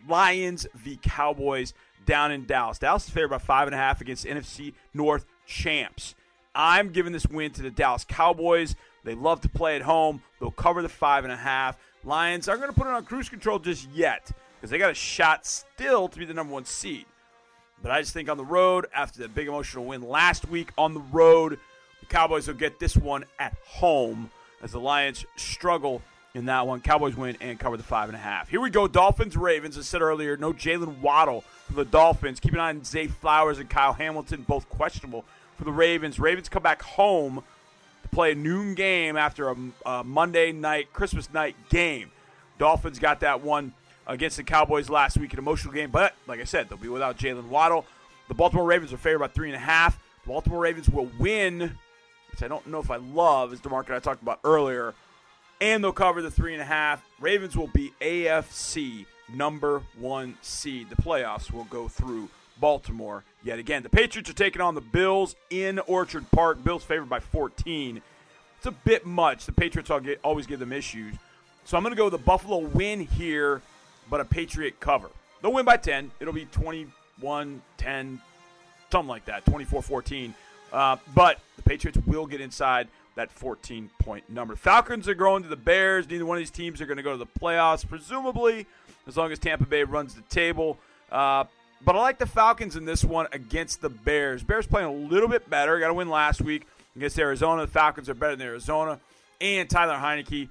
[0.10, 1.00] Lions v.
[1.02, 1.74] Cowboys
[2.06, 2.80] down in Dallas.
[2.80, 6.16] Dallas is favored by five and a half against NFC North champs.
[6.54, 8.76] I'm giving this win to the Dallas Cowboys.
[9.04, 10.22] They love to play at home.
[10.40, 11.78] They'll cover the five and a half.
[12.04, 14.96] Lions aren't going to put it on cruise control just yet because they got a
[14.96, 17.06] shot still to be the number one seed.
[17.82, 20.94] But I just think on the road, after that big emotional win last week on
[20.94, 21.60] the road,
[22.12, 24.30] Cowboys will get this one at home
[24.62, 26.02] as the Lions struggle
[26.36, 26.82] in that one.
[26.82, 28.50] Cowboys win and cover the five and a half.
[28.50, 28.86] Here we go.
[28.86, 29.78] Dolphins Ravens.
[29.78, 32.42] I said earlier, no Jaylen Waddle for the Dolphins.
[32.42, 35.24] Keep an eye on Zay Flowers and Kyle Hamilton, both questionable
[35.58, 36.20] for the Ravens.
[36.20, 37.44] Ravens come back home
[38.04, 39.56] to play a noon game after a,
[39.86, 42.12] a Monday night, Christmas night game.
[42.58, 43.74] Dolphins got that one
[44.06, 47.18] against the Cowboys last week, an emotional game, but like I said, they'll be without
[47.18, 47.86] Jaylen Waddle.
[48.28, 49.98] The Baltimore Ravens are favored by three and a half.
[50.24, 51.78] The Baltimore Ravens will win,
[52.32, 54.94] which I don't know if I love, is the market I talked about earlier
[55.62, 57.06] and they'll cover the three and a half.
[57.20, 60.90] Ravens will be AFC number one seed.
[60.90, 62.30] The playoffs will go through
[62.60, 63.84] Baltimore yet again.
[63.84, 66.64] The Patriots are taking on the Bills in Orchard Park.
[66.64, 68.02] Bills favored by 14.
[68.58, 69.46] It's a bit much.
[69.46, 69.92] The Patriots
[70.24, 71.16] always give them issues.
[71.64, 73.62] So I'm going to go with the Buffalo win here,
[74.10, 75.10] but a Patriot cover.
[75.42, 76.12] They'll win by 10.
[76.20, 78.22] It'll be 21 10,
[78.92, 80.36] something like that, 24 14.
[80.72, 84.56] Uh, but the Patriots will get inside that 14 point number.
[84.56, 86.10] Falcons are going to the Bears.
[86.10, 88.66] Neither one of these teams are going to go to the playoffs, presumably,
[89.08, 90.78] as long as Tampa Bay runs the table.
[91.12, 91.44] Uh,
[91.84, 94.44] but I like the Falcons in this one against the Bears.
[94.44, 95.80] Bears playing a little bit better.
[95.80, 97.66] Got to win last week against Arizona.
[97.66, 99.00] The Falcons are better than Arizona.
[99.42, 100.50] And Taylor Heinicke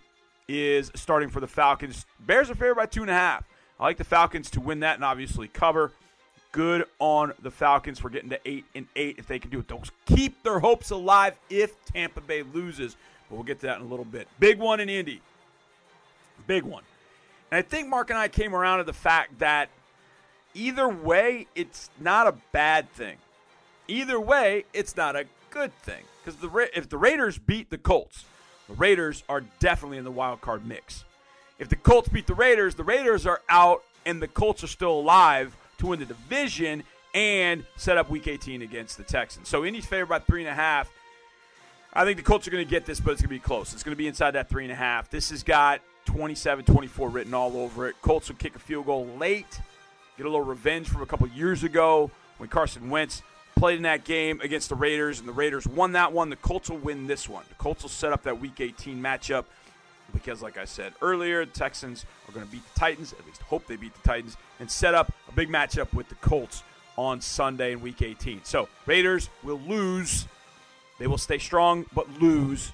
[0.49, 2.05] is starting for the Falcons.
[2.19, 3.45] Bears are favored by two and a half.
[3.79, 5.93] I like the Falcons to win that and obviously cover
[6.53, 9.69] good on the Falcons for getting to eight and eight if they can do it.
[9.69, 12.97] They'll keep their hopes alive if Tampa Bay loses.
[13.29, 14.29] But we'll get to that in a little bit.
[14.39, 15.21] Big one in Indy.
[16.47, 16.83] Big one.
[17.51, 19.69] And I think Marc and I came around to the fact that
[20.55, 23.17] either way, it's not a bad thing.
[23.89, 26.03] Either way, it's not a good thing.
[26.25, 28.25] Because the if the Raiders beat the Colts,
[28.69, 31.05] the Raiders are definitely in the wild card mix.
[31.59, 34.93] If the Colts beat the Raiders, the Raiders are out and the Colts are still
[34.93, 36.83] alive to win the division
[37.15, 39.49] and set up Week 18 against the Texans.
[39.49, 40.91] So Indy's favored by three and a half.
[41.93, 43.73] I think the Colts are going to get this, but it's going to be close.
[43.73, 45.11] It's going to be inside that three and a half.
[45.11, 47.97] This has got 27-24 written all over it.
[48.01, 49.61] Colts will kick a field goal late,
[50.17, 53.23] get a little revenge from a couple years ago when Carson Wentz
[53.57, 56.31] played in that game against the Raiders, and the Raiders won that one.
[56.31, 57.45] The Colts will win this one.
[57.49, 59.45] The Colts will set up that Week 18 matchup
[60.13, 63.43] because, like I said earlier, the Texans are going to beat the Titans, at least
[63.43, 66.63] hope they beat the Titans, and set up a big matchup with the Colts
[66.97, 68.41] on Sunday in Week 18.
[68.45, 70.27] So, Raiders will lose.
[70.99, 72.73] They will stay strong, but lose.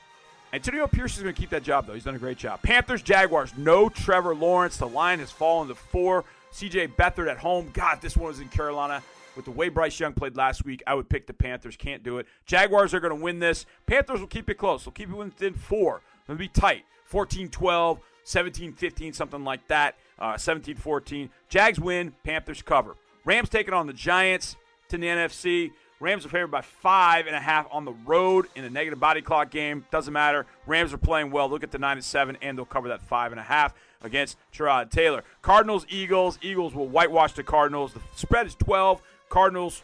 [0.52, 1.94] Antonio Pierce is going to keep that job, though.
[1.94, 2.62] He's done a great job.
[2.62, 4.76] Panthers, Jaguars, no Trevor Lawrence.
[4.78, 6.24] The line has fallen to four.
[6.52, 7.70] CJ Beathard at home.
[7.72, 9.02] God, this one was in Carolina.
[9.34, 11.76] With the way Bryce Young played last week, I would pick the Panthers.
[11.76, 12.26] Can't do it.
[12.46, 13.66] Jaguars are going to win this.
[13.84, 14.84] Panthers will keep it close.
[14.84, 16.00] They'll keep it within four.
[16.26, 16.86] It'll be tight.
[17.06, 19.96] 14 12, 17 15, something like that.
[20.18, 21.30] Uh, 17 14.
[21.48, 22.96] Jags win, Panthers cover.
[23.24, 24.56] Rams taking on the Giants
[24.88, 25.72] to the NFC.
[25.98, 29.22] Rams are favored by five and a half on the road in a negative body
[29.22, 29.86] clock game.
[29.90, 30.44] Doesn't matter.
[30.66, 31.48] Rams are playing well.
[31.48, 34.36] Look at the nine and seven, and they'll cover that five and a half against
[34.52, 35.24] Tyrod Taylor.
[35.40, 36.38] Cardinals, Eagles.
[36.42, 37.94] Eagles will whitewash the Cardinals.
[37.94, 39.00] The spread is 12.
[39.30, 39.82] Cardinals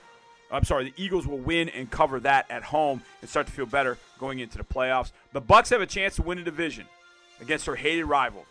[0.53, 3.65] I'm sorry, the Eagles will win and cover that at home and start to feel
[3.65, 5.13] better going into the playoffs.
[5.33, 6.87] The Bucs have a chance to win a division
[7.43, 8.47] against their hated rival.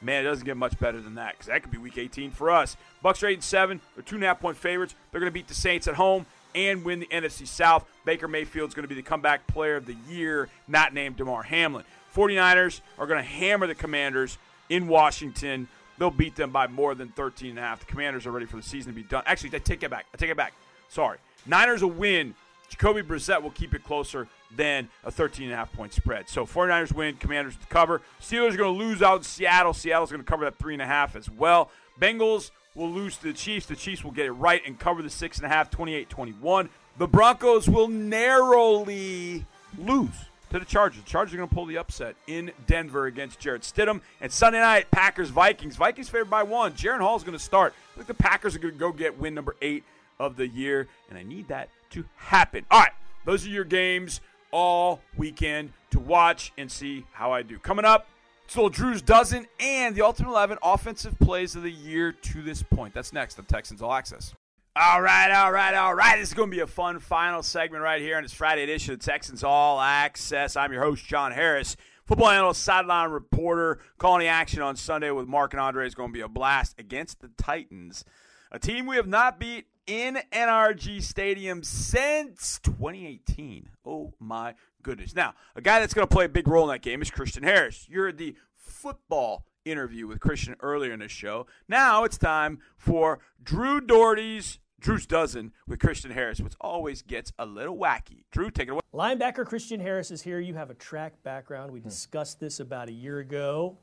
[0.00, 2.50] Man, it doesn't get much better than that because that could be Week 18 for
[2.50, 2.76] us.
[3.02, 3.80] Bucs are eight and seven.
[3.94, 4.94] They're two and a half point favorites.
[5.10, 7.84] They're going to beat the Saints at home and win the NFC South.
[8.04, 11.84] Baker Mayfield's going to be the comeback player of the year, not named Damar Hamlin.
[12.14, 14.38] 49ers are going to hammer the Commanders
[14.68, 15.68] in Washington.
[15.98, 17.80] They'll beat them by more than 13 and a half.
[17.80, 19.22] The Commanders are ready for the season to be done.
[19.26, 20.06] Actually, I take it back.
[20.12, 20.52] I take it back.
[20.88, 21.18] Sorry.
[21.46, 22.34] Niners will win.
[22.68, 26.28] Jacoby Brissett will keep it closer than a 13 and a half point spread.
[26.28, 28.02] So 49ers win, Commanders to cover.
[28.20, 29.72] Steelers are going to lose out in Seattle.
[29.72, 31.70] Seattle's going to cover that three and a half as well.
[32.00, 33.66] Bengals will lose to the Chiefs.
[33.66, 36.68] The Chiefs will get it right and cover the six and a half, 28-21.
[36.98, 39.44] The Broncos will narrowly
[39.78, 40.10] lose
[40.50, 41.02] to the Chargers.
[41.02, 44.00] The Chargers are going to pull the upset in Denver against Jarrett Stidham.
[44.20, 45.76] And Sunday night, Packers Vikings.
[45.76, 46.72] Vikings favored by one.
[46.72, 47.74] Jaren Hall is going to start.
[47.92, 49.84] I think the Packers are going to go get win number eight
[50.18, 52.64] of the year, and I need that to happen.
[52.70, 52.92] All right,
[53.24, 54.20] those are your games
[54.54, 57.58] all weekend to watch and see how I do.
[57.58, 58.06] Coming up,
[58.46, 62.94] so Drew's dozen and the Ultimate 11 offensive plays of the year to this point.
[62.94, 64.32] That's next on Texans All Access.
[64.76, 66.18] All right, all right, all right.
[66.20, 68.94] This is going to be a fun final segment right here on this Friday edition
[68.94, 70.54] of Texans All Access.
[70.54, 71.76] I'm your host, John Harris.
[72.06, 76.10] Football analyst, sideline reporter, calling the action on Sunday with Marc and Andre is going
[76.10, 78.04] to be a blast against the Titans,
[78.52, 83.68] a team we have not beat in NRG Stadium since 2018.
[83.84, 85.14] Oh my goodness.
[85.14, 87.42] Now, a guy that's going to play a big role in that game is Christian
[87.42, 87.86] Harris.
[87.88, 91.46] You're the football interview with Christian earlier in the show.
[91.68, 97.46] Now it's time for Drew Dougherty's Drew's Dozen with Christian Harris, which always gets a
[97.46, 98.24] little wacky.
[98.30, 98.80] Drew, take it away.
[98.92, 100.40] Linebacker Christian Harris is here.
[100.40, 101.72] You have a track background.
[101.72, 101.88] We hmm.
[101.88, 103.78] discussed this about a year ago.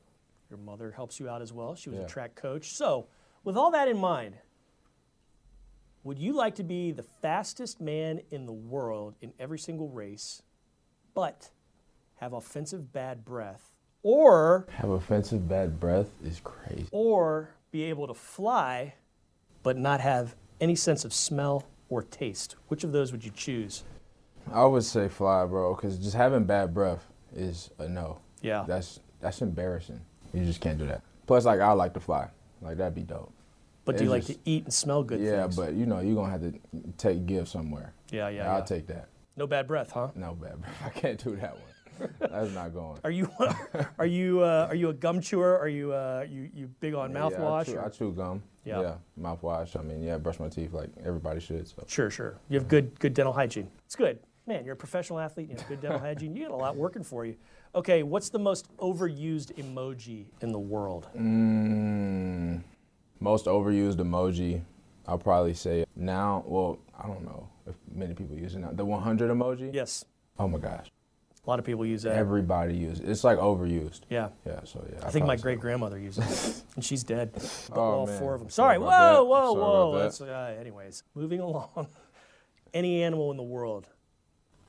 [0.51, 1.73] Your mother helps you out as well.
[1.73, 2.05] She was Yeah.
[2.05, 2.73] a track coach.
[2.73, 3.07] So,
[3.43, 4.35] with all that in mind,
[6.03, 10.41] would you like to be the fastest man in the world in every single race,
[11.13, 11.49] but
[12.15, 13.73] have offensive bad breath,
[14.03, 16.87] or Have offensive bad breath is crazy.
[16.91, 18.95] or be able to fly,
[19.63, 22.55] but not have any sense of smell or taste?
[22.67, 23.83] Which of those would you choose?
[24.51, 27.05] I would say fly, bro, because just having bad breath
[27.35, 28.19] is a no.
[28.41, 28.65] Yeah.
[28.67, 30.01] That's that's embarrassing.
[30.33, 31.03] You just can't do that.
[31.27, 32.27] Plus, like I like to fly.
[32.61, 33.31] Like that'd be dope.
[33.91, 35.55] But do you It's like to eat and smell good yeah, things?
[35.55, 36.53] but you know you're gonna have to
[36.97, 37.93] take give somewhere.
[38.11, 38.65] yeah, yeah, I'll yeah.
[38.65, 39.07] take that.
[39.37, 40.09] no bad breath, huh?
[40.15, 40.75] No bad breath.
[40.85, 42.09] I can't do that one.
[42.19, 42.99] That's not going.
[43.03, 43.29] Are you
[43.99, 45.57] are you uh, are you a gum chewer?
[45.59, 47.65] Are you uh, you you big on Yeah, I mouthwash?
[47.65, 48.41] chew, I chew gum.
[48.65, 48.81] Yeah.
[48.81, 48.95] Yeah.
[49.19, 49.77] mouthwash.
[49.79, 51.67] I mean, yeah, brush my teeth like everybody should.
[51.67, 52.37] So Sure, sure.
[52.49, 53.69] You have good good dental hygiene.
[53.85, 54.19] It's good.
[54.47, 55.49] Man, you're a professional athlete.
[55.49, 56.35] You have good dental hygiene.
[56.35, 57.35] You got a lot working for you.
[57.75, 61.07] Okay, what's the most overused emoji in the world?
[61.15, 62.61] Mm,
[63.21, 64.61] most overused emoji,
[65.07, 66.43] I'll probably say now.
[66.45, 68.71] Well, I don't know if many people use it now.
[68.73, 69.73] The 100 emoji.
[69.73, 70.03] Yes,
[70.39, 70.87] Oh my gosh,
[71.45, 72.15] a lot of people use that.
[72.15, 73.09] everybody uses it.
[73.09, 74.01] It's like overused.
[74.09, 74.29] yeah.
[74.45, 74.61] Yeah.
[74.63, 75.05] So yeah.
[75.05, 77.31] I think my great grandmother uses it, and she's dead.
[77.71, 78.19] Oh, all man.
[78.19, 78.49] four of them.
[78.49, 78.79] Sorry Sorry.
[78.79, 79.99] Whoa, whoa, Sorry whoa.
[79.99, 81.87] That's, uh, anyways, moving along.
[82.73, 83.87] Any animal in the world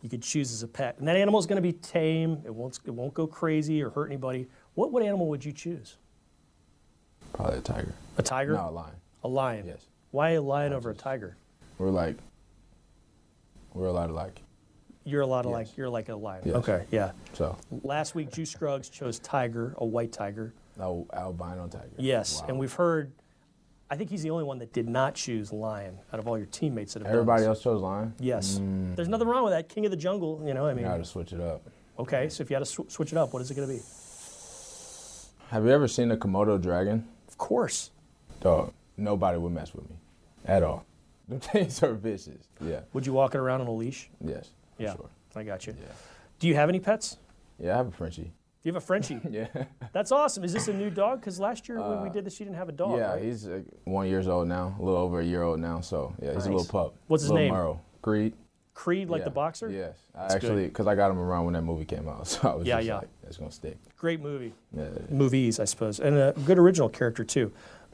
[0.03, 2.43] you could choose as a pet, and that animal is going to be tame.
[2.45, 2.79] It won't.
[2.85, 4.49] It won't go crazy or hurt anybody.
[4.75, 5.97] What what animal would you choose?
[7.33, 7.95] Probably a tiger.
[8.19, 8.53] A tiger?
[8.55, 8.95] No, a lion.
[9.25, 9.67] A lion.
[9.67, 9.87] Yes.
[10.11, 11.37] Why a lion over a tiger?
[11.79, 12.17] We're like,
[13.75, 14.43] we're allowed to like.
[15.05, 15.55] You're a lot of Yes.
[15.69, 16.43] like you're like a lion.
[16.45, 16.57] Yes.
[16.57, 17.13] Okay, yeah.
[17.33, 20.53] So, Last week, Juice Scruggs chose tiger, a white tiger.
[20.79, 21.89] al- albino tiger.
[21.99, 22.49] Yes, Wow.
[22.49, 23.13] and we've heard.
[23.91, 26.47] I think he's the only one that did not choose lion out of all your
[26.47, 27.49] teammates that have done Everybody this.
[27.49, 28.15] else chose lion.
[28.21, 28.59] Yes.
[28.59, 28.97] Mm.
[28.97, 29.69] There's nothing wrong with that.
[29.69, 30.41] King of the jungle.
[30.47, 30.85] You know, I mean.
[30.85, 31.63] You got to switch it up.
[31.99, 33.75] Okay, so if you had to sw- switch it up, what is it going to
[33.75, 33.81] be?
[35.51, 37.07] Have you ever seen a Komodo dragon?
[37.33, 37.91] Of course.
[38.43, 39.97] Dog, nobody would mess with me
[40.45, 40.85] at all.
[41.29, 42.47] Them things are vicious.
[42.61, 42.81] Yeah.
[42.93, 44.11] Would you walk it around on a leash?
[44.23, 44.51] Yes.
[44.77, 44.95] Yeah.
[44.95, 45.09] Sure.
[45.35, 45.75] I got you.
[45.81, 45.87] Yeah.
[46.39, 47.17] Do you have any pets?
[47.59, 48.33] Yeah, I have a Frenchie.
[48.65, 49.19] You have a Frenchie.
[49.31, 49.47] Yeah.
[49.95, 50.45] That's awesome.
[50.45, 51.21] Is this a new dog?
[51.21, 52.93] Because last year when we did this, you didn't have a dog.
[52.93, 53.23] Uh, yeah, right?
[53.23, 55.81] he's uh, one years old now, a little over a year old now.
[55.81, 56.95] So yeah, he's a little pup.
[57.07, 57.55] What's his little name?
[57.55, 57.83] Merle.
[58.03, 58.35] Creed.
[58.75, 59.25] Creed, like Yeah.
[59.25, 59.71] the boxer.
[59.71, 59.97] Yes.
[60.15, 62.55] I That's actually, because I got him around when that movie came out, so I
[62.55, 62.97] was Yeah, just yeah.
[62.99, 63.79] like, it's gonna stick.
[63.97, 64.53] Great movie.
[64.77, 67.51] Yeah, Movies, I suppose, and a good original character too.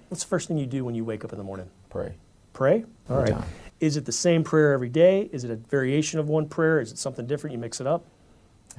[0.09, 1.71] What's the first thing you do when you wake up in the morning?
[1.91, 2.15] pray.
[2.53, 2.85] Pray.
[3.09, 3.37] All right.
[3.79, 5.31] Is it the same prayer every day?
[5.33, 6.81] Is it a variation of one prayer?
[6.81, 7.53] Is it something different?
[7.53, 8.05] You mix it up.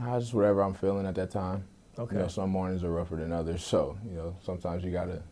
[0.02, 1.64] Ah, just whatever I'm feeling at that time.
[1.98, 2.16] Okay.
[2.16, 5.24] You know, some mornings are rougher than others, so you know sometimes you gotta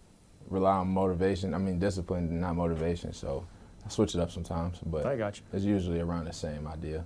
[0.49, 1.53] rely on motivation.
[1.53, 3.11] I mean, discipline, not motivation.
[3.11, 3.45] So
[3.85, 5.43] I switch it up sometimes, but I got you.
[5.51, 7.03] it's usually around the same idea.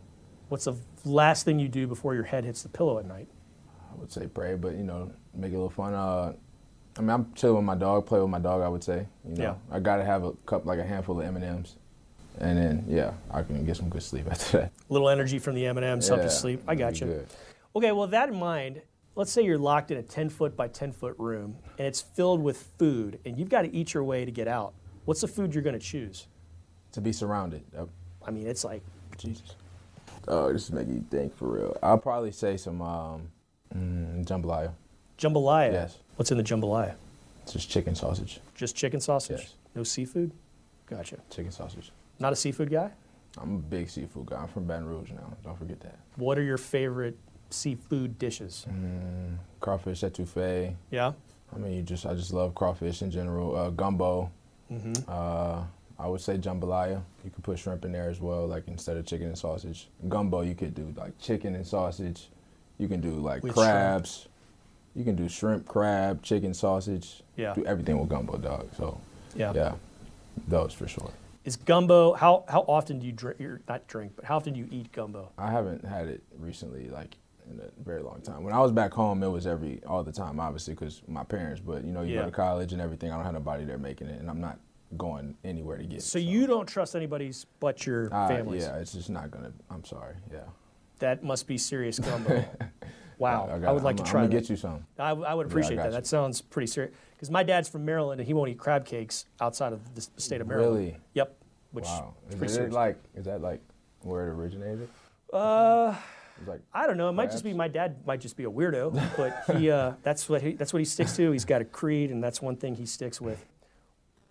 [0.50, 0.76] What's the
[1.06, 3.28] last thing you do before your head hits the pillow at night?
[3.92, 5.94] I would say pray, but you know, make it a little fun.
[5.94, 6.34] Uh,
[6.98, 8.62] I mean, I'm chilling with my dog, play with my dog.
[8.62, 9.76] I would say, you know, Yeah.
[9.76, 11.76] I gotta have a cup, like a handful of M and M's,
[12.40, 14.72] and then yeah, I can get some good sleep after that.
[14.90, 16.62] A little energy from the M&Ms help you sleep.
[16.68, 17.26] I got be you.
[17.76, 18.82] Okay, well, with that in mind,
[19.16, 22.42] let's say you're locked in a 10 foot by 10 foot room and it's filled
[22.42, 24.74] with food and you've got to eat your way to get out.
[25.06, 26.28] What's the food you're going to choose?
[26.94, 27.64] To be surrounded.
[28.26, 28.82] I mean, it's like,
[29.18, 29.56] Jesus.
[30.28, 31.78] Oh, this is making you think for real.
[31.82, 33.30] I'll probably say some um,
[33.76, 34.74] mm, jambalaya.
[35.18, 35.72] jambalaya.
[35.72, 35.98] Yes.
[36.16, 36.96] What's in the jambalaya?
[37.44, 38.40] It's just chicken sausage.
[38.56, 39.40] Just chicken sausage?
[39.40, 39.54] Yes.
[39.76, 40.32] No seafood?
[40.88, 41.18] Gotcha.
[41.30, 41.92] Chicken sausage.
[42.20, 42.92] Not a seafood guy?
[43.38, 44.42] I'm a big seafood guy.
[44.42, 45.34] I'm from Baton Rouge now.
[45.44, 45.98] Don't forget that.
[46.18, 47.18] What are your favorite
[47.50, 48.66] seafood dishes?
[48.70, 50.76] Mm, crawfish etouffee.
[50.92, 51.14] Yeah?
[51.54, 53.56] I mean, you just I just love crawfish in general.
[53.56, 54.30] Uh, gumbo.
[54.72, 54.94] Mm-hmm.
[55.08, 55.64] Uh,
[56.00, 57.02] I would say jambalaya.
[57.24, 59.88] You could put shrimp in there as well, like instead of chicken and sausage.
[60.10, 62.30] Gumbo, you could do like chicken and sausage.
[62.82, 64.28] You can do like With crabs.
[64.96, 67.22] You can do shrimp, crab, chicken, sausage.
[67.38, 67.54] Yeah.
[67.54, 68.70] Do everything with gumbo, dog.
[68.76, 69.00] So
[69.36, 69.54] Yeah.
[69.54, 69.76] yeah,
[70.48, 71.12] those for sure.
[71.46, 73.40] Is gumbo, how, how often do you drink,
[73.70, 75.30] not drink, but how often do you eat gumbo?
[75.38, 77.18] I haven't had it recently, like
[77.52, 78.44] in a very long time.
[78.44, 81.62] When I was back home, it was every all the time, obviously, because my parents.
[81.64, 82.22] But you know, you Yeah.
[82.22, 83.12] go to college and everything.
[83.12, 84.58] I don't have nobody there making it, and I'm not
[84.98, 86.04] going anywhere to get it.
[86.04, 88.64] So you don't trust anybody's but your Uh, family's?
[88.64, 89.52] yeah, it's just not gonna.
[89.70, 90.16] I'm sorry.
[90.32, 90.40] Yeah.
[91.02, 92.46] That must be serious gumbo.
[93.18, 94.42] wow, I, got- would like I'm, to I'm try gonna that.
[94.42, 94.86] get you some.
[94.98, 95.90] I would appreciate got that.
[95.90, 95.94] you.
[95.96, 96.94] That sounds pretty serious.
[97.16, 100.42] Because my dad's from Maryland and he won't eat crab cakes outside of the state
[100.42, 100.76] of Maryland.
[100.76, 100.98] Really?
[101.14, 101.38] Yep.
[101.72, 102.14] Which wow.
[102.28, 102.74] is Is pretty it serious.
[102.74, 102.98] like?
[103.16, 103.62] Is that like
[104.02, 104.88] where it originated?
[105.34, 105.96] uh,
[106.48, 107.10] like I don't know.
[107.10, 107.98] It might just be my dad.
[108.08, 111.16] Might just be a weirdo, but he uh, that's what he that's what he sticks
[111.18, 111.32] to.
[111.32, 113.46] He's got a creed, and that's one thing he sticks with.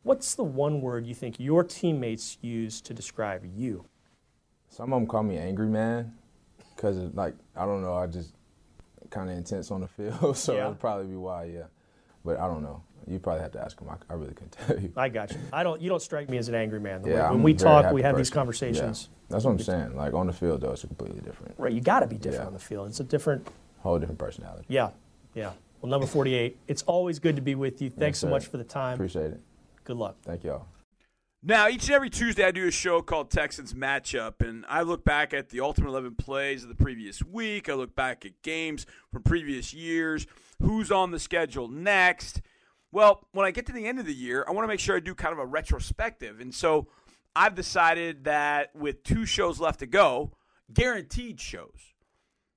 [0.02, 3.84] What's the one word you think your teammates use to describe you?
[4.72, 6.12] some of them call me angry man,
[6.81, 7.94] because like I don't know.
[7.94, 8.32] I just
[9.11, 10.61] kind of intense on the field, so Yeah.
[10.62, 11.44] it'll probably be why.
[11.44, 11.65] Yeah.
[12.24, 12.82] But I don't know.
[13.07, 13.89] You probably have to ask him.
[13.89, 14.93] I, I really couldn't tell you.
[14.97, 15.39] I got you.
[15.52, 15.81] I don't.
[15.81, 17.02] You don't strike me as an angry man.
[17.05, 19.09] Yeah, way- when we talk, we have these conversations.
[19.11, 19.16] Yeah.
[19.31, 19.97] That's what I'm saying.
[19.97, 21.55] Like on the field, though, it's completely different.
[21.59, 21.73] Right.
[21.73, 22.47] You got to be different Yeah.
[22.48, 22.89] on the field.
[22.89, 23.47] It's a different.
[23.81, 24.65] Whole different personality.
[24.69, 24.90] Yeah.
[25.35, 25.52] Yeah.
[25.81, 26.59] Well, number 48.
[26.69, 27.89] It's always good to be with you.
[27.90, 28.94] Thanks so much for the time.
[28.94, 29.40] Appreciate it.
[29.85, 30.16] Good luck.
[30.23, 30.66] Thank y'all.
[31.42, 35.06] Now, each and every Tuesday, I do a show called Texans Matchup, and I look
[35.06, 37.70] back at the Ultimate 11 plays of the previous week.
[37.70, 40.26] I look back at games from previous years,
[40.60, 42.42] who's on the schedule next.
[42.92, 44.96] Well, when I get to the end of the year, I want to make sure
[44.96, 46.40] I do kind of a retrospective.
[46.40, 46.88] And so
[47.34, 50.32] I've decided that with two shows left to go,
[50.74, 51.94] guaranteed shows,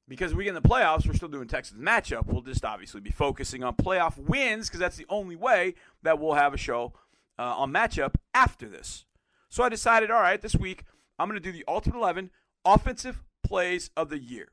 [0.10, 2.26] because we get in the playoffs, we're still doing Texans matchup.
[2.26, 6.34] We'll just obviously be focusing on playoff wins because that's the only way that we'll
[6.34, 6.92] have a show
[7.38, 9.06] uh, on matchup after this.
[9.50, 10.84] So I decided, all right, this week
[11.20, 12.32] I'm going to do the Ultimate 11
[12.66, 14.50] offensive plays of the year.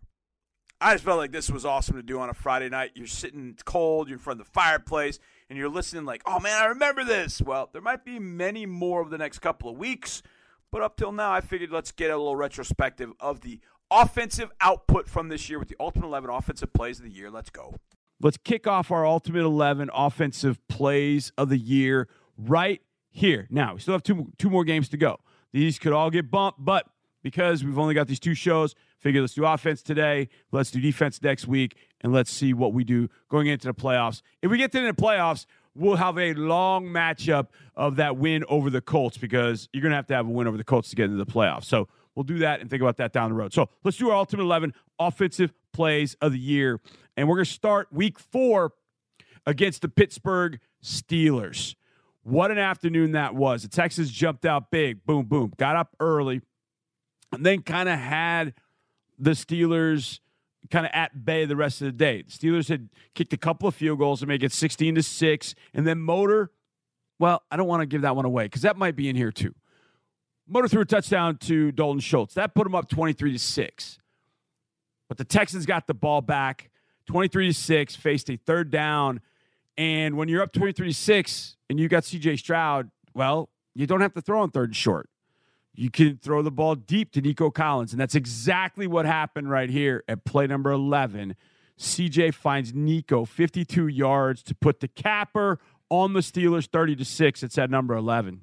[0.81, 2.93] I just felt like this was awesome to do on a Friday night.
[2.95, 6.61] You're sitting cold, you're in front of the fireplace, and you're listening like, oh man,
[6.61, 7.43] I remember this.
[7.43, 10.23] Well, there might be many more over the next couple of weeks,
[10.73, 15.07] but up till now, I figured let's get a little retrospective of the offensive output
[15.09, 17.31] from this year with the Ultimate 11 offensive plays of the year.
[17.31, 17.75] Let's go.
[18.23, 22.09] Let's kick off our Ultimate 11 offensive plays of the year
[22.47, 22.81] right
[23.11, 23.47] here.
[23.51, 25.19] Now, we still have two, two more games to go.
[25.53, 26.87] These could all get bumped, but
[27.23, 31.21] because we've only got these two shows, figure let's do offense today, let's do defense
[31.23, 34.23] next week, and let's see what we do going into the playoffs.
[34.43, 38.71] If we get to the playoffs, we'll have a long matchup of that win over
[38.71, 40.97] the Colts because you're going to have to have a win over the Colts to
[40.97, 41.65] get into the playoffs.
[41.65, 43.53] So we'll do that and think about that down the road.
[43.53, 46.81] So let's do our Ultimate 11 offensive plays of the year.
[47.17, 48.73] And we're going to start week four
[49.47, 51.75] against the Pittsburgh Steelers.
[52.31, 53.63] What an afternoon that was.
[53.63, 55.05] The Texans jumped out big.
[55.05, 55.53] Boom, boom.
[55.57, 56.41] Got up early
[57.33, 58.55] and then kind of had
[59.19, 60.21] the Steelers
[60.71, 62.23] kind of at bay the rest of the day.
[62.23, 65.55] The Steelers had kicked a couple of field goals to make it 16 to 6.
[65.75, 66.53] And then Motor,
[67.19, 69.33] well, I don't want to give that one away because that might be in here
[69.33, 69.53] too.
[70.47, 72.35] Motor threw a touchdown to Dalton Schultz.
[72.35, 73.99] That put him up 23 to 6.
[75.09, 76.71] But the Texans got the ball back
[77.07, 79.21] 23 to 6, faced a third down.
[79.77, 84.01] And when you're up 23 to 6 and you got CJ Stroud, well, you don't
[84.01, 85.09] have to throw on third and short.
[85.73, 87.93] You can throw the ball deep to Nico Collins.
[87.93, 91.37] And that's exactly what happened right here at play number 11.
[91.79, 97.43] CJ finds Nico 52 yards to put the capper on the Steelers 30 to 6.
[97.45, 98.43] It's at number 11.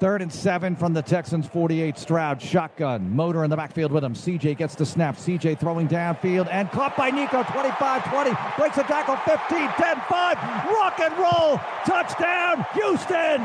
[0.00, 1.98] Third and seven from the Texans 48.
[1.98, 4.14] Stroud, shotgun, motor in the backfield with him.
[4.14, 5.16] CJ gets the snap.
[5.16, 8.30] CJ throwing downfield and caught by Nico 25 20.
[8.56, 10.36] Breaks a tackle 15 10 5.
[10.70, 11.58] Rock and roll.
[11.84, 13.42] Touchdown, Houston.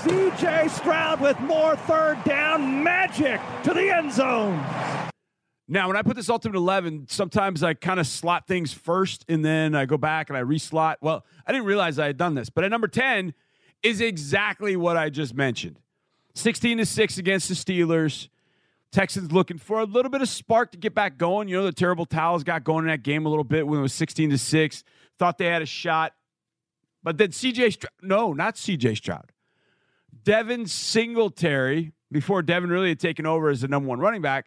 [0.00, 4.58] CJ Stroud with more third down magic to the end zone.
[5.66, 9.42] Now, when I put this Ultimate 11, sometimes I kind of slot things first and
[9.44, 10.96] then I go back and I reslot.
[11.00, 13.32] Well, I didn't realize I had done this, but at number 10
[13.82, 15.78] is exactly what I just mentioned
[16.34, 18.28] 16 to 6 against the Steelers.
[18.92, 21.48] Texans looking for a little bit of spark to get back going.
[21.48, 23.82] You know, the terrible towels got going in that game a little bit when it
[23.82, 24.84] was 16 to 6.
[25.18, 26.12] Thought they had a shot.
[27.02, 29.32] But then CJ Stroud, no, not CJ Stroud.
[30.22, 34.46] Devin Singletary, before Devin really had taken over as the number one running back,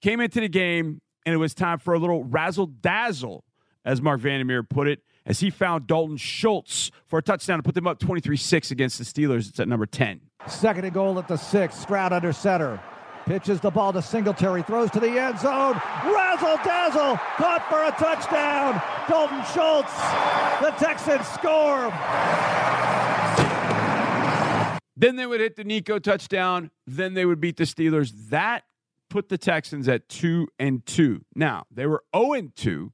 [0.00, 3.44] came into the game and it was time for a little razzle dazzle,
[3.84, 7.74] as Marc Vandermeer put it, as he found Dalton Schultz for a touchdown to put
[7.74, 9.48] them up 23 6 against the Steelers.
[9.48, 10.20] It's at number 10.
[10.46, 11.74] Second and goal at the six.
[11.74, 12.80] Stroud under center.
[13.26, 14.62] Pitches the ball to Singletary.
[14.62, 15.74] Throws to the end zone.
[16.04, 17.18] Razzle dazzle.
[17.36, 18.80] Caught for a touchdown.
[19.06, 19.92] Dalton Schultz.
[20.62, 21.92] The Texans score.
[24.96, 26.70] Then they would hit the Nico touchdown.
[26.86, 28.12] Then they would beat the Steelers.
[28.30, 28.64] That
[29.08, 31.24] put the Texans at two and two.
[31.34, 32.92] Now they were zero and two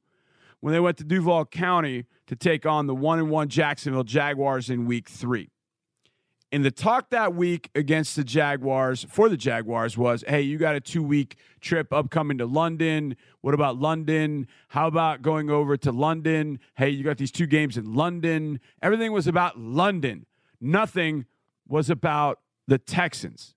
[0.60, 4.70] when they went to Duval County to take on the one and one Jacksonville Jaguars
[4.70, 5.50] in Week Three.
[6.52, 10.76] And the talk that week against the Jaguars for the Jaguars was, "Hey, you got
[10.76, 13.16] a two week trip upcoming to London.
[13.40, 14.46] What about London?
[14.68, 16.60] How about going over to London?
[16.76, 18.60] Hey, you got these two games in London.
[18.80, 20.26] Everything was about London.
[20.60, 21.26] Nothing
[21.66, 22.38] was about
[22.68, 23.54] the Texans.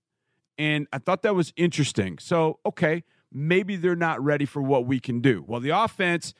[0.58, 2.18] And I thought that was interesting.
[2.18, 5.44] So, okay, maybe they're not ready for what we can do.
[5.46, 6.34] Well, the offense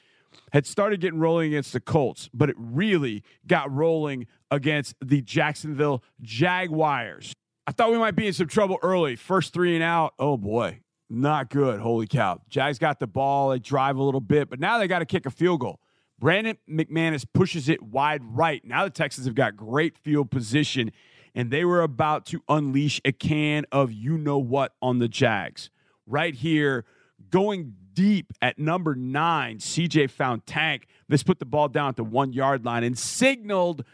[0.52, 6.02] had started getting rolling against the Colts, but it really got rolling against the Jacksonville
[6.20, 7.32] Jaguars.
[7.66, 9.14] I thought we might be in some trouble early.
[9.14, 10.14] First three and out.
[10.18, 11.80] Oh boy, not good.
[11.80, 12.40] Holy cow.
[12.48, 13.50] Jags got the ball.
[13.50, 15.80] They drive a little bit, but now they got to kick a field goal.
[16.18, 18.64] Brandon McManus pushes it wide right.
[18.64, 20.90] Now the Texans have got great field position,
[21.34, 25.70] and they were about to unleash a can of you know what on the Jags.
[26.06, 26.84] Right here,
[27.30, 30.86] Going deep at number nine, CJ found Tank.
[31.08, 33.84] This put the ball down at the one yard line and signaled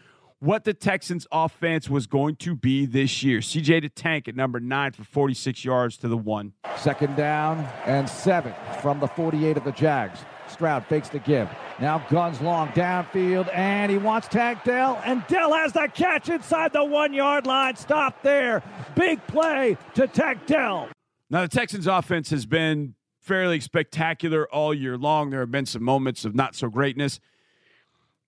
[0.40, 3.38] what the Texans offense was going to be this year.
[3.40, 6.52] CJ to Tank at number nine for 46 yards to the one.
[6.76, 8.52] Second down and seven
[8.82, 10.20] from the 48 of the Jags.
[10.54, 11.48] Stroud fakes the give.
[11.80, 16.72] Now guns long downfield, and he wants Tank Dell, and Dell has the catch inside
[16.72, 17.76] the one yard line.
[17.76, 18.62] Stop there.
[18.96, 20.88] Big play to Tank Dell.
[21.30, 25.30] Now, the Texans offense has been fairly spectacular all year long.
[25.30, 27.18] There have been some moments of not so greatness.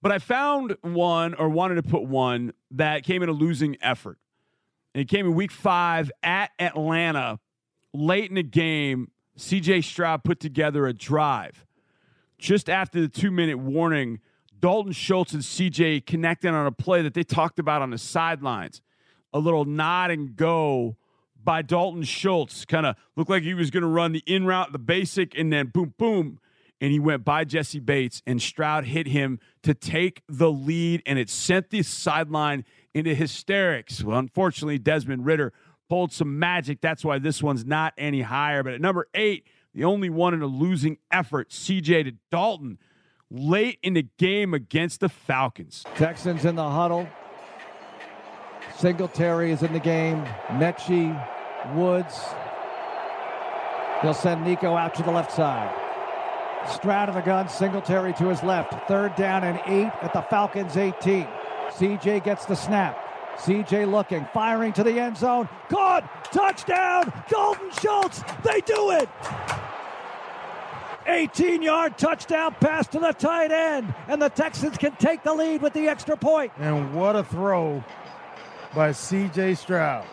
[0.02, 4.18] But I found one or wanted to put one that came in a losing effort.
[4.94, 7.38] And it came in week five at Atlanta.
[7.92, 11.65] Late in the game, CJ Stroud put together a drive.
[12.46, 14.20] Just after the two minute warning,
[14.60, 18.82] Dalton Schultz and CJ connected on a play that they talked about on the sidelines.
[19.32, 20.96] A little nod and go
[21.42, 22.64] by Dalton Schultz.
[22.64, 25.52] Kind of looked like he was going to run the in route, the basic, and
[25.52, 26.38] then boom, boom.
[26.80, 31.18] And he went by Jessie Bates, and Stroud hit him to take the lead, and
[31.18, 32.64] it sent the sideline
[32.94, 34.04] into hysterics.
[34.04, 35.52] Well, unfortunately, Desmond Ridder
[35.88, 36.80] pulled some magic.
[36.80, 38.62] That's why this one's not any higher.
[38.62, 42.78] But at number eight, the only one in a losing effort, CJ to Dalton,
[43.30, 45.84] late in the game against the Falcons.
[45.96, 47.06] Texans in the huddle.
[48.78, 50.24] Singletary is in the game.
[50.48, 51.14] Metchie,
[51.74, 52.18] Woods.
[54.02, 55.74] They'll send Nico out to the left side.
[56.70, 58.88] Stroud of the gun, Singletary to his left.
[58.88, 61.28] Third down and eight at the Falcons 18.
[61.68, 62.98] CJ gets the snap.
[63.36, 65.50] CJ looking, firing to the end zone.
[65.68, 66.32] Caught!
[66.32, 67.12] Touchdown!
[67.28, 68.22] Dalton Schultz!
[68.42, 69.08] They do it!
[71.06, 75.62] 18 yard touchdown pass to the tight end, and the Texans can take the lead
[75.62, 76.52] with the extra point.
[76.58, 77.82] And what a throw
[78.74, 80.04] by CJ Stroud.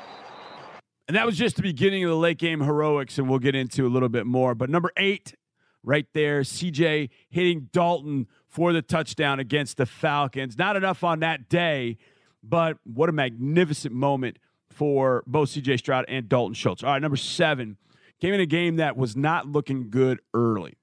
[1.08, 3.86] And that was just the beginning of the late game heroics, and we'll get into
[3.86, 4.56] a little bit more.
[4.56, 5.36] But number eight,
[5.84, 10.58] right there, CJ hitting Dalton for the touchdown against the Falcons.
[10.58, 11.98] Not enough on that day,
[12.42, 14.40] but what a magnificent moment
[14.70, 16.84] for both CJ Stroud and Dalton Schultz.
[16.84, 17.78] All right, number seven
[18.22, 20.76] came in a game that was not looking good early.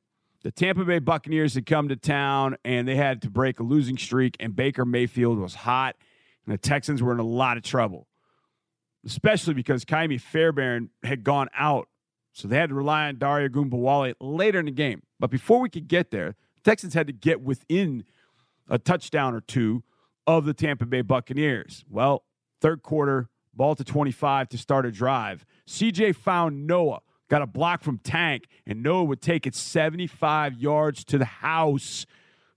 [0.42, 3.98] The Tampa Bay Buccaneers had come to town and they had to break a losing
[3.98, 5.96] streak, and Baker Mayfield was hot,
[6.46, 8.08] and the Texans were in a lot of trouble,
[9.04, 11.88] especially because Ka'imi Fairbairn had gone out.
[12.32, 15.02] So they had to rely on Dare Ogunbowale later in the game.
[15.18, 18.04] But before we could get there, the Texans had to get within
[18.68, 19.82] a touchdown or two
[20.26, 21.84] of the Tampa Bay Buccaneers.
[21.90, 22.24] Well,
[22.60, 25.44] third quarter, ball to 25 to start a drive.
[25.66, 27.00] CJ found Noah
[27.30, 32.04] got a block from Tank, and Noah would take it 75 yards to the house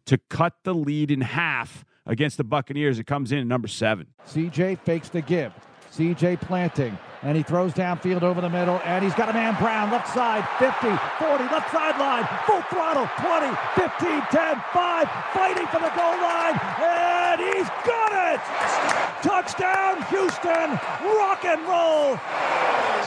[0.06, 3.00] to cut the lead in half against the Buccaneers.
[3.00, 4.08] It comes in at number seven.
[4.28, 5.54] CJ fakes the give.
[5.96, 9.92] CJ planting, and he throws downfield over the middle, and he's got a man Brown,
[9.92, 10.88] left side, 50,
[11.24, 17.42] 40, left sideline, full throttle, 20, 15, 10, 5, fighting for the goal line, and
[17.42, 19.03] he's got it!
[19.24, 20.72] Touchdown, Houston,
[21.18, 22.18] rock and roll,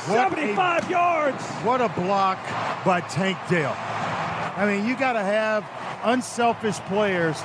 [0.06, 1.44] 75 a, yards.
[1.62, 2.38] What a block
[2.86, 3.76] by Tank Dell.
[4.56, 5.68] I mean, you got to have
[6.04, 7.38] unselfish players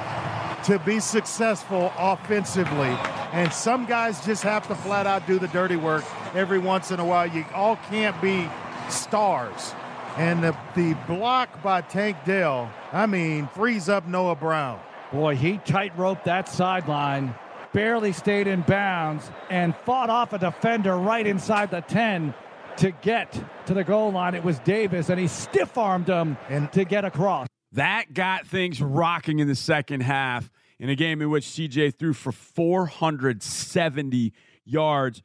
[0.63, 2.95] to be successful offensively.
[3.33, 6.99] And some guys just have to flat out do the dirty work every once in
[7.01, 7.27] a while.
[7.27, 8.49] You all can't be
[8.89, 9.73] stars.
[10.15, 14.79] And the, the block by Tank Dell, I mean, frees up Noah Brown.
[15.11, 17.35] Boy, he tight-roped that sideline,
[17.73, 22.33] barely stayed in bounds, and fought off a defender right inside the 10
[22.77, 24.35] to get to the goal line.
[24.35, 27.47] It was Davis, and he stiff-armed him and, to get across.
[27.73, 32.13] That got things rocking in the second half in a game in which CJ threw
[32.13, 34.33] for 470
[34.65, 35.21] yards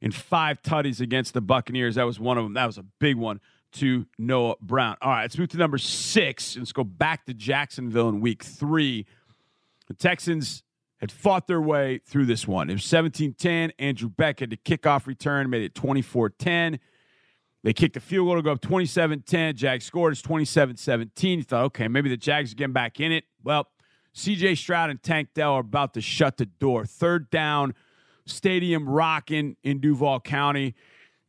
[0.00, 1.96] and five tutties against the Buccaneers.
[1.96, 2.54] That was one of them.
[2.54, 3.40] That was a big one
[3.72, 4.96] to Noah Brown.
[5.02, 6.56] All right, let's move to number six.
[6.56, 9.06] Let's go back to Jacksonville in week three.
[9.88, 10.62] The Texans
[10.98, 12.70] had fought their way through this one.
[12.70, 13.72] It was 17 10.
[13.78, 16.78] Andrew Beck had the kickoff return, made it 24 10.
[17.64, 19.56] They kicked the field goal to go up 27 10.
[19.56, 20.12] Jags scored.
[20.12, 21.38] It's 27 17.
[21.38, 23.24] You thought, okay, maybe the Jags are getting back in it.
[23.42, 23.68] Well,
[24.14, 26.84] CJ Stroud and Tank Dell are about to shut the door.
[26.84, 27.74] Third down,
[28.26, 30.74] stadium rocking in Duval County.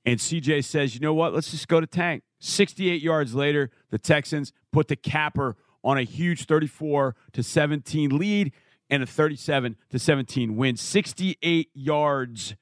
[0.05, 1.33] And CJ says, you know what?
[1.33, 2.23] Let's just go to Tank.
[2.39, 8.53] 68 yards later, the Texans put the capper on a huge 34 to 17 lead
[8.89, 10.75] and a 37 to 17 win.
[10.75, 12.55] 68 yards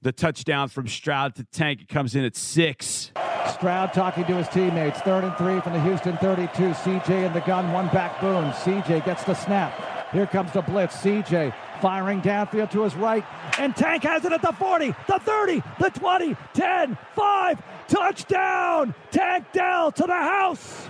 [0.00, 1.82] the touchdown from Stroud to Tank.
[1.82, 3.10] It comes in at six.
[3.52, 5.00] Stroud talking to his teammates.
[5.00, 6.48] Third and three from the Houston 32.
[6.52, 8.50] CJ in the gun, one back boom.
[8.52, 9.72] CJ gets the snap.
[10.12, 10.96] Here comes the blitz.
[10.96, 13.24] CJ firing downfield to his right.
[13.58, 17.62] And Tank has it at the 40, the 30, the 20, 10, 5.
[17.88, 18.94] Touchdown!
[19.10, 20.88] Tank Dell to the house.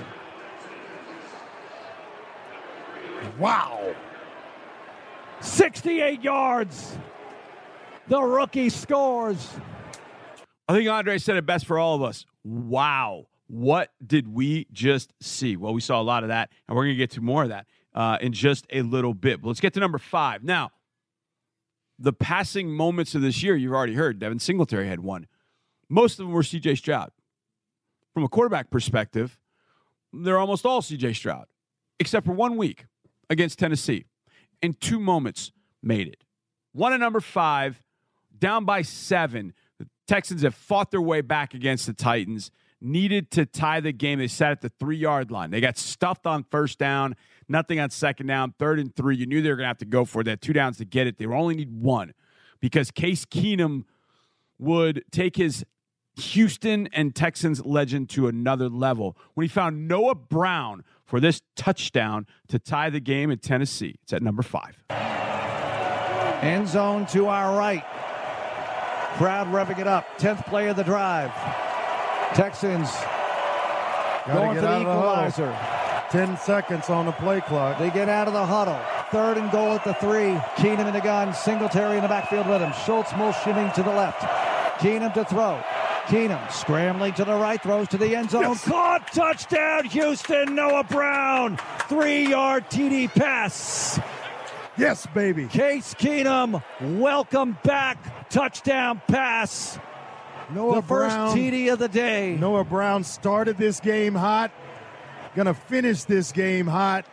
[3.39, 3.95] Wow.
[5.41, 6.97] 68 yards.
[8.09, 9.51] The rookie scores.
[10.69, 12.27] I think Andre said it best for all of us.
[12.45, 13.27] Wow.
[13.47, 15.57] What did we just see?
[15.57, 17.49] Well, we saw a lot of that, and we're going to get to more of
[17.49, 19.41] that uh, in just a little bit.
[19.41, 20.45] But let's get to number five.
[20.45, 20.71] Now,
[21.99, 24.19] the passing moments of this year, you've already heard.
[24.19, 25.27] Devin Singletary had one.
[25.89, 27.11] Most of them were CJ Stroud.
[28.13, 29.39] From a quarterback perspective,
[30.13, 31.47] they're almost all CJ Stroud,
[31.99, 32.87] except for one week
[33.31, 34.05] against Tennessee.
[34.63, 35.53] And two moments
[35.83, 36.25] made it.
[36.73, 37.83] One at number five,
[38.39, 39.55] down by seven.
[39.79, 44.19] The Texans have fought their way back against the Titans, needed to tie the game.
[44.19, 45.51] They sat at the three yard line.
[45.51, 47.17] They got stuffed on first down,
[47.49, 49.17] nothing on second down, third and three.
[49.17, 51.07] You knew they were going to have to go for that two downs to get
[51.07, 51.19] it.
[51.19, 52.15] They only need one
[52.61, 53.85] because Case Keenum
[54.59, 55.65] would take his
[56.17, 62.27] Houston and Texans legend to another level when he found Noah Brown for this touchdown
[62.49, 63.97] to tie the game in Tennessee.
[64.03, 64.77] It's at number five.
[66.43, 67.85] End zone to our right.
[69.17, 70.07] Crowd revving it up.
[70.19, 71.33] 10th play of the drive.
[72.35, 72.89] Texans
[74.27, 75.59] Gotta going for the out of the equalizer.
[76.11, 77.79] 10 seconds on the play clock.
[77.79, 78.79] They get out of the huddle.
[79.11, 80.35] Third and goal at the three.
[80.57, 81.35] Keenum in the gun.
[81.35, 82.73] Singletary in the backfield with him.
[82.85, 84.21] Schultz motioning to the left.
[84.79, 85.61] Keenum to throw.
[86.09, 88.57] Keenum scrambling to the right, throws to the end zone.
[88.57, 90.55] Caught, touchdown, Houston.
[90.55, 94.01] Noah Brown, three-yard TD pass.
[94.79, 95.49] Yes, baby.
[95.49, 96.63] Case Keenum,
[96.99, 99.79] welcome back, touchdown pass.
[100.51, 101.37] Noah the first Brown.
[101.37, 102.39] TD of the day.
[102.41, 104.51] Noah Brown started this game hot.
[105.37, 107.05] Gonna finish this game hot.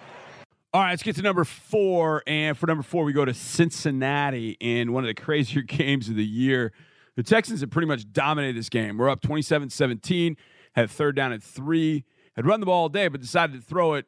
[0.73, 2.23] All right, let's get to number four.
[2.27, 6.15] And for number four, we go to Cincinnati in one of the crazier games of
[6.15, 6.71] the year.
[7.15, 8.97] The Texans have pretty much dominated this game.
[8.97, 10.37] We're up 27 17,
[10.73, 12.03] had third down at three,
[12.35, 14.05] had run the ball all day, but decided to throw it.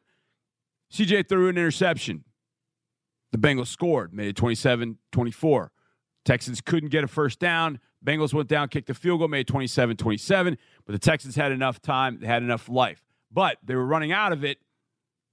[0.92, 2.24] CJ threw an interception.
[3.32, 5.72] The Bengals scored, made it 27 24.
[6.24, 7.78] Texans couldn't get a first down.
[8.04, 10.58] Bengals went down, kicked the field goal, made it 27 27.
[10.84, 13.04] But the Texans had enough time, they had enough life.
[13.30, 14.58] But they were running out of it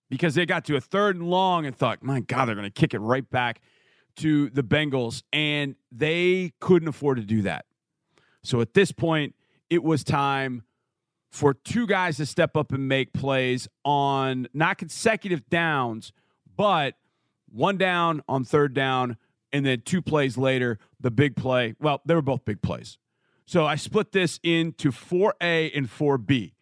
[0.10, 2.72] because they got to a third and long and thought, my God, they're going to
[2.72, 3.62] kick it right back
[4.18, 5.24] to the Bengals.
[5.34, 7.66] And they couldn't afford to do that.
[8.44, 9.36] So at this point,
[9.70, 10.64] it was time
[11.32, 16.14] for two guys to step up and make plays on not consecutive downs,
[16.56, 16.96] but
[17.52, 19.18] one down on third down,
[19.52, 21.76] and then two plays later, the big play.
[21.80, 22.98] Well, they were both big plays.
[23.46, 26.54] So I split this into 4A and 4B.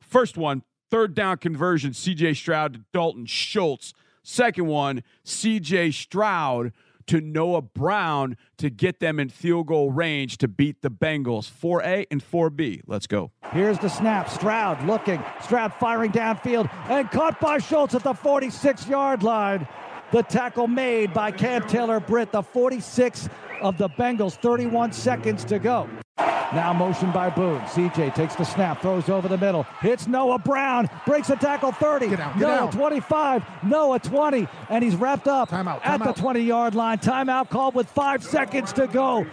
[0.00, 3.94] First one, third down conversion, CJ Stroud to Dalton Schultz.
[4.22, 6.72] Second one, CJ Stroud
[7.06, 11.50] to Noah Brown to get them in field goal range to beat the Bengals.
[11.50, 12.82] 4A and 4B.
[12.86, 13.30] Let's go.
[13.52, 14.28] Here's the snap.
[14.28, 15.22] Stroud looking.
[15.42, 19.66] Stroud firing downfield and caught by Schultz at the 46 yard line.
[20.12, 23.28] The tackle made by Cam Taylor Britt, the 46
[23.60, 25.88] of the Bengals, 31 seconds to go.
[26.18, 27.60] Now motion by Boone.
[27.62, 32.08] CJ takes the snap, throws over the middle, hits Noah Brown, breaks a tackle 30.
[32.08, 32.72] Get out, get Noah out.
[32.72, 36.98] 25, Noah 20, and he's wrapped up Timeout, at the 20 yard line.
[36.98, 39.26] Timeout called with five seconds to go.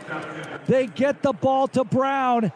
[0.66, 2.52] They get the ball to Brown,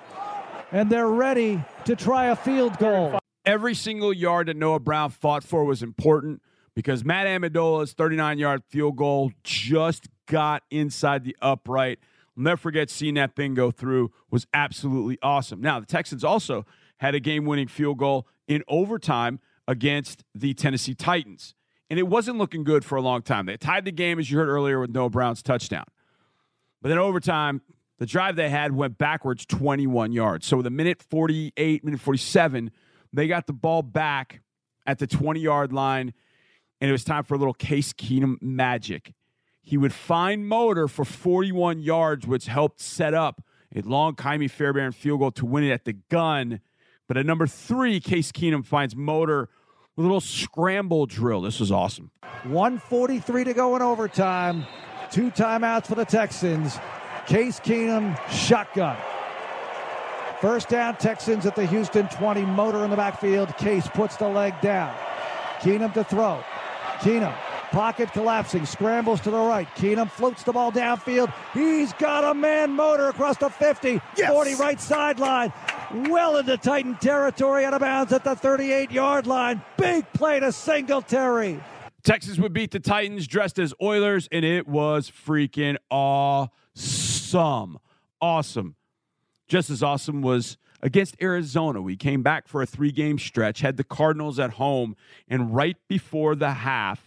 [0.72, 3.20] and they're ready to try a field goal.
[3.46, 6.42] every single yard that Noah Brown fought for was important
[6.76, 12.00] because Matt Ammendola's 39 yard field goal just got inside the upright.
[12.38, 15.60] I'll never forget seeing that thing go through was absolutely awesome.
[15.60, 16.66] Now, the Texans also
[16.98, 21.56] had a game winning field goal in overtime against the Tennessee Titans.
[21.90, 23.46] And it wasn't looking good for a long time.
[23.46, 25.86] They tied the game, as you heard earlier, with Noah Brown's touchdown.
[26.82, 27.62] But then overtime,
[27.98, 30.46] the drive they had went backwards 21 yards.
[30.46, 32.72] So with a minute 48, minute 47,
[33.14, 34.42] they got the ball back
[34.86, 36.14] at the 20 yard line,
[36.80, 39.14] and it was time for a little Case Keenum magic.
[39.68, 43.44] He would find Motor for 41 yards, which helped set up
[43.76, 46.62] a long Ka'imi Fairbairn field goal to win it at the gun.
[47.06, 49.50] But at number three, Case Keenum finds Motor
[49.98, 51.42] with a little scramble drill.
[51.42, 52.12] This was awesome.
[52.44, 54.66] 143 to go in overtime.
[55.12, 56.80] Two timeouts for the Texans.
[57.26, 58.96] Case Keenum, shotgun.
[60.40, 62.46] First down, Texans at the Houston 20.
[62.46, 63.54] Motor in the backfield.
[63.58, 64.96] Case puts the leg down.
[65.60, 66.42] Keenum to throw.
[67.00, 67.36] Keenum,
[67.72, 69.68] pocket collapsing, scrambles to the right.
[69.76, 71.34] Keenum floats the ball downfield.
[71.54, 75.54] He's got a man motor across the 50, 40 right sideline.
[76.10, 79.62] Well into Titan territory, out of bounds at the 38 yard line.
[79.78, 81.60] Big play to Singletary.
[82.04, 87.80] Texas would beat the Titans dressed as Oilers, and it was freaking awesome.
[88.22, 88.76] Awesome.
[89.48, 91.82] Just as awesome was against Arizona.
[91.82, 94.96] We came back for a three game stretch, had the Cardinals at home,
[95.28, 97.07] and right before the half,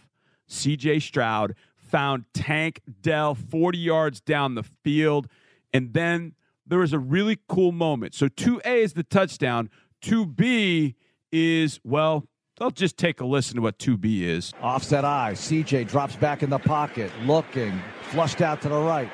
[0.51, 5.27] CJ Stroud found Tank Dell 40 yards down the field.
[5.73, 6.33] And then
[6.65, 8.13] there was a really cool moment.
[8.13, 9.69] So 2A is the touchdown,
[10.03, 10.95] 2B
[11.31, 12.27] is, well,
[12.59, 14.53] I'll just take a listen to what 2B is.
[14.61, 15.33] Offset eye.
[15.33, 19.09] CJ drops back in the pocket, looking, flushed out to the right.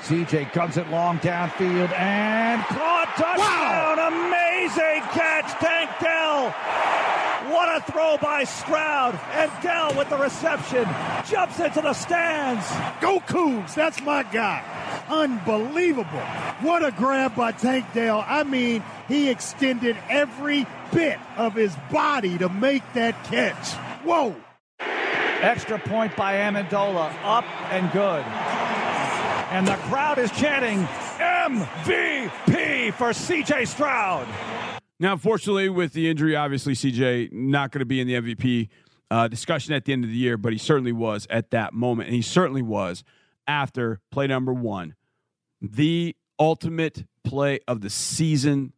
[0.00, 3.38] CJ guns it long downfield and caught touchdown!
[3.38, 4.08] Wow.
[4.08, 6.87] Amazing catch, Tank Dell.
[7.78, 10.84] What a throw by Stroud and Dell with the reception
[11.30, 12.66] jumps into the stands.
[13.00, 13.72] Go Cougs!
[13.74, 14.64] That's my guy.
[15.08, 16.18] Unbelievable!
[16.60, 18.24] What a grab by Tank Dell.
[18.26, 23.74] I mean, he extended every bit of his body to make that catch.
[24.04, 24.34] Whoa!
[24.80, 28.24] Extra point by Ammendola, up and good
[29.50, 30.86] and the crowd is chanting
[31.18, 34.28] MVP for CJ Stroud.
[35.00, 38.68] Now, unfortunately, with the injury, obviously CJ not going to be in the MVP
[39.10, 42.08] uh, discussion at the end of the year, but he certainly was at that moment,
[42.08, 43.04] and he certainly was
[43.46, 44.94] after play number one,
[45.60, 48.72] the ultimate play of the season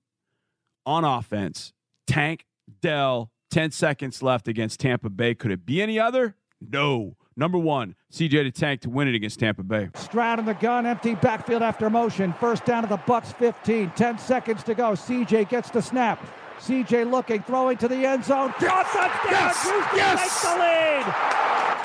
[0.86, 1.72] on offense.
[2.06, 2.46] Tank
[2.80, 5.34] Dell, 10 seconds left against Tampa Bay.
[5.34, 6.36] Could it be any other?
[6.60, 7.16] No.
[7.40, 9.88] Number one, CJ to tank to win it against Tampa Bay.
[9.94, 12.34] Stroud in the gun, empty backfield after motion.
[12.34, 13.92] First down to the Bucs 15.
[13.96, 14.92] 10 seconds to go.
[14.92, 16.22] CJ gets the snap.
[16.60, 18.52] CJ looking, throwing to the end zone.
[18.58, 19.32] Drop touchdown!
[19.32, 19.62] Yes!
[19.62, 20.20] Houston yes!
[20.20, 21.04] takes the lead!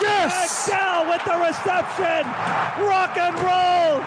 [0.02, 0.44] Yes!
[0.44, 2.27] Excel with the reception!
[2.84, 4.03] Rock and roll!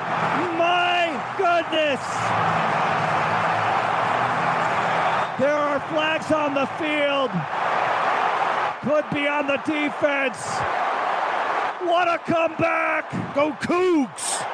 [0.61, 1.09] My
[1.39, 2.05] goodness!
[5.41, 7.33] There are flags on the field.
[8.85, 10.98] Could be on the defense.
[11.89, 13.35] What a comeback!
[13.35, 14.47] Go Cougs!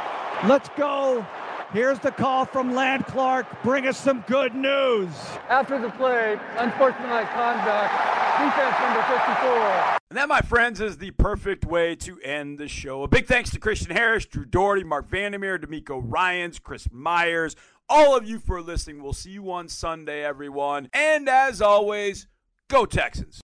[0.49, 1.27] Let's go.
[1.73, 3.61] Here's the call from Land Clark.
[3.65, 5.09] Bring us some good news.
[5.49, 7.93] After the play, unsportsmanlike conduct,
[8.39, 9.99] defense number 54.
[10.11, 13.03] And that, my friends, is the perfect way to end the show.
[13.03, 17.57] A big thanks to Christian Harris, Drew Dougherty, Marc Vandermeer, DeMeco Ryans, Chris Myers,
[17.89, 19.03] all of you for listening.
[19.03, 20.89] We'll see you on Sunday, everyone.
[20.93, 22.29] And as always,
[22.71, 23.41] go Texans.